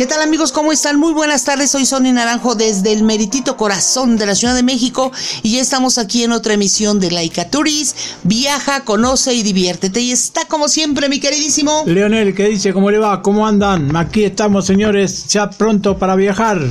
¿Qué 0.00 0.06
tal 0.06 0.22
amigos? 0.22 0.50
¿Cómo 0.50 0.72
están? 0.72 0.98
Muy 0.98 1.12
buenas 1.12 1.44
tardes. 1.44 1.72
Soy 1.72 1.84
Sonia 1.84 2.10
Naranjo 2.10 2.54
desde 2.54 2.90
el 2.90 3.02
meritito 3.02 3.58
corazón 3.58 4.16
de 4.16 4.24
la 4.24 4.34
Ciudad 4.34 4.54
de 4.54 4.62
México 4.62 5.12
y 5.42 5.56
ya 5.56 5.60
estamos 5.60 5.98
aquí 5.98 6.24
en 6.24 6.32
otra 6.32 6.54
emisión 6.54 7.00
de 7.00 7.10
Laika 7.10 7.50
Turis. 7.50 7.94
Viaja, 8.22 8.84
conoce 8.84 9.34
y 9.34 9.42
diviértete. 9.42 10.00
Y 10.00 10.12
está 10.12 10.46
como 10.46 10.70
siempre 10.70 11.10
mi 11.10 11.20
queridísimo 11.20 11.82
Leonel, 11.84 12.34
¿qué 12.34 12.48
dice? 12.48 12.72
¿Cómo 12.72 12.90
le 12.90 12.96
va? 12.96 13.20
¿Cómo 13.20 13.46
andan? 13.46 13.94
Aquí 13.94 14.24
estamos 14.24 14.64
señores, 14.64 15.26
ya 15.26 15.50
pronto 15.50 15.98
para 15.98 16.16
viajar. 16.16 16.62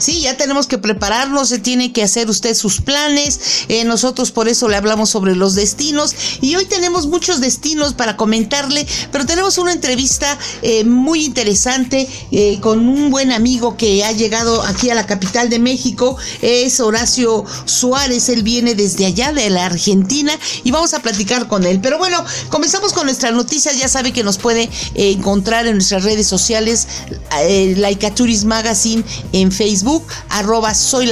Sí, 0.00 0.22
ya 0.22 0.34
tenemos 0.34 0.66
que 0.66 0.78
prepararnos, 0.78 1.50
se 1.50 1.58
tiene 1.58 1.92
que 1.92 2.02
hacer 2.02 2.30
usted 2.30 2.54
sus 2.54 2.80
planes. 2.80 3.38
Eh, 3.68 3.84
nosotros 3.84 4.30
por 4.30 4.48
eso 4.48 4.66
le 4.66 4.76
hablamos 4.76 5.10
sobre 5.10 5.36
los 5.36 5.54
destinos 5.54 6.14
y 6.40 6.56
hoy 6.56 6.64
tenemos 6.64 7.06
muchos 7.06 7.42
destinos 7.42 7.92
para 7.92 8.16
comentarle, 8.16 8.86
pero 9.12 9.26
tenemos 9.26 9.58
una 9.58 9.74
entrevista 9.74 10.38
eh, 10.62 10.84
muy 10.84 11.26
interesante 11.26 12.08
eh, 12.32 12.58
con 12.62 12.88
un 12.88 13.10
buen 13.10 13.30
amigo 13.30 13.76
que 13.76 14.02
ha 14.02 14.12
llegado 14.12 14.62
aquí 14.62 14.88
a 14.88 14.94
la 14.94 15.06
capital 15.06 15.50
de 15.50 15.58
México, 15.58 16.16
es 16.40 16.80
Horacio 16.80 17.44
Suárez, 17.66 18.30
él 18.30 18.42
viene 18.42 18.74
desde 18.74 19.04
allá 19.04 19.34
de 19.34 19.50
la 19.50 19.66
Argentina 19.66 20.32
y 20.64 20.70
vamos 20.70 20.94
a 20.94 21.00
platicar 21.00 21.46
con 21.46 21.66
él. 21.66 21.78
Pero 21.82 21.98
bueno, 21.98 22.24
comenzamos 22.48 22.94
con 22.94 23.04
nuestras 23.04 23.34
noticias, 23.34 23.78
ya 23.78 23.88
sabe 23.88 24.14
que 24.14 24.22
nos 24.22 24.38
puede 24.38 24.70
encontrar 24.94 25.66
en 25.66 25.74
nuestras 25.74 26.04
redes 26.04 26.26
sociales, 26.26 26.88
Laika 27.76 28.14
Tourist 28.14 28.44
Magazine 28.44 29.04
en 29.32 29.52
Facebook 29.52 29.89
arroba 30.28 30.74
soy 30.74 31.06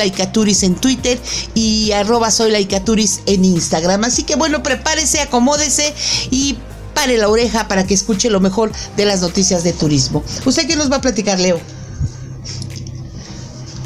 en 0.63 0.75
Twitter 0.75 1.19
y 1.55 1.93
arroba 1.93 2.31
soy 2.31 2.51
en 3.27 3.45
Instagram. 3.45 4.05
Así 4.05 4.23
que 4.23 4.37
bueno, 4.37 4.63
prepárese, 4.63 5.21
acomódese 5.21 5.95
y 6.31 6.57
pare 6.95 7.17
la 7.17 7.29
oreja 7.29 7.69
para 7.69 7.87
que 7.87 7.95
escuche 7.95 8.31
lo 8.31 8.41
mejor 8.41 8.73
de 8.97 9.05
las 9.05 9.21
noticias 9.21 9.63
de 9.65 9.73
turismo. 9.73 10.23
¿Usted 10.45 10.67
qué 10.67 10.77
nos 10.77 10.91
va 10.91 10.97
a 10.97 11.01
platicar, 11.01 11.39
Leo? 11.39 11.78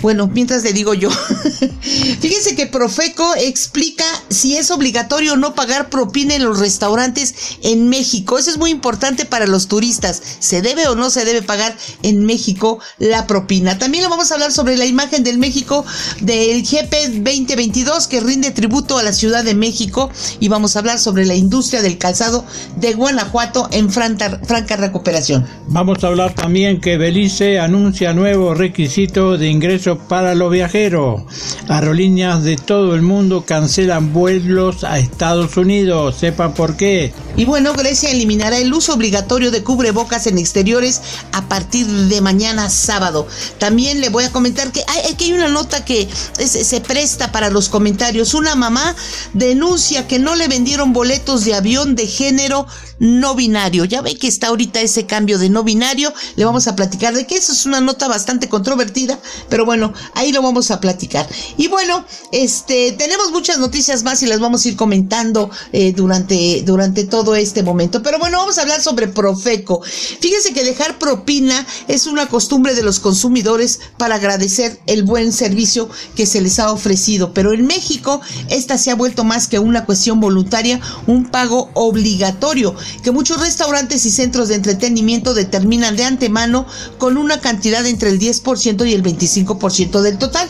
Bueno, 0.03 0.27
mientras 0.27 0.65
le 0.65 0.73
digo 0.73 0.95
yo, 0.95 1.11
fíjense 2.21 2.57
que 2.57 2.67
Profeco 2.67 3.37
explica 3.37 4.05
si 4.31 4.57
es 4.57 4.73
obligatorio 4.73 5.35
o 5.35 5.37
no 5.37 5.55
pagar 5.55 5.91
propina 5.91 6.35
en 6.35 6.43
los 6.45 6.59
restaurantes 6.59 7.57
en 7.63 7.89
México. 7.89 8.37
Eso 8.37 8.51
es 8.51 8.59
muy 8.59 8.71
importante 8.71 9.25
para 9.25 9.47
los 9.47 9.69
turistas. 9.69 10.21
¿Se 10.41 10.61
debe 10.61 10.89
o 10.89 10.97
no 10.97 11.09
se 11.09 11.25
debe 11.25 11.41
pagar 11.41 11.77
en 12.03 12.25
México 12.25 12.81
la 12.99 13.29
propina? 13.29 13.79
También 13.79 14.03
le 14.03 14.11
vamos 14.11 14.33
a 14.33 14.35
hablar 14.35 14.51
sobre 14.51 14.77
la 14.77 14.87
imagen 14.87 15.23
del 15.23 15.39
México 15.39 15.85
del 16.21 16.63
GP 16.63 17.23
2022 17.23 18.09
que 18.09 18.21
rinde 18.21 18.51
tributo 18.51 18.99
a 18.99 19.05
la 19.05 19.13
Ciudad 19.13 19.45
de 19.45 19.55
México 19.55 20.11
y 20.41 20.49
vamos 20.49 20.75
a 20.75 20.81
hablar 20.81 20.99
sobre 20.99 21.27
la 21.27 21.37
industria 21.37 21.81
del 21.81 21.97
calzado 21.99 22.45
de 22.77 22.95
Guanajuato 22.95 23.69
en 23.71 23.89
franca, 23.89 24.41
franca 24.45 24.75
recuperación. 24.77 25.47
Vamos 25.69 26.03
a 26.03 26.09
hablar 26.09 26.35
también 26.35 26.81
que 26.81 26.97
Belice 26.97 27.61
anuncia 27.61 28.13
nuevo 28.13 28.53
requisito 28.55 29.39
de 29.39 29.49
ingreso 29.49 29.92
para 29.99 30.35
los 30.35 30.51
viajeros. 30.51 31.23
Aerolíneas 31.69 32.43
de 32.43 32.57
todo 32.57 32.95
el 32.95 33.03
mundo 33.03 33.45
cancelan 33.47 34.13
vuelos 34.13 34.85
a 34.85 34.99
Estados 34.99 35.57
Unidos. 35.57 36.17
Sepan 36.17 36.55
por 36.55 36.77
qué. 36.77 37.13
Y 37.37 37.45
bueno, 37.45 37.73
Grecia 37.73 38.11
eliminará 38.11 38.59
el 38.59 38.73
uso 38.73 38.95
obligatorio 38.95 39.51
de 39.51 39.63
cubrebocas 39.63 40.27
en 40.27 40.39
exteriores 40.39 41.01
a 41.33 41.43
partir 41.49 41.87
de 41.87 42.21
mañana 42.21 42.69
sábado. 42.69 43.27
También 43.59 44.01
le 44.01 44.11
voy 44.11 44.25
a 44.25 44.33
comentar 44.33 44.71
que 44.73 44.85
hay, 44.87 45.15
que 45.15 45.25
hay 45.25 45.33
una 45.33 45.49
nota 45.49 45.85
que 45.85 46.09
se 46.39 46.81
presta 46.81 47.33
para 47.33 47.51
los 47.51 47.69
comentarios. 47.69 48.35
Una 48.35 48.55
mamá 48.55 48.95
denuncia 49.33 50.07
que 50.07 50.19
no 50.19 50.35
le 50.35 50.49
vendieron 50.49 50.93
boletos 50.93 51.45
de 51.45 51.55
avión 51.55 51.95
de 51.95 52.07
género 52.07 52.67
no 53.03 53.35
binario. 53.35 53.85
Ya 53.85 54.01
ve 54.01 54.15
que 54.17 54.29
está 54.29 54.47
ahorita 54.47 54.81
ese 54.81 55.07
cambio 55.07 55.39
de 55.39 55.51
no 55.51 55.65
binario. 55.65 56.13
Le 56.37 56.45
vamos 56.45 56.69
a 56.69 56.77
platicar 56.77 57.15
de 57.15 57.27
que 57.27 57.35
eso 57.37 57.53
es 57.53 57.67
una 57.67 57.81
nota 57.81 58.07
bastante 58.07 58.49
controvertida, 58.49 59.19
pero 59.49 59.65
bueno, 59.65 59.93
ahí 60.15 60.31
lo 60.31 60.41
vamos 60.41 60.71
a 60.71 60.81
platicar. 60.81 61.29
Y 61.57 61.67
bueno, 61.67 62.05
este, 62.31 62.93
tenemos 62.93 63.33
muchas 63.33 63.59
noticias 63.59 64.05
más 64.05 64.23
y 64.23 64.27
las 64.27 64.39
vamos 64.39 64.65
a 64.65 64.69
ir 64.69 64.77
comentando 64.77 65.51
eh, 65.73 65.93
durante, 65.93 66.63
durante 66.63 67.05
todo 67.05 67.35
este 67.35 67.65
momento. 67.65 68.03
Pero 68.03 68.21
bueno, 68.21 68.39
vamos 68.39 68.59
a 68.59 68.63
hablar 68.63 68.81
sobre 68.81 69.09
Profeco. 69.09 69.83
Fíjese 69.83 70.55
que 70.55 70.63
dejar 70.63 70.99
propina 70.99 71.67
es 71.89 72.07
una 72.07 72.29
costumbre 72.29 72.77
de 72.77 72.85
los 72.85 73.01
consumidores 73.01 73.81
para 73.97 74.15
agradecer 74.15 74.79
el 74.87 75.03
buen 75.03 75.33
servicio 75.33 75.89
que 76.15 76.27
se 76.27 76.41
les 76.41 76.61
ha 76.61 76.71
ofrecido. 76.71 77.35
Pero 77.35 77.53
en 77.53 77.67
México, 77.67 78.21
esta 78.49 78.79
se 78.79 78.93
ha 78.93 78.95
vuelto 78.95 79.25
más 79.25 79.49
que 79.49 79.59
una 79.59 79.87
cuestión 79.87 80.21
voluntaria, 80.21 80.81
un 81.09 81.29
pago 81.29 81.71
obligatorio 81.75 82.77
que 83.03 83.11
muchos 83.11 83.41
restaurantes 83.41 84.07
y 84.07 84.11
centros 84.11 84.49
de 84.49 84.57
entretenimiento 84.57 85.35
determinan 85.35 85.97
de 85.97 86.05
antemano 86.05 86.67
con 86.99 87.17
una 87.17 87.41
cantidad 87.41 87.85
entre 87.87 88.11
el 88.11 88.19
10% 88.19 88.89
y 88.89 88.95
el 88.95 89.03
25% 89.03 90.01
del 90.01 90.19
total. 90.19 90.49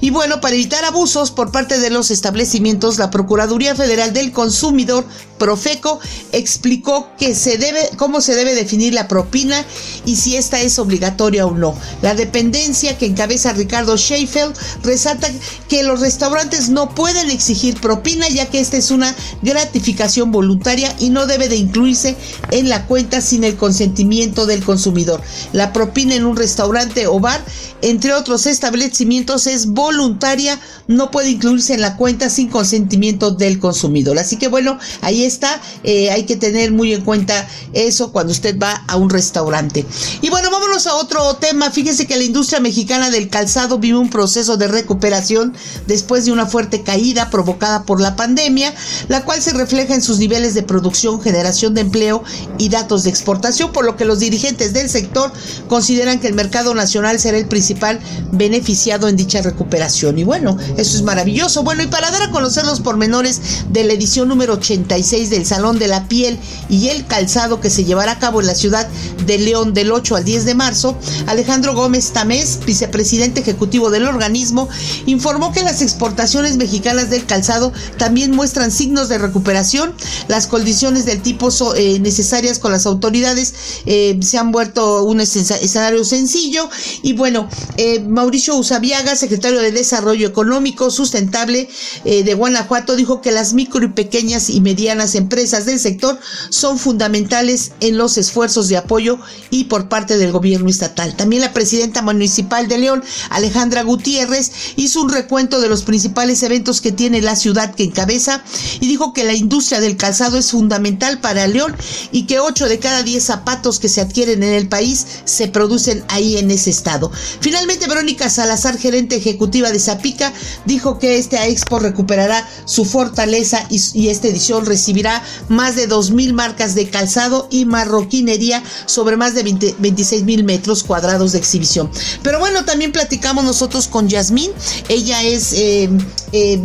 Y 0.00 0.10
bueno, 0.10 0.40
para 0.40 0.54
evitar 0.54 0.84
abusos 0.84 1.30
por 1.30 1.50
parte 1.50 1.78
de 1.78 1.90
los 1.90 2.10
establecimientos, 2.10 2.98
la 2.98 3.10
Procuraduría 3.10 3.74
Federal 3.74 4.12
del 4.12 4.32
Consumidor, 4.32 5.04
Profeco, 5.38 6.00
explicó 6.32 7.08
que 7.18 7.34
se 7.34 7.58
debe, 7.58 7.90
cómo 7.96 8.20
se 8.20 8.34
debe 8.34 8.54
definir 8.54 8.92
la 8.92 9.08
propina 9.08 9.64
y 10.04 10.16
si 10.16 10.36
esta 10.36 10.60
es 10.60 10.78
obligatoria 10.78 11.46
o 11.46 11.54
no. 11.54 11.76
La 12.02 12.14
dependencia 12.14 12.98
que 12.98 13.06
encabeza 13.06 13.52
Ricardo 13.52 13.96
Sheffield 13.96 14.54
resalta 14.82 15.28
que 15.68 15.82
los 15.82 16.00
restaurantes 16.00 16.68
no 16.68 16.94
pueden 16.94 17.30
exigir 17.30 17.80
propina 17.80 18.28
ya 18.28 18.46
que 18.46 18.60
esta 18.60 18.76
es 18.76 18.90
una 18.90 19.14
gratificación 19.42 20.32
voluntaria 20.32 20.94
y 20.98 21.10
no 21.10 21.26
debe 21.26 21.48
de 21.48 21.56
incluirse 21.68 22.16
en 22.50 22.68
la 22.68 22.86
cuenta 22.86 23.20
sin 23.20 23.44
el 23.44 23.56
consentimiento 23.56 24.46
del 24.46 24.64
consumidor. 24.64 25.20
La 25.52 25.72
propina 25.72 26.14
en 26.14 26.24
un 26.24 26.36
restaurante 26.36 27.06
o 27.06 27.20
bar, 27.20 27.40
entre 27.82 28.14
otros 28.14 28.46
establecimientos, 28.46 29.46
es 29.46 29.66
voluntaria, 29.66 30.58
no 30.86 31.10
puede 31.10 31.30
incluirse 31.30 31.74
en 31.74 31.82
la 31.82 31.96
cuenta 31.96 32.30
sin 32.30 32.48
consentimiento 32.48 33.30
del 33.30 33.58
consumidor. 33.58 34.18
Así 34.18 34.36
que 34.36 34.48
bueno, 34.48 34.78
ahí 35.02 35.24
está, 35.24 35.60
eh, 35.84 36.10
hay 36.10 36.24
que 36.24 36.36
tener 36.36 36.72
muy 36.72 36.94
en 36.94 37.04
cuenta 37.04 37.46
eso 37.74 38.10
cuando 38.12 38.32
usted 38.32 38.58
va 38.58 38.72
a 38.88 38.96
un 38.96 39.10
restaurante. 39.10 39.84
Y 40.22 40.30
bueno, 40.30 40.50
vámonos 40.50 40.86
a 40.86 40.94
otro 40.94 41.36
tema. 41.36 41.70
Fíjese 41.70 42.06
que 42.06 42.16
la 42.16 42.24
industria 42.24 42.60
mexicana 42.60 43.10
del 43.10 43.28
calzado 43.28 43.78
vive 43.78 43.98
un 43.98 44.10
proceso 44.10 44.56
de 44.56 44.68
recuperación 44.68 45.54
después 45.86 46.24
de 46.24 46.32
una 46.32 46.46
fuerte 46.46 46.82
caída 46.82 47.30
provocada 47.30 47.84
por 47.84 48.00
la 48.00 48.16
pandemia, 48.16 48.74
la 49.08 49.24
cual 49.24 49.42
se 49.42 49.52
refleja 49.52 49.94
en 49.94 50.02
sus 50.02 50.18
niveles 50.18 50.54
de 50.54 50.62
producción, 50.62 51.20
generación 51.20 51.57
de 51.58 51.80
empleo 51.80 52.22
y 52.56 52.68
datos 52.68 53.04
de 53.04 53.10
exportación, 53.10 53.72
por 53.72 53.84
lo 53.84 53.96
que 53.96 54.04
los 54.04 54.20
dirigentes 54.20 54.72
del 54.72 54.88
sector 54.88 55.32
consideran 55.68 56.20
que 56.20 56.28
el 56.28 56.34
mercado 56.34 56.74
nacional 56.74 57.18
será 57.18 57.36
el 57.36 57.46
principal 57.46 57.98
beneficiado 58.32 59.08
en 59.08 59.16
dicha 59.16 59.42
recuperación. 59.42 60.18
Y 60.18 60.24
bueno, 60.24 60.56
eso 60.76 60.96
es 60.96 61.02
maravilloso. 61.02 61.62
Bueno, 61.62 61.82
y 61.82 61.86
para 61.88 62.10
dar 62.10 62.22
a 62.22 62.30
conocer 62.30 62.64
los 62.64 62.80
pormenores 62.80 63.40
de 63.70 63.84
la 63.84 63.94
edición 63.94 64.28
número 64.28 64.54
86 64.54 65.30
del 65.30 65.44
Salón 65.44 65.78
de 65.78 65.88
la 65.88 66.06
Piel 66.06 66.38
y 66.68 66.88
el 66.88 67.06
Calzado 67.06 67.60
que 67.60 67.70
se 67.70 67.84
llevará 67.84 68.12
a 68.12 68.18
cabo 68.18 68.40
en 68.40 68.46
la 68.46 68.54
ciudad 68.54 68.88
de 69.26 69.38
León 69.38 69.74
del 69.74 69.92
8 69.92 70.16
al 70.16 70.24
10 70.24 70.44
de 70.44 70.54
marzo, 70.54 70.96
Alejandro 71.26 71.74
Gómez 71.74 72.12
Tamés, 72.12 72.60
vicepresidente 72.64 73.40
ejecutivo 73.40 73.90
del 73.90 74.06
organismo, 74.06 74.68
informó 75.06 75.52
que 75.52 75.62
las 75.62 75.82
exportaciones 75.82 76.56
mexicanas 76.56 77.10
del 77.10 77.26
calzado 77.26 77.72
también 77.96 78.30
muestran 78.30 78.70
signos 78.70 79.08
de 79.08 79.18
recuperación, 79.18 79.94
las 80.28 80.46
condiciones 80.46 81.04
del 81.04 81.20
tipo 81.20 81.47
eh, 81.76 81.98
necesarias 82.00 82.58
con 82.58 82.72
las 82.72 82.84
autoridades 82.84 83.54
eh, 83.86 84.18
se 84.22 84.36
han 84.36 84.52
vuelto 84.52 85.02
un 85.04 85.20
escenario 85.20 86.04
sencillo 86.04 86.68
y 87.02 87.14
bueno, 87.14 87.48
eh, 87.76 88.00
Mauricio 88.00 88.54
Usabiaga, 88.56 89.16
secretario 89.16 89.60
de 89.60 89.72
Desarrollo 89.72 90.28
Económico 90.28 90.90
Sustentable 90.90 91.68
de 92.04 92.34
Guanajuato, 92.34 92.96
dijo 92.96 93.20
que 93.20 93.32
las 93.32 93.54
micro 93.54 93.84
y 93.84 93.88
pequeñas 93.88 94.50
y 94.50 94.60
medianas 94.60 95.14
empresas 95.14 95.64
del 95.64 95.78
sector 95.78 96.18
son 96.50 96.78
fundamentales 96.78 97.72
en 97.80 97.96
los 97.96 98.18
esfuerzos 98.18 98.68
de 98.68 98.76
apoyo 98.76 99.18
y 99.50 99.64
por 99.64 99.88
parte 99.88 100.18
del 100.18 100.32
gobierno 100.32 100.68
estatal. 100.68 101.16
También 101.16 101.42
la 101.42 101.52
presidenta 101.52 102.02
municipal 102.02 102.68
de 102.68 102.78
León, 102.78 103.02
Alejandra 103.30 103.82
Gutiérrez, 103.82 104.52
hizo 104.76 105.02
un 105.02 105.10
recuento 105.10 105.60
de 105.60 105.68
los 105.68 105.82
principales 105.82 106.42
eventos 106.42 106.80
que 106.80 106.92
tiene 106.92 107.22
la 107.22 107.36
ciudad 107.36 107.74
que 107.74 107.84
encabeza 107.84 108.42
y 108.80 108.86
dijo 108.86 109.12
que 109.12 109.24
la 109.24 109.34
industria 109.34 109.80
del 109.80 109.96
calzado 109.96 110.38
es 110.38 110.50
fundamental 110.50 111.20
para 111.20 111.37
León 111.46 111.76
y 112.12 112.26
que 112.26 112.40
8 112.40 112.68
de 112.68 112.78
cada 112.78 113.02
10 113.02 113.22
zapatos 113.22 113.78
que 113.78 113.88
se 113.88 114.00
adquieren 114.00 114.42
en 114.42 114.52
el 114.52 114.68
país 114.68 115.06
se 115.24 115.48
producen 115.48 116.04
ahí 116.08 116.36
en 116.38 116.50
ese 116.50 116.70
estado. 116.70 117.10
Finalmente, 117.40 117.86
Verónica 117.86 118.28
Salazar, 118.30 118.78
gerente 118.78 119.16
ejecutiva 119.16 119.70
de 119.70 119.78
Zapica, 119.78 120.32
dijo 120.64 120.98
que 120.98 121.18
este 121.18 121.38
Expo 121.48 121.78
recuperará 121.78 122.48
su 122.64 122.84
fortaleza 122.84 123.66
y, 123.70 124.08
esta 124.08 124.28
edición 124.28 124.64
recibirá 124.64 125.22
más 125.48 125.76
de 125.76 125.88
2.000 125.88 126.32
marcas 126.32 126.74
de 126.74 126.88
calzado 126.88 127.46
y 127.50 127.64
marroquinería 127.66 128.62
sobre 128.86 129.16
más 129.16 129.34
de 129.34 129.42
26 129.78 130.24
mil 130.24 130.44
metros 130.44 130.82
cuadrados 130.82 131.32
de 131.32 131.38
exhibición. 131.38 131.90
Pero 132.22 132.38
bueno, 132.38 132.64
también 132.64 132.92
platicamos 132.92 133.44
nosotros 133.44 133.86
con 133.88 134.08
Yasmín. 134.08 134.50
Ella 134.88 135.22
es 135.22 135.52
eh, 135.52 135.90
eh, 136.32 136.60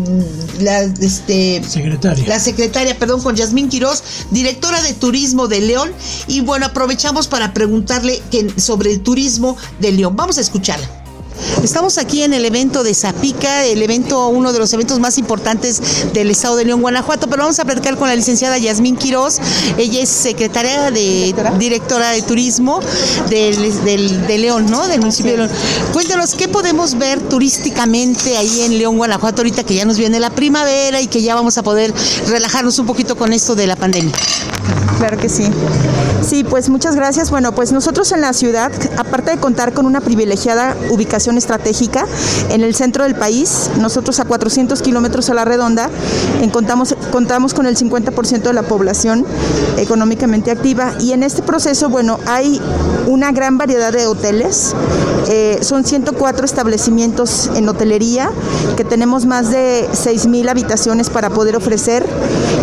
la 0.59 0.81
este, 0.81 1.61
secretaria. 1.67 2.25
La 2.27 2.39
secretaria, 2.39 2.97
perdón, 2.97 3.21
con 3.21 3.35
Yasmín 3.35 3.69
Quirós, 3.69 4.03
directora 4.31 4.62
de 4.71 4.93
turismo 4.93 5.47
de 5.47 5.61
León. 5.61 5.91
Y 6.27 6.41
bueno, 6.41 6.67
aprovechamos 6.67 7.27
para 7.27 7.53
preguntarle 7.53 8.21
sobre 8.57 8.91
el 8.91 9.01
turismo 9.01 9.57
de 9.79 9.91
León. 9.91 10.15
Vamos 10.15 10.37
a 10.37 10.41
escucharla. 10.41 11.02
Estamos 11.63 11.97
aquí 11.97 12.23
en 12.23 12.33
el 12.33 12.45
evento 12.45 12.83
de 12.83 12.93
Zapica, 12.93 13.65
el 13.65 13.81
evento, 13.81 14.27
uno 14.27 14.53
de 14.53 14.59
los 14.59 14.73
eventos 14.73 14.99
más 14.99 15.17
importantes 15.17 15.81
del 16.13 16.29
estado 16.31 16.55
de 16.55 16.65
León, 16.65 16.81
Guanajuato, 16.81 17.27
pero 17.27 17.43
vamos 17.43 17.59
a 17.59 17.65
platicar 17.65 17.97
con 17.97 18.07
la 18.07 18.15
licenciada 18.15 18.57
Yasmín 18.57 18.95
Quiroz. 18.95 19.39
Ella 19.77 20.01
es 20.01 20.09
secretaria 20.09 20.91
de 20.91 21.33
directora 21.57 22.11
de 22.11 22.21
turismo 22.21 22.79
de 23.29 24.37
León, 24.37 24.69
¿no? 24.69 24.87
Del 24.87 24.99
municipio 24.99 25.31
de 25.31 25.37
León. 25.37 25.51
Cuéntanos, 25.93 26.35
¿qué 26.35 26.47
podemos 26.47 26.97
ver 26.97 27.19
turísticamente 27.21 28.37
ahí 28.37 28.61
en 28.61 28.77
León, 28.77 28.97
Guanajuato, 28.97 29.41
ahorita 29.41 29.63
que 29.63 29.75
ya 29.75 29.85
nos 29.85 29.97
viene 29.97 30.19
la 30.19 30.29
primavera 30.29 31.01
y 31.01 31.07
que 31.07 31.21
ya 31.21 31.35
vamos 31.35 31.57
a 31.57 31.63
poder 31.63 31.93
relajarnos 32.27 32.79
un 32.79 32.85
poquito 32.85 33.15
con 33.15 33.33
esto 33.33 33.55
de 33.55 33.67
la 33.67 33.75
pandemia? 33.75 34.13
Claro 34.97 35.17
que 35.17 35.29
sí. 35.29 35.49
Sí, 36.23 36.43
pues 36.43 36.69
muchas 36.69 36.95
gracias. 36.95 37.31
Bueno, 37.31 37.53
pues 37.53 37.73
nosotros 37.73 38.11
en 38.13 38.21
la 38.21 38.31
ciudad, 38.31 38.71
aparte 38.97 39.31
de 39.31 39.37
contar 39.37 39.73
con 39.73 39.85
una 39.85 39.99
privilegiada 39.99 40.75
ubicación 40.89 41.37
estratégica 41.37 42.05
en 42.49 42.63
el 42.63 42.73
centro 42.75 43.03
del 43.03 43.15
país, 43.15 43.69
nosotros 43.79 44.19
a 44.21 44.25
400 44.25 44.81
kilómetros 44.81 45.29
a 45.29 45.33
la 45.33 45.43
redonda, 45.43 45.89
en 46.41 46.49
contamos, 46.49 46.95
con 47.53 47.65
el 47.65 47.75
50% 47.75 48.41
de 48.43 48.53
la 48.53 48.63
población 48.63 49.25
económicamente 49.77 50.51
activa 50.51 50.93
y 50.99 51.11
en 51.11 51.23
este 51.23 51.41
proceso, 51.41 51.89
bueno, 51.89 52.19
hay 52.25 52.61
una 53.07 53.31
gran 53.31 53.57
variedad 53.57 53.91
de 53.91 54.07
hoteles. 54.07 54.73
Eh, 55.29 55.59
son 55.61 55.85
104 55.85 56.45
establecimientos 56.45 57.49
en 57.55 57.67
hotelería 57.67 58.29
que 58.75 58.83
tenemos 58.83 59.25
más 59.25 59.49
de 59.49 59.87
6.000 59.91 60.49
habitaciones 60.49 61.09
para 61.09 61.29
poder 61.29 61.55
ofrecer. 61.55 62.05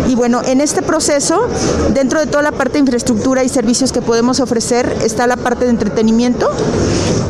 Y 0.07 0.15
bueno, 0.15 0.41
en 0.45 0.61
este 0.61 0.81
proceso, 0.81 1.47
dentro 1.93 2.19
de 2.19 2.27
toda 2.31 2.41
la 2.43 2.51
parte 2.51 2.73
de 2.73 2.79
infraestructura 2.79 3.43
y 3.43 3.49
servicios 3.49 3.91
que 3.91 4.01
podemos 4.01 4.39
ofrecer, 4.39 4.97
está 5.03 5.27
la 5.27 5.37
parte 5.37 5.65
de 5.65 5.71
entretenimiento, 5.71 6.49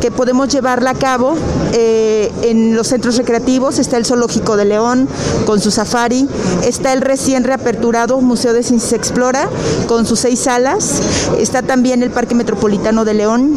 que 0.00 0.10
podemos 0.10 0.48
llevarla 0.48 0.90
a 0.90 0.94
cabo 0.94 1.34
eh, 1.72 2.32
en 2.42 2.74
los 2.74 2.88
centros 2.88 3.16
recreativos. 3.16 3.78
Está 3.78 3.96
el 3.96 4.06
Zoológico 4.06 4.56
de 4.56 4.64
León 4.64 5.08
con 5.46 5.60
su 5.60 5.70
safari, 5.70 6.28
está 6.64 6.92
el 6.92 7.00
recién 7.00 7.44
reaperturado 7.44 8.20
Museo 8.20 8.52
de 8.52 8.62
Ciencias 8.62 8.92
Explora 8.92 9.48
con 9.86 10.06
sus 10.06 10.20
seis 10.20 10.40
salas, 10.40 11.00
está 11.38 11.62
también 11.62 12.02
el 12.02 12.10
Parque 12.10 12.34
Metropolitano 12.34 13.04
de 13.04 13.14
León, 13.14 13.56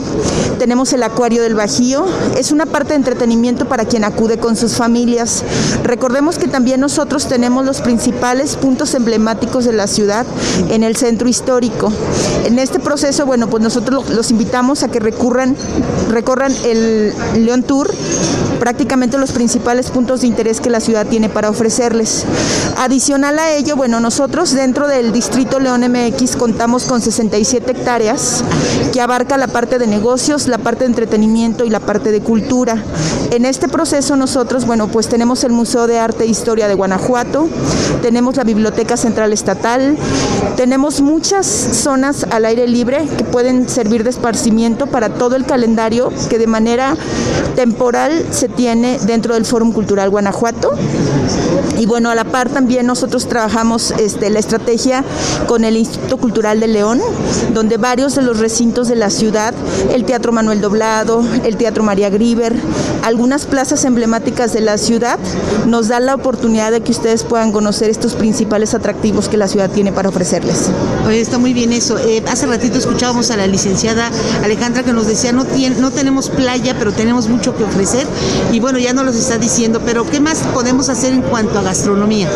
tenemos 0.59 0.93
el 0.93 1.03
Acuario 1.03 1.41
del 1.41 1.55
Bajío, 1.55 2.05
es 2.37 2.51
una 2.51 2.65
parte 2.65 2.89
de 2.89 2.95
entretenimiento 2.95 3.67
para 3.67 3.85
quien 3.85 4.03
acude 4.03 4.37
con 4.37 4.55
sus 4.55 4.73
familias. 4.73 5.43
Recordemos 5.83 6.37
que 6.37 6.47
también 6.47 6.79
nosotros 6.79 7.27
tenemos 7.27 7.65
los 7.65 7.81
principales 7.81 8.55
puntos 8.55 8.93
emblemáticos 8.93 9.65
de 9.65 9.73
la 9.73 9.87
ciudad 9.87 10.25
en 10.69 10.83
el 10.83 10.95
centro 10.95 11.24
histórico. 11.27 11.91
En 12.45 12.59
este 12.59 12.79
proceso, 12.79 13.25
bueno, 13.25 13.47
pues 13.49 13.63
nosotros 13.63 14.09
los 14.09 14.31
invitamos 14.31 14.83
a 14.83 14.89
que 14.89 14.99
recurran, 14.99 15.55
recorran 16.09 16.53
el 16.65 17.13
León 17.35 17.63
Tour, 17.63 17.91
prácticamente 18.59 19.17
los 19.17 19.31
principales 19.31 19.89
puntos 19.91 20.21
de 20.21 20.27
interés 20.27 20.59
que 20.59 20.69
la 20.69 20.79
ciudad 20.79 21.05
tiene 21.05 21.29
para 21.29 21.49
ofrecerles. 21.49 22.25
Adicional 22.77 23.39
a 23.39 23.51
ello, 23.51 23.75
bueno, 23.75 23.99
nosotros 23.99 24.53
dentro 24.53 24.87
del 24.87 25.11
distrito 25.11 25.59
León 25.59 25.81
MX 25.81 26.35
contamos 26.35 26.85
con 26.85 27.01
67 27.01 27.71
hectáreas 27.71 28.43
que 28.91 29.01
abarca 29.01 29.37
la 29.37 29.47
parte 29.47 29.79
de 29.79 29.87
negocios, 29.87 30.47
la 30.47 30.57
parte 30.57 30.85
de 30.85 30.87
entretenimiento 30.87 31.65
y 31.65 31.69
la 31.69 31.79
parte 31.79 32.11
de 32.11 32.21
cultura. 32.21 32.83
En 33.31 33.45
este 33.45 33.67
proceso 33.67 34.15
nosotros, 34.15 34.65
bueno, 34.65 34.87
pues 34.87 35.07
tenemos 35.07 35.43
el 35.43 35.51
Museo 35.51 35.87
de 35.87 35.99
Arte 35.99 36.23
e 36.23 36.27
Historia 36.27 36.67
de 36.67 36.73
Guanajuato, 36.73 37.47
tenemos 38.01 38.35
la 38.35 38.43
Biblioteca 38.43 38.97
Central 38.97 39.33
Estatal, 39.33 39.97
tenemos 40.55 41.01
muchas 41.15 41.47
zonas 41.47 42.25
al 42.29 42.43
aire 42.43 42.67
libre 42.67 43.07
que 43.17 43.23
pueden 43.23 43.69
servir 43.69 44.03
de 44.03 44.09
esparcimiento 44.09 44.85
para 44.85 45.07
todo 45.07 45.37
el 45.37 45.45
calendario 45.45 46.11
que 46.29 46.37
de 46.37 46.45
manera 46.45 46.97
temporal 47.55 48.25
se 48.31 48.49
tiene 48.49 48.99
dentro 48.99 49.33
del 49.33 49.45
Fórum 49.45 49.71
Cultural 49.71 50.09
Guanajuato. 50.09 50.71
Y 51.77 51.85
bueno, 51.85 52.09
a 52.09 52.15
la 52.15 52.25
par 52.25 52.49
también 52.49 52.85
nosotros 52.85 53.27
trabajamos 53.27 53.91
este, 53.97 54.29
la 54.29 54.39
estrategia 54.39 55.03
con 55.47 55.63
el 55.63 55.77
Instituto 55.77 56.17
Cultural 56.17 56.59
de 56.59 56.67
León, 56.67 57.01
donde 57.53 57.77
varios 57.77 58.15
de 58.15 58.21
los 58.21 58.39
recintos 58.39 58.87
de 58.87 58.95
la 58.95 59.09
ciudad, 59.09 59.53
el 59.93 60.03
Teatro 60.03 60.31
Manuel 60.33 60.61
Doblado, 60.61 61.23
el 61.43 61.55
Teatro 61.57 61.83
María 61.83 62.09
Griver, 62.09 62.53
algunas 63.03 63.45
plazas 63.45 63.85
emblemáticas 63.85 64.53
de 64.53 64.61
la 64.61 64.77
ciudad, 64.77 65.17
nos 65.65 65.87
dan 65.87 66.05
la 66.05 66.15
oportunidad 66.15 66.71
de 66.71 66.81
que 66.81 66.91
ustedes 66.91 67.23
puedan 67.23 67.51
conocer 67.51 67.89
estos 67.89 68.15
principales 68.15 68.73
atractivos 68.73 69.29
que 69.29 69.37
la 69.37 69.47
ciudad 69.47 69.69
tiene 69.69 69.91
para 69.91 70.09
ofrecerles. 70.09 70.69
Oye, 71.07 71.21
está 71.21 71.37
muy 71.37 71.53
bien 71.53 71.71
eso. 71.71 71.99
Eh, 71.99 72.23
hace 72.27 72.47
ratito 72.47 72.79
escuchábamos 72.79 73.29
a 73.29 73.37
la 73.37 73.45
licenciada 73.45 74.09
Alejandra 74.43 74.81
que 74.81 74.91
nos 74.91 75.05
decía, 75.05 75.31
no, 75.31 75.45
tiene, 75.45 75.75
no 75.79 75.91
tenemos 75.91 76.29
playa, 76.29 76.75
pero 76.79 76.91
tenemos 76.91 77.27
mucho 77.27 77.55
que 77.55 77.63
ofrecer. 77.63 78.07
Y 78.51 78.59
bueno, 78.59 78.79
ya 78.79 78.93
nos 78.93 79.05
los 79.05 79.15
está 79.15 79.37
diciendo, 79.37 79.81
pero 79.85 80.09
¿qué 80.09 80.19
más 80.19 80.39
podemos 80.53 80.89
hacer 80.89 81.13
en 81.13 81.21
cuanto 81.21 81.59
a 81.59 81.61
gastronomía? 81.61 82.27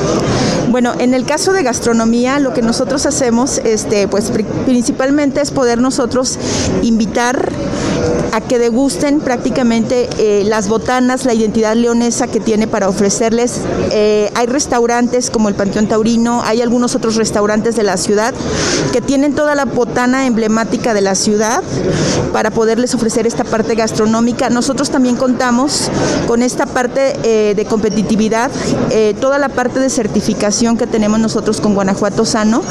Bueno, 0.70 0.94
en 1.00 1.16
el 1.16 1.26
caso 1.26 1.52
de 1.52 1.64
gastronomía, 1.64 2.40
lo 2.40 2.54
que 2.54 2.62
nosotros 2.62 3.08
hacemos, 3.08 3.60
este, 3.64 4.08
pues 4.08 4.32
principalmente 4.66 5.42
es 5.42 5.50
poder 5.50 5.80
nosotros 5.80 6.38
invitar 6.84 7.52
a 8.32 8.42
que 8.42 8.60
degusten 8.60 9.20
prácticamente 9.20 10.08
eh, 10.20 10.44
las 10.46 10.68
botanas, 10.68 11.26
la 11.26 11.34
identidad 11.34 11.76
leonesa 11.76 12.28
que 12.28 12.40
tiene 12.40 12.68
para 12.68 12.88
ofrecerles. 12.88 13.62
Eh, 13.92 14.32
hay 14.36 14.46
restaurantes 14.46 15.32
como 15.32 15.50
el 15.50 15.56
Panteón 15.56 15.88
Taurino, 15.88 16.44
hay 16.44 16.62
algunos 16.62 16.96
otros 16.96 17.16
restaurantes 17.16 17.76
de 17.76 17.84
la 17.84 17.98
ciudad 17.98 18.36
que 18.92 19.02
tienen 19.02 19.36
toda 19.36 19.56
la 19.56 19.66
botana 19.66 20.26
emblemática 20.26 20.94
de 20.94 21.02
la 21.02 21.16
ciudad 21.16 21.64
para 22.34 22.52
poderles 22.52 22.94
ofrecer 22.96 23.28
esta 23.28 23.44
parte 23.44 23.76
gastronómica. 23.76 24.50
Nosotros 24.50 24.90
también 24.90 25.16
contamos 25.16 25.90
con 26.28 26.42
esta 26.42 26.66
parte 26.66 27.18
eh, 27.24 27.54
de 27.56 27.66
competitividad, 27.66 28.52
toda 29.20 29.38
la 29.38 29.50
parte 29.50 29.80
de 29.80 29.90
certificación 29.90 30.78
que 30.78 30.88
tenemos 30.88 31.20
nosotros 31.20 31.62
con 31.62 31.74
Guanajuato 31.74 32.26
Sano 32.26 32.62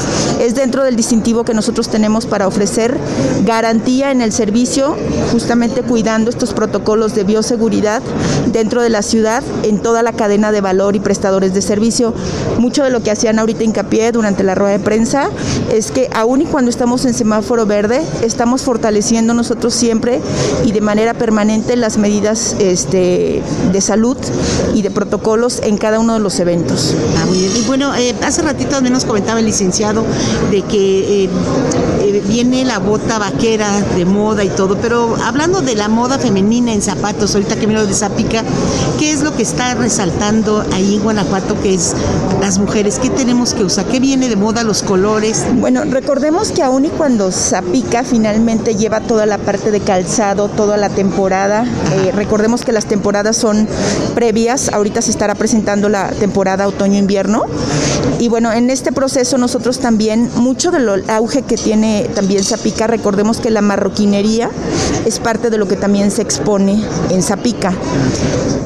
es 0.41 0.55
dentro 0.55 0.85
del 0.85 0.97
distintivo 0.97 1.45
que 1.45 1.55
nosotros 1.55 1.89
tenemos 1.89 2.27
para 2.27 2.47
ofrecer 2.47 2.97
garantía 3.45 4.11
en 4.11 4.21
el 4.21 4.33
servicio 4.33 4.97
justamente 5.33 5.83
cuidando 5.83 6.31
estos 6.31 6.53
protocolos 6.53 7.15
de 7.15 7.25
bioseguridad 7.25 8.03
dentro 8.47 8.83
de 8.83 8.91
la 8.91 9.03
ciudad 9.03 9.43
en 9.63 9.81
toda 9.81 10.03
la 10.03 10.13
cadena 10.13 10.53
de 10.53 10.61
valor 10.61 10.97
y 10.97 11.01
prestadores 11.01 11.55
de 11.55 11.63
servicio. 11.63 12.15
Mucho 12.59 12.85
de 12.85 12.91
lo 12.91 13.03
que 13.03 13.11
hacían 13.11 13.39
ahorita 13.39 13.65
hincapié 13.65 14.13
durante 14.13 14.43
la 14.43 14.55
rueda 14.55 14.73
de 14.73 14.85
prensa 14.85 15.31
es 15.79 15.93
que 15.93 16.09
aún 16.13 16.43
y 16.43 16.45
cuando 16.45 16.71
estamos 16.71 17.05
en 17.05 17.15
semáforo 17.15 17.65
verde, 17.65 18.03
estamos 18.23 18.63
fortaleciendo 18.63 19.33
nosotros 19.33 19.73
siempre 19.73 20.21
y 20.65 20.73
de 20.73 20.81
manera 20.81 21.15
permanente 21.15 21.77
las 21.77 21.99
medidas 21.99 22.57
este, 22.59 23.43
de 23.73 23.81
salud 23.81 24.17
y 24.75 24.83
de 24.83 24.91
protocolos 24.91 25.61
en 25.63 25.79
cada 25.79 26.01
uno 26.01 26.15
de 26.15 26.21
los 26.21 26.41
eventos. 26.41 26.95
Ah, 27.17 27.27
y 27.33 27.65
bueno, 27.67 27.95
eh, 27.95 28.15
hace 28.23 28.43
ratito 28.43 28.71
también 28.71 28.93
nos 28.93 29.05
comentaba 29.05 29.39
el 29.39 29.47
licenciado 29.47 30.05
de 30.51 30.63
que 30.63 31.25
eh, 31.25 31.31
eh, 32.01 32.23
viene 32.27 32.65
la 32.65 32.81
bota 32.81 33.19
vaquera 33.19 33.81
de 33.97 34.05
moda 34.05 34.43
y 34.43 34.49
todo, 34.49 34.77
pero 34.79 35.17
hablando 35.25 35.61
de 35.61 35.77
la 35.77 35.89
moda 35.89 36.19
femenina 36.19 36.73
en 36.73 36.83
zapatos, 36.83 37.35
ahorita 37.35 37.57
que 37.57 37.67
miro 37.69 37.87
de 37.87 37.95
Zapica, 37.95 38.43
¿qué 38.99 39.13
es 39.13 39.23
lo 39.23 39.35
que 39.37 39.43
está 39.43 39.75
resaltando 39.75 40.65
ahí 40.73 40.97
en 40.97 41.03
Guanajuato 41.03 41.61
que 41.63 41.75
es 41.75 41.95
las 42.49 42.59
mujeres? 42.59 42.99
¿Qué 42.99 43.11
tenemos 43.11 43.53
que 43.53 43.63
usar? 43.63 43.85
¿Qué 43.85 44.01
viene 44.01 44.31
de 44.31 44.35
moda 44.35 44.63
los 44.63 44.83
colores? 44.83 45.45
Bueno, 45.57 45.85
recordemos 45.85 46.51
que 46.51 46.63
aún 46.63 46.87
y 46.87 46.89
cuando 46.89 47.31
Zapica 47.31 48.05
finalmente 48.05 48.75
lleva 48.75 49.01
toda 49.01 49.27
la 49.27 49.37
parte 49.37 49.71
de 49.71 49.81
calzado, 49.81 50.49
toda 50.49 50.79
la 50.79 50.89
temporada, 50.89 51.67
eh, 51.93 52.11
recordemos 52.15 52.65
que 52.65 52.73
las 52.73 52.87
temporadas 52.87 53.37
son 53.37 53.69
previas, 54.15 54.71
ahorita 54.73 55.03
se 55.03 55.11
estará 55.11 55.35
presentando 55.35 55.91
la 55.91 56.09
temporada 56.09 56.67
otoño-invierno, 56.67 57.45
Y 58.19 58.29
bueno, 58.29 58.51
en 58.53 58.71
este 58.71 58.93
proceso 58.93 59.37
nosotros 59.37 59.79
también, 59.79 60.31
mucho 60.37 60.71
del 60.71 61.05
auge 61.09 61.43
que 61.43 61.57
tiene 61.57 62.09
también 62.15 62.43
Zapica, 62.43 62.87
recordemos 62.87 63.39
que 63.39 63.51
la 63.51 63.61
marroquinería 63.61 64.51
es 65.05 65.21
parte 65.21 65.51
de 65.51 65.59
lo 65.59 65.69
que 65.69 65.77
también 65.77 66.11
se 66.11 66.23
expone 66.23 66.83
en 67.11 67.23
Zapica. 67.23 67.73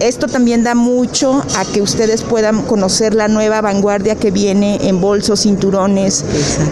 Esto 0.01 0.27
también 0.27 0.65
da 0.65 0.75
mucho 0.75 1.45
a 1.57 1.65
que 1.65 1.83
ustedes 1.83 2.23
puedan 2.23 2.63
conocer 2.63 3.15
la 3.15 3.29
nueva 3.29 3.61
vanguardia 3.73 4.17
que 4.17 4.31
viene 4.31 4.79
en 4.83 5.01
bolsos, 5.01 5.41
cinturones, 5.41 6.25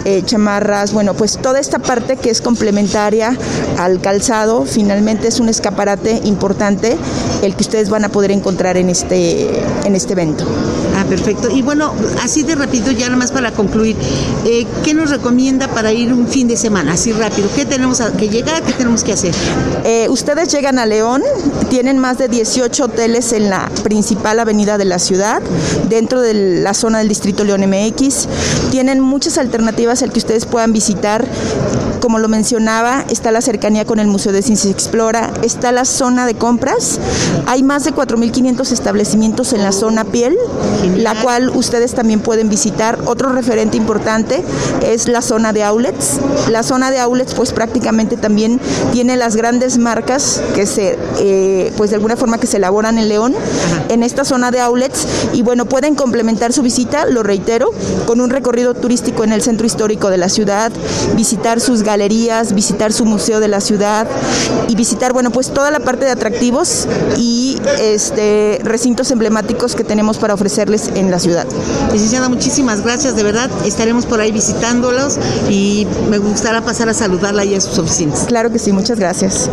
eh, 0.05 0.21
chamarras, 0.23 0.93
bueno, 0.93 1.15
pues 1.15 1.37
toda 1.37 1.59
esta 1.59 1.79
parte 1.79 2.15
que 2.15 2.29
es 2.29 2.41
complementaria 2.41 3.35
al 3.77 3.99
calzado, 4.01 4.65
finalmente 4.65 5.27
es 5.27 5.39
un 5.39 5.49
escaparate 5.49 6.21
importante 6.25 6.97
el 7.41 7.55
que 7.55 7.63
ustedes 7.63 7.89
van 7.89 8.05
a 8.05 8.09
poder 8.09 8.31
encontrar 8.31 8.77
en 8.77 8.89
este, 8.89 9.49
en 9.83 9.95
este 9.95 10.13
evento. 10.13 10.45
Ah, 10.95 11.05
perfecto. 11.05 11.49
Y 11.49 11.61
bueno, 11.63 11.93
así 12.21 12.43
de 12.43 12.53
rápido, 12.55 12.91
ya 12.91 13.05
nada 13.05 13.17
más 13.17 13.31
para 13.31 13.51
concluir, 13.51 13.95
eh, 14.45 14.67
¿qué 14.83 14.93
nos 14.93 15.09
recomienda 15.09 15.67
para 15.67 15.91
ir 15.91 16.13
un 16.13 16.27
fin 16.27 16.47
de 16.47 16.57
semana? 16.57 16.93
Así 16.93 17.11
rápido, 17.11 17.49
¿qué 17.55 17.65
tenemos 17.65 18.01
que 18.19 18.29
llegar? 18.29 18.61
¿Qué 18.61 18.73
tenemos 18.73 19.03
que 19.03 19.13
hacer? 19.13 19.33
Eh, 19.83 20.07
ustedes 20.09 20.49
llegan 20.49 20.77
a 20.77 20.85
León, 20.85 21.23
tienen 21.69 21.97
más 21.97 22.19
de 22.19 22.27
18 22.27 22.85
hoteles 22.85 23.33
en 23.33 23.49
la 23.49 23.69
principal 23.83 24.39
avenida 24.39 24.77
de 24.77 24.85
la 24.85 24.99
ciudad, 24.99 25.41
dentro 25.89 26.21
de 26.21 26.33
la 26.61 26.73
zona 26.73 26.90
del 26.99 27.07
distrito 27.07 27.43
León 27.43 27.61
MX. 27.61 28.27
Tienen 28.71 28.99
muchas 28.99 29.37
alternativas 29.37 30.01
al 30.03 30.11
que 30.11 30.19
ustedes 30.19 30.45
puedan 30.45 30.73
visitar. 30.73 31.25
Como 32.01 32.17
lo 32.17 32.27
mencionaba, 32.27 33.05
está 33.09 33.31
la 33.31 33.41
cercanía 33.41 33.85
con 33.85 33.99
el 33.99 34.07
Museo 34.07 34.31
de 34.31 34.41
Ciencias 34.41 34.73
Explora, 34.73 35.31
está 35.43 35.71
la 35.71 35.85
zona 35.85 36.25
de 36.25 36.33
compras. 36.33 36.99
Hay 37.45 37.61
más 37.61 37.83
de 37.83 37.93
4.500 37.93 38.71
establecimientos 38.71 39.53
en 39.53 39.61
la 39.61 39.71
zona 39.71 40.03
piel, 40.03 40.35
la 40.97 41.21
cual 41.21 41.49
ustedes 41.49 41.93
también 41.93 42.19
pueden 42.19 42.49
visitar. 42.49 42.97
Otro 43.05 43.31
referente 43.31 43.77
importante 43.77 44.43
es 44.83 45.07
la 45.07 45.21
zona 45.21 45.53
de 45.53 45.63
outlets. 45.63 46.19
La 46.49 46.63
zona 46.63 46.89
de 46.89 46.99
outlets 46.99 47.35
pues 47.35 47.53
prácticamente 47.53 48.17
también 48.17 48.59
tiene 48.91 49.15
las 49.15 49.35
grandes 49.35 49.77
marcas 49.77 50.41
que 50.55 50.65
se, 50.65 50.97
eh, 51.19 51.71
pues 51.77 51.91
de 51.91 51.97
alguna 51.97 52.15
forma 52.15 52.39
que 52.39 52.47
se 52.47 52.57
elaboran 52.57 52.97
en 52.97 53.09
León, 53.09 53.35
en 53.89 54.01
esta 54.01 54.25
zona 54.25 54.49
de 54.49 54.59
outlets. 54.59 55.05
Y 55.33 55.43
bueno, 55.43 55.65
pueden 55.65 55.93
complementar 55.93 56.51
su 56.51 56.63
visita, 56.63 56.80
lo 57.09 57.23
reitero, 57.23 57.71
con 58.05 58.21
un 58.21 58.29
recorrido 58.29 58.73
turístico 58.73 59.23
en 59.23 59.33
el 59.33 59.41
centro 59.41 59.65
histórico 59.65 60.09
de 60.09 60.17
la 60.17 60.29
ciudad, 60.29 60.71
visitar 61.15 61.59
sus 61.59 61.83
galerías, 61.83 62.53
visitar 62.53 62.93
su 62.93 63.05
museo 63.05 63.39
de 63.39 63.47
la 63.47 63.61
ciudad 63.61 64.07
y 64.67 64.75
visitar, 64.75 65.13
bueno, 65.13 65.31
pues 65.31 65.51
toda 65.51 65.71
la 65.71 65.79
parte 65.79 66.05
de 66.05 66.11
atractivos 66.11 66.87
y 67.17 67.59
este 67.79 68.59
recintos 68.63 69.11
emblemáticos 69.11 69.75
que 69.75 69.83
tenemos 69.83 70.17
para 70.17 70.33
ofrecerles 70.33 70.89
en 70.95 71.11
la 71.11 71.19
ciudad. 71.19 71.45
Licenciada, 71.91 72.29
muchísimas 72.29 72.81
gracias, 72.83 73.15
de 73.15 73.23
verdad, 73.23 73.49
estaremos 73.65 74.05
por 74.05 74.19
ahí 74.19 74.31
visitándolos 74.31 75.17
y 75.49 75.87
me 76.09 76.17
gustará 76.17 76.61
pasar 76.61 76.89
a 76.89 76.93
saludarla 76.93 77.43
ahí 77.43 77.55
a 77.55 77.61
sus 77.61 77.77
oficinas. 77.77 78.25
Claro 78.27 78.51
que 78.51 78.59
sí, 78.59 78.71
muchas 78.71 78.99
gracias. 78.99 79.49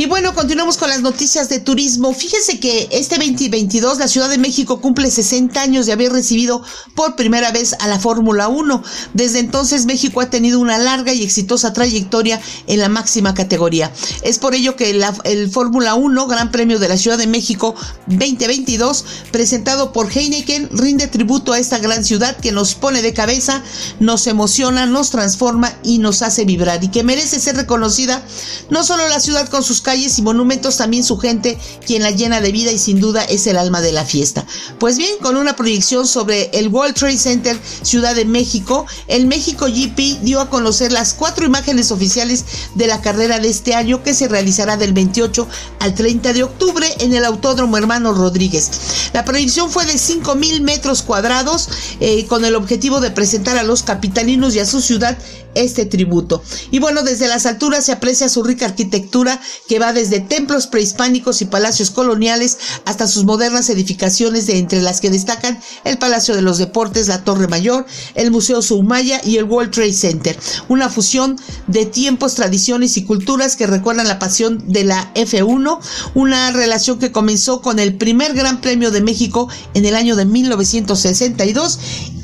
Y 0.00 0.06
bueno, 0.06 0.32
continuamos 0.32 0.76
con 0.76 0.90
las 0.90 1.02
noticias 1.02 1.48
de 1.48 1.58
turismo. 1.58 2.14
Fíjense 2.14 2.60
que 2.60 2.88
este 2.92 3.16
2022 3.16 3.98
la 3.98 4.06
Ciudad 4.06 4.30
de 4.30 4.38
México 4.38 4.80
cumple 4.80 5.10
60 5.10 5.60
años 5.60 5.86
de 5.86 5.92
haber 5.92 6.12
recibido 6.12 6.62
por 6.94 7.16
primera 7.16 7.50
vez 7.50 7.74
a 7.80 7.88
la 7.88 7.98
Fórmula 7.98 8.46
1. 8.46 8.84
Desde 9.14 9.40
entonces 9.40 9.86
México 9.86 10.20
ha 10.20 10.30
tenido 10.30 10.60
una 10.60 10.78
larga 10.78 11.12
y 11.12 11.24
exitosa 11.24 11.72
trayectoria 11.72 12.40
en 12.68 12.78
la 12.78 12.88
máxima 12.88 13.34
categoría. 13.34 13.92
Es 14.22 14.38
por 14.38 14.54
ello 14.54 14.76
que 14.76 14.90
el 15.24 15.50
Fórmula 15.50 15.96
1 15.96 16.26
Gran 16.28 16.52
Premio 16.52 16.78
de 16.78 16.88
la 16.88 16.96
Ciudad 16.96 17.18
de 17.18 17.26
México 17.26 17.74
2022, 18.06 19.04
presentado 19.32 19.92
por 19.92 20.16
Heineken, 20.16 20.68
rinde 20.78 21.08
tributo 21.08 21.54
a 21.54 21.58
esta 21.58 21.80
gran 21.80 22.04
ciudad 22.04 22.36
que 22.36 22.52
nos 22.52 22.76
pone 22.76 23.02
de 23.02 23.14
cabeza, 23.14 23.64
nos 23.98 24.28
emociona, 24.28 24.86
nos 24.86 25.10
transforma 25.10 25.76
y 25.82 25.98
nos 25.98 26.22
hace 26.22 26.44
vibrar 26.44 26.84
y 26.84 26.88
que 26.88 27.02
merece 27.02 27.40
ser 27.40 27.56
reconocida 27.56 28.24
no 28.70 28.84
solo 28.84 29.08
la 29.08 29.18
ciudad 29.18 29.48
con 29.48 29.64
sus 29.64 29.87
calles 29.88 30.18
y 30.18 30.22
monumentos, 30.22 30.76
también 30.76 31.02
su 31.02 31.16
gente, 31.16 31.56
quien 31.86 32.02
la 32.02 32.10
llena 32.10 32.42
de 32.42 32.52
vida 32.52 32.70
y 32.70 32.78
sin 32.78 33.00
duda 33.00 33.24
es 33.24 33.46
el 33.46 33.56
alma 33.56 33.80
de 33.80 33.90
la 33.90 34.04
fiesta. 34.04 34.44
Pues 34.78 34.98
bien, 34.98 35.16
con 35.22 35.38
una 35.38 35.56
proyección 35.56 36.06
sobre 36.06 36.50
el 36.52 36.68
World 36.68 36.94
Trade 36.94 37.16
Center 37.16 37.58
Ciudad 37.80 38.14
de 38.14 38.26
México, 38.26 38.84
el 39.06 39.26
México 39.26 39.64
GP 39.64 40.20
dio 40.20 40.42
a 40.42 40.50
conocer 40.50 40.92
las 40.92 41.14
cuatro 41.14 41.46
imágenes 41.46 41.90
oficiales 41.90 42.44
de 42.74 42.86
la 42.86 43.00
carrera 43.00 43.38
de 43.38 43.48
este 43.48 43.74
año 43.74 44.02
que 44.02 44.12
se 44.12 44.28
realizará 44.28 44.76
del 44.76 44.92
28 44.92 45.48
al 45.78 45.94
30 45.94 46.34
de 46.34 46.42
octubre 46.42 46.86
en 46.98 47.14
el 47.14 47.24
Autódromo 47.24 47.78
Hermano 47.78 48.12
Rodríguez. 48.12 48.70
La 49.14 49.24
proyección 49.24 49.70
fue 49.70 49.86
de 49.86 49.96
5 49.96 50.34
mil 50.34 50.60
metros 50.60 51.00
cuadrados 51.00 51.70
eh, 52.00 52.26
con 52.26 52.44
el 52.44 52.56
objetivo 52.56 53.00
de 53.00 53.10
presentar 53.10 53.56
a 53.56 53.62
los 53.62 53.84
capitalinos 53.84 54.54
y 54.54 54.58
a 54.58 54.66
su 54.66 54.82
ciudad 54.82 55.16
este 55.54 55.86
tributo. 55.86 56.42
Y 56.70 56.78
bueno, 56.78 57.02
desde 57.02 57.28
las 57.28 57.46
alturas 57.46 57.84
se 57.84 57.92
aprecia 57.92 58.28
su 58.28 58.42
rica 58.42 58.66
arquitectura 58.66 59.40
que 59.68 59.78
va 59.78 59.92
desde 59.92 60.20
templos 60.20 60.66
prehispánicos 60.66 61.42
y 61.42 61.46
palacios 61.46 61.90
coloniales 61.90 62.58
hasta 62.84 63.08
sus 63.08 63.24
modernas 63.24 63.70
edificaciones 63.70 64.46
de 64.46 64.58
entre 64.58 64.82
las 64.82 65.00
que 65.00 65.10
destacan 65.10 65.60
el 65.84 65.98
Palacio 65.98 66.34
de 66.34 66.42
los 66.42 66.58
Deportes, 66.58 67.08
la 67.08 67.24
Torre 67.24 67.48
Mayor, 67.48 67.86
el 68.14 68.30
Museo 68.30 68.62
Soumaya 68.62 69.20
y 69.24 69.36
el 69.36 69.44
World 69.44 69.72
Trade 69.72 69.92
Center. 69.92 70.38
Una 70.68 70.88
fusión 70.88 71.36
de 71.66 71.86
tiempos, 71.86 72.34
tradiciones 72.34 72.96
y 72.96 73.04
culturas 73.04 73.56
que 73.56 73.66
recuerdan 73.66 74.08
la 74.08 74.18
pasión 74.18 74.62
de 74.72 74.84
la 74.84 75.12
F1, 75.14 75.80
una 76.14 76.50
relación 76.52 76.98
que 76.98 77.12
comenzó 77.12 77.60
con 77.62 77.78
el 77.78 77.96
primer 77.96 78.34
Gran 78.34 78.60
Premio 78.60 78.90
de 78.90 79.00
México 79.00 79.48
en 79.74 79.84
el 79.84 79.94
año 79.94 80.16
de 80.16 80.24
1962 80.24 81.78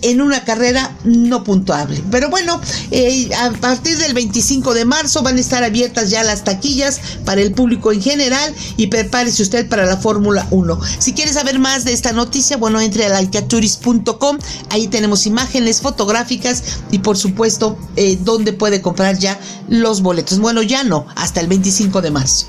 en 0.04 0.21
una 0.21 0.45
carrera 0.45 0.97
no 1.04 1.45
puntuable. 1.45 2.02
Pero 2.11 2.28
bueno, 2.28 2.61
eh, 2.90 3.11
a 3.37 3.50
partir 3.52 3.99
del 3.99 4.14
25 4.14 4.75
de 4.75 4.85
marzo 4.85 5.23
van 5.23 5.37
a 5.37 5.40
estar 5.40 5.64
abiertas 5.64 6.11
ya 6.11 6.23
las 6.23 6.44
taquillas 6.44 7.00
para 7.25 7.40
el 7.40 7.52
público 7.52 7.92
en 7.92 8.02
general 8.02 8.54
y 8.76 8.88
prepárese 8.88 9.42
usted 9.42 9.68
para 9.68 9.87
la 9.87 9.97
Fórmula 9.97 10.47
1. 10.50 10.80
Si 10.99 11.12
quiere 11.12 11.33
saber 11.33 11.59
más 11.59 11.85
de 11.85 11.92
esta 11.92 12.12
noticia, 12.12 12.56
bueno, 12.56 12.80
entre 12.80 13.06
a 13.06 13.16
alcaturis.com, 13.16 14.38
ahí 14.71 14.88
tenemos 14.88 15.26
imágenes 15.26 15.80
fotográficas 15.80 16.62
y 16.90 16.99
por 17.00 17.16
supuesto 17.16 17.78
eh, 17.97 18.18
donde 18.23 18.52
puede 18.52 18.83
comprar 18.83 19.18
ya 19.18 19.38
los 19.68 20.02
boletos. 20.02 20.38
Bueno, 20.38 20.62
ya 20.62 20.85
no, 20.85 21.06
hasta 21.16 21.40
el 21.40 21.49
25 21.49 22.02
de 22.02 22.11
marzo. 22.11 22.47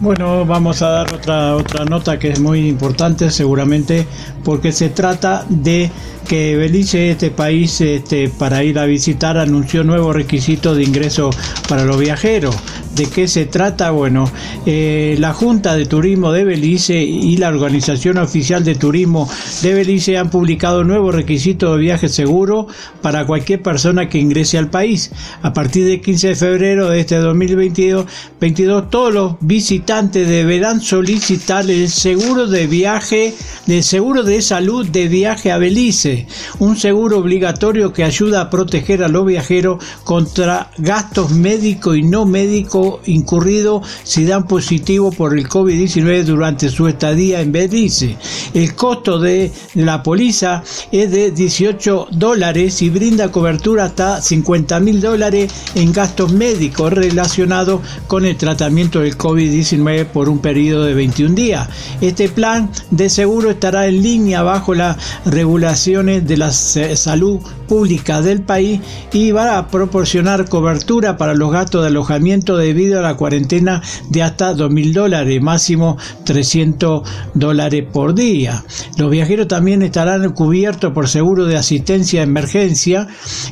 Bueno, 0.00 0.46
vamos 0.46 0.80
a 0.82 0.90
dar 0.90 1.12
otra 1.12 1.56
otra 1.56 1.84
nota 1.84 2.20
que 2.20 2.28
es 2.28 2.38
muy 2.38 2.68
importante 2.68 3.30
seguramente 3.30 4.06
porque 4.44 4.70
se 4.70 4.90
trata 4.90 5.44
de 5.48 5.90
que 6.28 6.56
Belice, 6.56 7.10
este 7.10 7.32
país, 7.32 7.80
este, 7.80 8.28
para 8.28 8.62
ir 8.62 8.78
a 8.78 8.84
visitar, 8.84 9.38
anunció 9.38 9.82
nuevos 9.82 10.14
requisitos 10.14 10.76
de 10.76 10.84
ingreso 10.84 11.30
para 11.68 11.84
los 11.84 11.98
viajeros. 11.98 12.54
¿De 12.98 13.06
qué 13.06 13.28
se 13.28 13.46
trata? 13.46 13.92
Bueno, 13.92 14.28
eh, 14.66 15.14
la 15.20 15.32
Junta 15.32 15.76
de 15.76 15.86
Turismo 15.86 16.32
de 16.32 16.42
Belice 16.42 17.00
y 17.00 17.36
la 17.36 17.48
Organización 17.48 18.18
Oficial 18.18 18.64
de 18.64 18.74
Turismo 18.74 19.30
de 19.62 19.72
Belice 19.72 20.18
han 20.18 20.30
publicado 20.30 20.82
nuevos 20.82 21.14
requisitos 21.14 21.76
de 21.76 21.80
viaje 21.80 22.08
seguro 22.08 22.66
para 23.00 23.24
cualquier 23.24 23.62
persona 23.62 24.08
que 24.08 24.18
ingrese 24.18 24.58
al 24.58 24.68
país. 24.68 25.12
A 25.42 25.52
partir 25.52 25.84
del 25.84 26.00
15 26.00 26.26
de 26.26 26.34
febrero 26.34 26.90
de 26.90 26.98
este 26.98 27.18
2022, 27.18 28.04
22, 28.40 28.90
todos 28.90 29.14
los 29.14 29.36
visitantes 29.42 30.26
deberán 30.26 30.80
solicitar 30.80 31.70
el 31.70 31.88
seguro 31.90 32.48
de 32.48 32.66
viaje, 32.66 33.32
el 33.68 33.84
seguro 33.84 34.24
de 34.24 34.42
salud 34.42 34.84
de 34.88 35.06
viaje 35.06 35.52
a 35.52 35.58
Belice, 35.58 36.26
un 36.58 36.76
seguro 36.76 37.18
obligatorio 37.18 37.92
que 37.92 38.02
ayuda 38.02 38.40
a 38.40 38.50
proteger 38.50 39.04
a 39.04 39.08
los 39.08 39.24
viajeros 39.24 39.84
contra 40.02 40.72
gastos 40.78 41.30
médicos 41.30 41.96
y 41.96 42.02
no 42.02 42.26
médicos 42.26 42.87
incurrido 43.06 43.82
si 44.02 44.24
dan 44.24 44.46
positivo 44.46 45.10
por 45.10 45.36
el 45.36 45.48
COVID-19 45.48 46.24
durante 46.24 46.68
su 46.68 46.86
estadía 46.86 47.40
en 47.40 47.52
Belice. 47.52 48.16
El 48.54 48.74
costo 48.74 49.18
de 49.18 49.52
la 49.74 50.02
póliza 50.02 50.62
es 50.92 51.10
de 51.10 51.30
18 51.30 52.08
dólares 52.12 52.82
y 52.82 52.90
brinda 52.90 53.30
cobertura 53.30 53.84
hasta 53.84 54.20
50 54.20 54.80
mil 54.80 55.00
dólares 55.00 55.52
en 55.74 55.92
gastos 55.92 56.32
médicos 56.32 56.92
relacionados 56.92 57.80
con 58.06 58.24
el 58.24 58.36
tratamiento 58.36 59.00
del 59.00 59.16
COVID-19 59.16 60.06
por 60.06 60.28
un 60.28 60.38
periodo 60.38 60.84
de 60.84 60.94
21 60.94 61.34
días. 61.34 61.68
Este 62.00 62.28
plan 62.28 62.70
de 62.90 63.08
seguro 63.08 63.50
estará 63.50 63.86
en 63.86 64.02
línea 64.02 64.42
bajo 64.42 64.74
las 64.74 64.96
regulaciones 65.24 66.26
de 66.26 66.36
la 66.36 66.52
salud 66.52 67.40
pública 67.68 68.20
del 68.20 68.42
país 68.42 68.80
y 69.12 69.30
va 69.30 69.58
a 69.58 69.68
proporcionar 69.68 70.48
cobertura 70.48 71.16
para 71.16 71.34
los 71.34 71.52
gastos 71.52 71.82
de 71.82 71.88
alojamiento 71.88 72.56
debido 72.56 72.98
a 72.98 73.02
la 73.02 73.14
cuarentena 73.14 73.82
de 74.08 74.22
hasta 74.22 74.54
2.000 74.54 74.92
dólares, 74.92 75.40
máximo 75.40 75.96
300 76.24 77.08
dólares 77.34 77.84
por 77.92 78.14
día. 78.14 78.64
Los 78.96 79.10
viajeros 79.10 79.46
también 79.46 79.82
estarán 79.82 80.32
cubiertos 80.32 80.92
por 80.92 81.08
seguro 81.08 81.46
de 81.46 81.56
asistencia 81.56 82.20
a 82.20 82.24
emergencia 82.24 83.06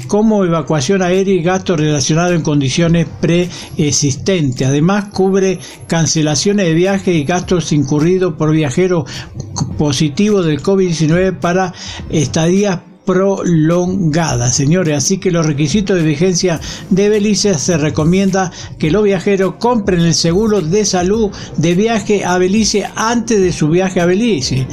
como 0.09 0.45
evacuación 0.45 1.03
aérea 1.03 1.35
y 1.35 1.43
gastos 1.43 1.79
relacionados 1.79 2.33
en 2.33 2.43
condiciones 2.43 3.07
preexistentes. 3.21 4.67
Además 4.67 5.07
cubre 5.13 5.59
cancelaciones 5.87 6.67
de 6.67 6.75
viaje 6.75 7.13
y 7.13 7.25
gastos 7.25 7.73
incurridos 7.73 8.35
por 8.35 8.51
viajeros 8.51 9.05
positivo 9.79 10.43
del 10.43 10.63
COVID-19 10.63 11.39
para 11.39 11.73
estadías 12.11 12.81
prolongada, 13.07 14.51
señores. 14.51 14.97
Así 14.99 15.19
que 15.19 15.31
los 15.31 15.47
requisitos 15.47 15.97
de 15.97 16.03
vigencia 16.03 16.61
de 16.91 17.09
Belice 17.09 17.57
se 17.59 17.79
recomienda 17.79 18.53
que 18.79 18.91
los 18.91 19.05
viajeros 19.05 19.55
compren 19.59 20.01
el 20.01 20.15
seguro 20.15 20.61
de 20.61 20.85
salud 20.85 21.31
de 21.57 21.75
viaje 21.75 22.25
a 22.25 22.37
Belice 22.37 22.87
antes 22.97 23.41
de 23.41 23.53
su 23.53 23.69
viaje 23.69 24.01
a 24.01 24.07
Belice. 24.07 24.67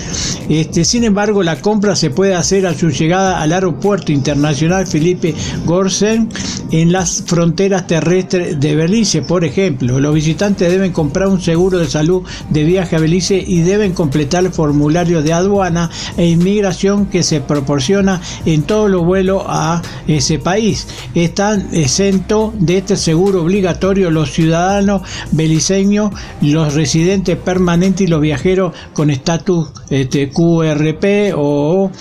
Este, 0.50 0.84
sin 0.84 1.04
embargo, 1.04 1.44
la 1.44 1.62
compra 1.62 1.96
se 1.96 2.10
puede 2.10 2.36
hacer 2.36 2.68
a 2.68 2.74
su 2.74 2.90
llegada 2.90 3.42
al 3.42 3.54
aeropuerto 3.54 4.12
internacional 4.12 4.88
Felipe 4.88 5.34
Gorsen 5.66 6.30
en 6.72 6.92
las 6.92 7.24
fronteras 7.26 7.88
terrestres 7.88 8.60
de 8.60 8.76
Belice. 8.76 9.22
Por 9.22 9.46
ejemplo, 9.46 10.00
los 10.00 10.14
visitantes 10.14 10.72
deben 10.72 10.92
comprar 10.92 11.28
un 11.28 11.40
seguro 11.40 11.78
de 11.78 11.88
salud 11.88 12.24
de 12.50 12.64
viaje 12.64 12.96
a 12.96 13.00
Belice 13.00 13.44
y 13.46 13.62
deben 13.62 13.94
completar 13.94 14.44
el 14.44 14.52
formulario 14.52 15.22
de 15.22 15.34
aduana 15.34 15.92
e 16.18 16.26
inmigración 16.26 17.06
que 17.06 17.22
se 17.22 17.40
proporciona 17.40 18.22
en 18.46 18.64
todos 18.64 18.90
los 18.90 19.06
vuelos 19.06 19.44
a 19.46 19.82
ese 20.08 20.40
país. 20.40 20.88
Están 21.16 21.70
exentos 21.74 22.54
de 22.60 22.78
este 22.78 22.96
seguro 22.96 23.42
obligatorio 23.42 24.12
los 24.12 24.32
ciudadanos 24.32 25.02
beliceños, 25.32 26.12
los 26.42 26.74
residentes 26.74 27.38
permanentes 27.38 28.02
y 28.02 28.08
los 28.08 28.22
viajeros 28.22 28.74
con 28.94 29.10
estatus 29.10 29.70
este, 29.94 30.30
QRP 30.30 31.36
o, 31.36 31.92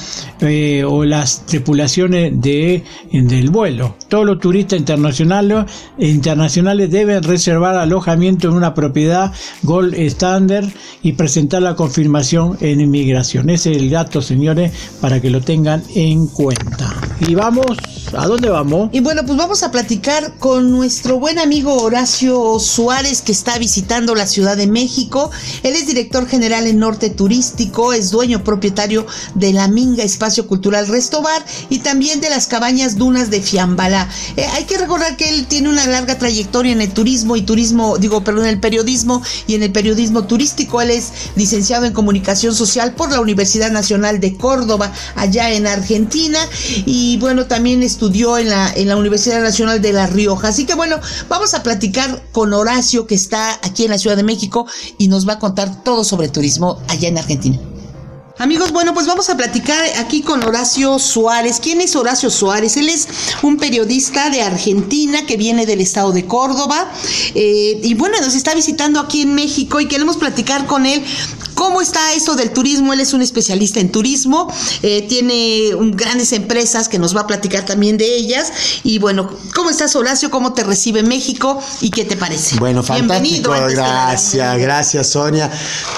eh, 0.40 0.82
o 0.82 1.04
las 1.04 1.44
tripulaciones 1.44 2.40
de, 2.40 2.82
del 3.12 3.50
vuelo. 3.50 3.96
Todos 4.08 4.24
los 4.24 4.40
turistas 4.40 4.78
internacionales, 4.78 5.66
internacionales 5.98 6.90
deben 6.90 7.22
reservar 7.22 7.76
alojamiento 7.76 8.48
en 8.48 8.54
una 8.54 8.72
propiedad 8.72 9.32
Gold 9.62 9.94
Standard 9.94 10.70
y 11.02 11.12
presentar 11.12 11.60
la 11.60 11.76
confirmación 11.76 12.56
en 12.60 12.80
inmigración. 12.80 13.50
Ese 13.50 13.72
es 13.72 13.76
el 13.76 13.90
dato, 13.90 14.22
señores, 14.22 14.72
para 15.00 15.20
que 15.20 15.28
lo 15.28 15.42
tengan 15.42 15.82
en 15.94 16.28
cuenta. 16.28 16.94
Y 17.20 17.34
vamos, 17.34 17.66
¿a 18.16 18.26
dónde 18.26 18.48
vamos? 18.48 18.88
Y 18.92 19.00
bueno, 19.00 19.22
pues 19.26 19.36
vamos 19.36 19.62
a 19.62 19.70
platicar 19.70 20.38
con 20.38 20.70
nuestro 20.70 21.18
buen 21.18 21.38
amigo 21.38 21.76
Horacio 21.76 22.58
Suárez 22.58 23.22
que 23.22 23.32
está 23.32 23.58
visitando 23.58 24.14
la 24.14 24.26
Ciudad 24.26 24.56
de 24.56 24.66
México. 24.66 25.30
Él 25.62 25.74
es 25.74 25.86
director 25.86 26.26
general 26.26 26.66
en 26.66 26.78
Norte 26.78 27.10
Turístico, 27.10 27.81
es 27.92 28.10
dueño 28.10 28.44
propietario 28.44 29.06
de 29.34 29.52
la 29.52 29.66
Minga 29.66 30.04
Espacio 30.04 30.46
Cultural 30.46 30.86
Restobar 30.86 31.44
y 31.70 31.80
también 31.80 32.20
de 32.20 32.30
las 32.30 32.46
cabañas 32.46 32.96
Dunas 32.96 33.30
de 33.30 33.40
Fiambala. 33.40 34.08
Eh, 34.36 34.46
hay 34.52 34.64
que 34.64 34.78
recordar 34.78 35.16
que 35.16 35.28
él 35.28 35.46
tiene 35.46 35.68
una 35.68 35.86
larga 35.86 36.18
trayectoria 36.18 36.72
en 36.72 36.80
el 36.80 36.92
turismo 36.92 37.36
y 37.36 37.42
turismo, 37.42 37.98
digo, 37.98 38.22
perdón, 38.22 38.44
en 38.44 38.50
el 38.50 38.60
periodismo 38.60 39.22
y 39.46 39.54
en 39.54 39.62
el 39.62 39.72
periodismo 39.72 40.24
turístico. 40.24 40.80
Él 40.80 40.90
es 40.90 41.12
licenciado 41.34 41.86
en 41.86 41.92
comunicación 41.92 42.54
social 42.54 42.94
por 42.94 43.10
la 43.10 43.20
Universidad 43.20 43.70
Nacional 43.70 44.20
de 44.20 44.36
Córdoba, 44.36 44.92
allá 45.16 45.50
en 45.50 45.66
Argentina 45.66 46.38
y 46.86 47.16
bueno, 47.18 47.46
también 47.46 47.82
estudió 47.82 48.38
en 48.38 48.50
la, 48.50 48.72
en 48.74 48.88
la 48.88 48.96
Universidad 48.96 49.40
Nacional 49.40 49.80
de 49.80 49.92
La 49.92 50.06
Rioja. 50.06 50.48
Así 50.48 50.66
que 50.66 50.74
bueno, 50.74 51.00
vamos 51.28 51.54
a 51.54 51.62
platicar 51.62 52.22
con 52.32 52.52
Horacio 52.52 53.06
que 53.06 53.14
está 53.14 53.58
aquí 53.62 53.84
en 53.84 53.90
la 53.90 53.98
Ciudad 53.98 54.16
de 54.16 54.22
México 54.22 54.66
y 54.98 55.08
nos 55.08 55.28
va 55.28 55.34
a 55.34 55.38
contar 55.38 55.82
todo 55.82 56.04
sobre 56.04 56.28
turismo 56.28 56.78
allá 56.88 57.08
en 57.08 57.18
Argentina. 57.18 57.71
Amigos, 58.38 58.72
bueno, 58.72 58.94
pues 58.94 59.06
vamos 59.06 59.28
a 59.28 59.36
platicar 59.36 59.84
aquí 59.98 60.22
con 60.22 60.42
Horacio 60.42 60.98
Suárez. 60.98 61.60
¿Quién 61.60 61.82
es 61.82 61.94
Horacio 61.94 62.30
Suárez? 62.30 62.76
Él 62.78 62.88
es 62.88 63.06
un 63.42 63.58
periodista 63.58 64.30
de 64.30 64.40
Argentina 64.40 65.26
que 65.26 65.36
viene 65.36 65.66
del 65.66 65.80
estado 65.80 66.12
de 66.12 66.24
Córdoba 66.26 66.90
eh, 67.34 67.78
y 67.82 67.94
bueno, 67.94 68.18
nos 68.20 68.34
está 68.34 68.54
visitando 68.54 69.00
aquí 69.00 69.22
en 69.22 69.34
México 69.34 69.80
y 69.80 69.86
queremos 69.86 70.16
platicar 70.16 70.66
con 70.66 70.86
él 70.86 71.04
¿Cómo 71.62 71.80
está 71.80 72.12
esto 72.12 72.34
del 72.34 72.50
turismo? 72.50 72.92
Él 72.92 72.98
es 72.98 73.12
un 73.12 73.22
especialista 73.22 73.78
en 73.78 73.92
turismo, 73.92 74.52
eh, 74.82 75.06
tiene 75.08 75.70
grandes 75.92 76.32
empresas 76.32 76.88
que 76.88 76.98
nos 76.98 77.14
va 77.14 77.20
a 77.20 77.26
platicar 77.28 77.64
también 77.64 77.96
de 77.96 78.16
ellas. 78.16 78.52
Y 78.82 78.98
bueno, 78.98 79.30
¿cómo 79.54 79.70
estás, 79.70 79.94
Horacio? 79.94 80.28
¿Cómo 80.28 80.54
te 80.54 80.64
recibe 80.64 81.04
México 81.04 81.62
y 81.80 81.90
qué 81.90 82.04
te 82.04 82.16
parece? 82.16 82.58
Bueno, 82.58 82.82
fantástico. 82.82 83.52
Gracias, 83.52 84.58
gracias, 84.58 85.06
Sonia. 85.06 85.52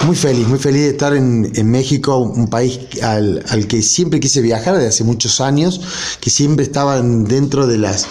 Muy 0.05 0.15
feliz, 0.15 0.47
muy 0.47 0.59
feliz 0.59 0.83
de 0.83 0.91
estar 0.91 1.15
en, 1.15 1.71
México, 1.71 2.19
un 2.19 2.49
país 2.49 2.81
al, 3.03 3.67
que 3.67 3.81
siempre 3.81 4.21
quise 4.21 4.43
viajar 4.43 4.75
desde 4.75 4.89
hace 4.89 5.05
muchos 5.05 5.41
años, 5.41 5.81
que 6.21 6.29
siempre 6.29 6.67
estaban 6.67 7.25
dentro 7.25 7.67
de, 7.67 7.79
las, 7.79 8.07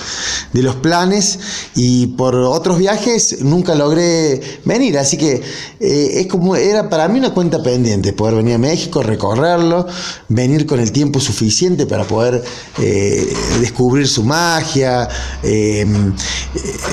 de 0.54 0.64
los 0.64 0.78
planes 0.78 1.38
y 1.76 2.08
por 2.08 2.34
otros 2.34 2.80
viajes 2.80 3.44
nunca 3.44 3.76
logré 3.76 4.42
venir. 4.66 4.98
Así 4.98 5.18
que 5.18 5.44
eh, 5.80 6.22
es 6.22 6.26
como, 6.26 6.56
era 6.56 6.90
para 6.90 7.08
mí 7.08 7.20
una 7.20 7.32
cuenta 7.32 7.43
pendiente, 7.50 8.14
poder 8.14 8.36
venir 8.36 8.56
a 8.56 8.58
México, 8.58 9.04
recorrerlo, 9.04 9.86
venir 10.30 10.66
con 10.66 10.80
el 10.80 10.92
tiempo 10.92 11.20
suficiente 11.20 11.86
para 11.86 12.06
poder 12.06 12.44
eh, 12.80 13.34
descubrir 13.60 14.08
su 14.08 14.24
magia, 14.24 15.08
eh, 15.44 15.86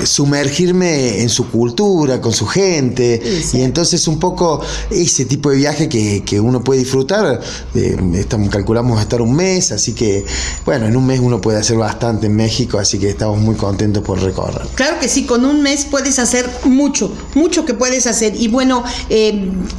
sumergirme 0.03 1.21
en 1.21 1.29
su 1.29 1.49
cultura, 1.49 2.19
con 2.19 2.33
su 2.33 2.45
gente, 2.45 3.21
y 3.53 3.61
entonces 3.61 4.07
un 4.07 4.19
poco 4.19 4.61
ese 4.89 5.25
tipo 5.25 5.49
de 5.49 5.57
viaje 5.57 5.89
que, 5.89 6.41
uno 6.41 6.63
puede 6.63 6.79
disfrutar, 6.79 7.39
eh, 7.75 7.97
estamos, 8.15 8.49
calculamos 8.49 8.99
estar 8.99 9.21
un 9.21 9.35
mes, 9.35 9.71
así 9.71 9.93
que 9.93 10.25
bueno, 10.65 10.87
en 10.87 10.95
un 10.95 11.05
mes 11.05 11.19
uno 11.19 11.39
puede 11.39 11.59
hacer 11.59 11.77
bastante 11.77 12.27
en 12.27 12.35
México, 12.35 12.79
así 12.79 12.97
que 12.97 13.09
estamos 13.09 13.39
muy 13.39 13.55
contentos 13.55 14.03
por 14.03 14.19
recorrer. 14.21 14.67
Claro 14.75 14.99
que 14.99 15.07
sí, 15.07 15.25
con 15.25 15.45
un 15.45 15.61
mes 15.61 15.85
puedes 15.85 16.17
hacer 16.19 16.49
mucho, 16.63 17.11
mucho 17.35 17.65
que 17.65 17.73
puedes 17.73 18.07
hacer, 18.07 18.35
y 18.35 18.47
bueno, 18.47 18.83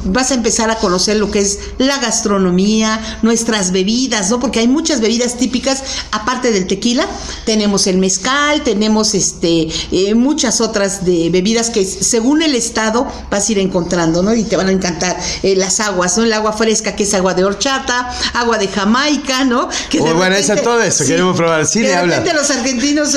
vas 0.05 0.31
a 0.31 0.35
empezar 0.35 0.52
a 0.59 0.75
conocer 0.75 1.17
lo 1.17 1.31
que 1.31 1.39
es 1.39 1.59
la 1.77 1.97
gastronomía, 1.97 3.19
nuestras 3.21 3.71
bebidas, 3.71 4.29
¿no? 4.29 4.39
Porque 4.39 4.59
hay 4.59 4.67
muchas 4.67 5.01
bebidas 5.01 5.37
típicas, 5.37 5.83
aparte 6.11 6.51
del 6.51 6.67
tequila, 6.67 7.07
tenemos 7.45 7.87
el 7.87 7.97
mezcal, 7.97 8.63
tenemos 8.63 9.13
este 9.13 9.67
eh, 9.91 10.15
muchas 10.15 10.61
otras 10.61 11.05
de 11.05 11.29
bebidas 11.29 11.69
que 11.69 11.85
según 11.85 12.41
el 12.41 12.55
estado 12.55 13.07
vas 13.29 13.49
a 13.49 13.51
ir 13.51 13.59
encontrando, 13.59 14.23
¿no? 14.23 14.33
Y 14.33 14.43
te 14.43 14.55
van 14.55 14.67
a 14.67 14.71
encantar 14.71 15.17
eh, 15.43 15.55
las 15.55 15.79
aguas, 15.79 16.17
¿no? 16.17 16.23
El 16.23 16.33
agua 16.33 16.53
fresca, 16.53 16.95
que 16.95 17.03
es 17.03 17.13
agua 17.13 17.33
de 17.33 17.43
horchata, 17.43 18.09
agua 18.33 18.57
de 18.57 18.67
Jamaica, 18.67 19.43
¿no? 19.43 19.69
Que 19.89 19.99
oh, 19.99 20.13
bueno, 20.15 20.35
eso, 20.35 20.55
todo 20.57 20.81
eso, 20.81 21.05
queremos 21.05 21.35
probar. 21.35 21.65
Sí, 21.65 21.81
de 21.81 21.99
repente 22.01 22.33
los 22.33 22.49
argentinos, 22.49 23.15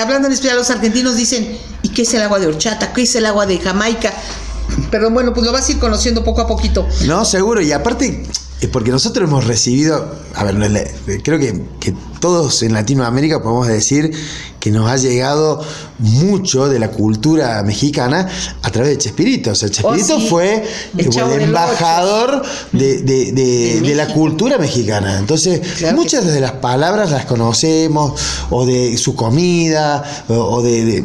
hablando 0.00 0.28
en 0.28 0.34
español, 0.34 0.56
los 0.58 0.70
argentinos 0.70 1.16
dicen, 1.16 1.58
¿y 1.82 1.88
qué 1.90 2.02
es 2.02 2.14
el 2.14 2.22
agua 2.22 2.38
de 2.38 2.46
horchata? 2.46 2.92
¿Qué 2.92 3.02
es 3.02 3.14
el 3.14 3.26
agua 3.26 3.46
de 3.46 3.58
Jamaica? 3.58 4.12
Pero 4.90 5.10
bueno, 5.10 5.32
pues 5.32 5.46
lo 5.46 5.52
vas 5.52 5.68
a 5.68 5.72
ir 5.72 5.78
conociendo 5.78 6.24
poco 6.24 6.40
a 6.40 6.46
poquito. 6.46 6.86
No, 7.06 7.24
seguro. 7.24 7.60
Y 7.60 7.72
aparte, 7.72 8.24
es 8.60 8.68
porque 8.68 8.90
nosotros 8.90 9.28
hemos 9.28 9.46
recibido, 9.46 10.16
a 10.34 10.44
ver, 10.44 10.92
creo 11.22 11.38
que, 11.38 11.64
que 11.78 11.94
todos 12.20 12.62
en 12.62 12.72
Latinoamérica 12.72 13.42
podemos 13.42 13.68
decir 13.68 14.12
que 14.68 14.72
nos 14.72 14.90
ha 14.90 14.96
llegado 14.96 15.64
mucho 15.98 16.68
de 16.68 16.78
la 16.78 16.90
cultura 16.90 17.62
mexicana 17.62 18.28
a 18.62 18.70
través 18.70 18.90
de 18.90 18.98
Chespirito. 18.98 19.52
O 19.52 19.54
sea, 19.54 19.70
Chespirito 19.70 20.16
oh, 20.16 20.20
fue 20.20 20.62
el, 20.96 21.42
embajador 21.42 22.42
de, 22.72 23.92
la 23.96 24.06
cultura 24.08 24.58
mexicana. 24.58 25.18
Entonces, 25.18 25.60
muchas 25.94 26.26
de 26.26 26.40
las 26.40 26.52
palabras 26.52 27.10
las 27.10 27.24
conocemos, 27.24 28.20
o 28.50 28.66
de 28.66 28.96
su 28.98 29.14
comida, 29.14 30.04
o, 30.28 30.62
de, 30.62 31.04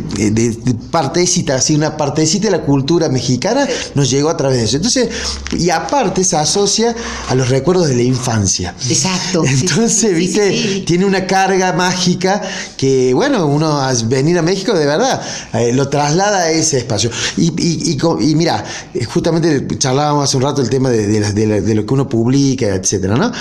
partecita, 0.91 1.55
así 1.55 1.73
una 1.75 1.95
partecita 1.95 2.47
de 2.47 2.57
la 2.57 2.63
cultura 2.63 3.07
mexicana 3.07 3.65
nos 3.95 4.09
llegó 4.09 4.29
a 4.29 4.37
través 4.37 4.57
de 4.57 4.65
eso. 4.65 4.75
Entonces, 4.75 5.09
y 5.57 5.69
aparte 5.69 6.23
se 6.23 6.35
asocia 6.35 6.93
a 7.29 7.35
los 7.35 7.49
recuerdos 7.49 7.87
de 7.87 7.95
la 7.95 8.03
infancia. 8.03 8.75
Exacto. 8.89 9.43
Entonces, 9.45 10.13
viste, 10.13 10.83
tiene 10.85 11.05
una 11.05 11.25
carga 11.25 11.71
mágica 11.71 12.41
que, 12.75 13.13
bueno, 13.13 13.52
uno 13.53 13.79
al 13.79 13.95
venir 14.07 14.37
a 14.37 14.41
México 14.41 14.73
de 14.73 14.85
verdad 14.85 15.21
eh, 15.53 15.73
lo 15.73 15.89
traslada 15.89 16.39
a 16.39 16.51
ese 16.51 16.77
espacio. 16.79 17.09
Y, 17.37 17.53
y, 17.57 17.97
y, 18.21 18.35
mira, 18.35 18.63
eh, 18.93 19.05
justamente 19.05 19.65
charlábamos 19.77 20.25
hace 20.25 20.37
un 20.37 20.43
rato 20.43 20.61
el 20.61 20.69
tema 20.69 20.89
de, 20.89 21.07
de, 21.07 21.75
lo 21.75 21.85
que 21.85 21.93
uno 21.93 22.07
publica, 22.07 22.67
etcétera, 22.67 23.15
¿no? 23.15 23.31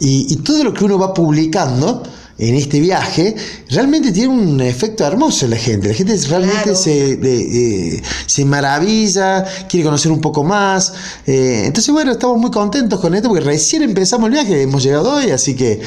Y, 0.00 0.36
todo 0.36 0.64
lo 0.64 0.74
que 0.74 0.84
uno 0.84 0.98
va 0.98 1.14
publicando 1.14 2.02
en 2.36 2.54
este 2.56 2.80
viaje, 2.80 3.36
realmente 3.70 4.10
tiene 4.10 4.28
un 4.28 4.60
efecto 4.60 5.04
hermoso 5.04 5.44
en 5.44 5.52
la 5.52 5.56
gente. 5.56 5.88
La 5.88 5.94
gente 5.94 6.16
realmente 6.28 6.74
se, 6.74 7.12
eh, 7.22 8.02
se 8.26 8.44
maravilla, 8.44 9.44
quiere 9.68 9.84
conocer 9.84 10.10
un 10.10 10.20
poco 10.20 10.42
más. 10.42 10.92
Eh, 11.26 11.62
entonces, 11.66 11.92
bueno, 11.92 12.12
estamos 12.12 12.38
muy 12.38 12.50
contentos 12.50 12.98
con 13.00 13.14
esto 13.14 13.28
porque 13.28 13.44
recién 13.44 13.82
empezamos 13.82 14.26
el 14.26 14.32
viaje, 14.32 14.62
hemos 14.62 14.82
llegado 14.82 15.14
hoy, 15.14 15.30
así 15.30 15.54
que 15.54 15.80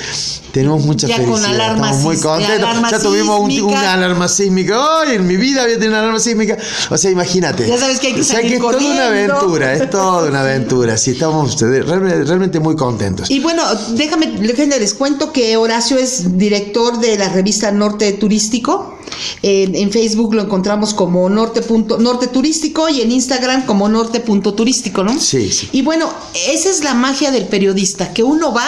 tenemos 0.53 0.86
mucha 0.86 1.07
ya 1.07 1.17
felicidad. 1.17 1.73
estamos 1.73 1.97
muy 1.97 2.17
contentos. 2.17 2.91
Ya 2.91 2.99
tuvimos 2.99 3.39
un, 3.41 3.62
una 3.63 3.93
alarma 3.93 4.27
sísmica. 4.29 4.79
Hoy 4.79 5.15
en 5.15 5.27
mi 5.27 5.36
vida 5.36 5.63
había 5.63 5.75
tenido 5.75 5.91
una 5.91 5.99
alarma 5.99 6.19
sísmica. 6.19 6.57
O 6.89 6.97
sea, 6.97 7.12
imagínate. 7.12 7.67
Ya 7.67 7.77
sabes 7.77 7.99
que 7.99 8.07
hay 8.07 8.13
que 8.13 8.21
O 8.21 8.23
sea, 8.23 8.41
que 8.41 8.55
es 8.55 8.60
toda 8.60 8.77
una 8.77 9.07
aventura, 9.07 9.73
es 9.73 9.89
toda 9.89 10.29
una 10.29 10.41
aventura. 10.41 10.97
Sí, 10.97 11.12
estamos 11.12 11.60
realmente, 11.60 12.23
realmente 12.23 12.60
muy 12.62 12.75
contentos. 12.77 13.29
Y 13.29 13.41
bueno, 13.41 13.63
déjame, 13.95 14.27
déjenme 14.39 14.79
les 14.79 14.93
cuento 14.93 15.33
que 15.33 15.57
Horacio 15.57 15.97
es 15.97 16.37
director 16.38 17.00
de 17.00 17.17
la 17.17 17.30
revista 17.30 17.71
Norte 17.71 18.13
Turístico. 18.13 18.97
en 19.41 19.91
Facebook 19.91 20.34
lo 20.34 20.43
encontramos 20.43 20.93
como 20.93 21.30
norte, 21.30 21.62
norte 22.00 22.28
turístico 22.28 22.89
y 22.89 23.02
en 23.02 23.12
Instagram 23.12 23.65
como 23.65 23.89
norte.turístico, 23.89 25.04
¿no? 25.04 25.19
Sí, 25.19 25.52
sí. 25.52 25.69
Y 25.71 25.82
bueno, 25.82 26.10
esa 26.50 26.69
es 26.69 26.84
la 26.84 26.93
magia 26.93 27.32
del 27.32 27.47
periodista, 27.47 28.13
que 28.13 28.23
uno 28.23 28.54
va 28.54 28.67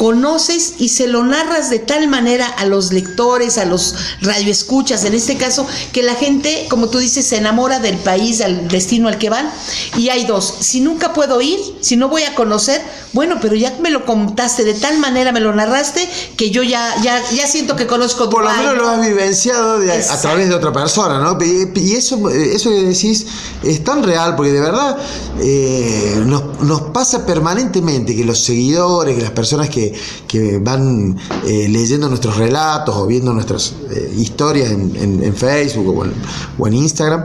conoces 0.00 0.76
y 0.78 0.88
se 0.88 1.08
lo 1.08 1.22
narras 1.24 1.68
de 1.68 1.78
tal 1.78 2.08
manera 2.08 2.46
a 2.46 2.64
los 2.64 2.90
lectores, 2.90 3.58
a 3.58 3.66
los 3.66 3.94
radioescuchas, 4.22 5.04
en 5.04 5.12
este 5.12 5.36
caso, 5.36 5.66
que 5.92 6.02
la 6.02 6.14
gente, 6.14 6.68
como 6.70 6.88
tú 6.88 6.96
dices, 6.96 7.26
se 7.26 7.36
enamora 7.36 7.80
del 7.80 7.98
país, 7.98 8.40
al 8.40 8.66
destino 8.66 9.08
al 9.08 9.18
que 9.18 9.28
van. 9.28 9.52
Y 9.98 10.08
hay 10.08 10.24
dos, 10.24 10.54
si 10.60 10.80
nunca 10.80 11.12
puedo 11.12 11.42
ir, 11.42 11.60
si 11.82 11.98
no 11.98 12.08
voy 12.08 12.22
a 12.22 12.34
conocer, 12.34 12.80
bueno, 13.12 13.40
pero 13.42 13.54
ya 13.56 13.76
me 13.82 13.90
lo 13.90 14.06
contaste 14.06 14.64
de 14.64 14.72
tal 14.72 14.96
manera, 14.96 15.32
me 15.32 15.40
lo 15.40 15.54
narraste, 15.54 16.08
que 16.34 16.50
yo 16.50 16.62
ya, 16.62 16.94
ya, 17.02 17.22
ya 17.32 17.46
siento 17.46 17.76
que 17.76 17.86
conozco 17.86 18.30
Por 18.30 18.44
lo 18.44 18.50
menos 18.54 18.78
lo 18.78 18.88
has 18.88 19.06
vivenciado 19.06 19.82
a 19.82 20.20
través 20.22 20.48
de 20.48 20.54
otra 20.54 20.72
persona, 20.72 21.18
¿no? 21.18 21.36
Y 21.44 21.94
eso, 21.94 22.30
eso 22.30 22.70
que 22.70 22.84
decís 22.84 23.26
es 23.62 23.84
tan 23.84 24.02
real, 24.02 24.34
porque 24.34 24.52
de 24.52 24.60
verdad 24.60 24.96
eh, 25.42 26.22
nos, 26.24 26.58
nos 26.62 26.80
pasa 26.92 27.26
permanentemente 27.26 28.16
que 28.16 28.24
los 28.24 28.42
seguidores, 28.42 29.14
que 29.14 29.20
las 29.20 29.32
personas 29.32 29.68
que 29.68 29.89
que, 30.26 30.58
van 30.58 31.16
eh, 31.46 31.68
leyendo 31.68 32.08
nuestros 32.08 32.36
relatos 32.36 32.96
o 32.96 33.06
viendo 33.06 33.32
nuestras 33.32 33.74
eh, 33.90 34.14
historias 34.16 34.70
en, 34.70 35.34
Facebook 35.34 36.12
o 36.58 36.66
en, 36.66 36.74
Instagram, 36.74 37.24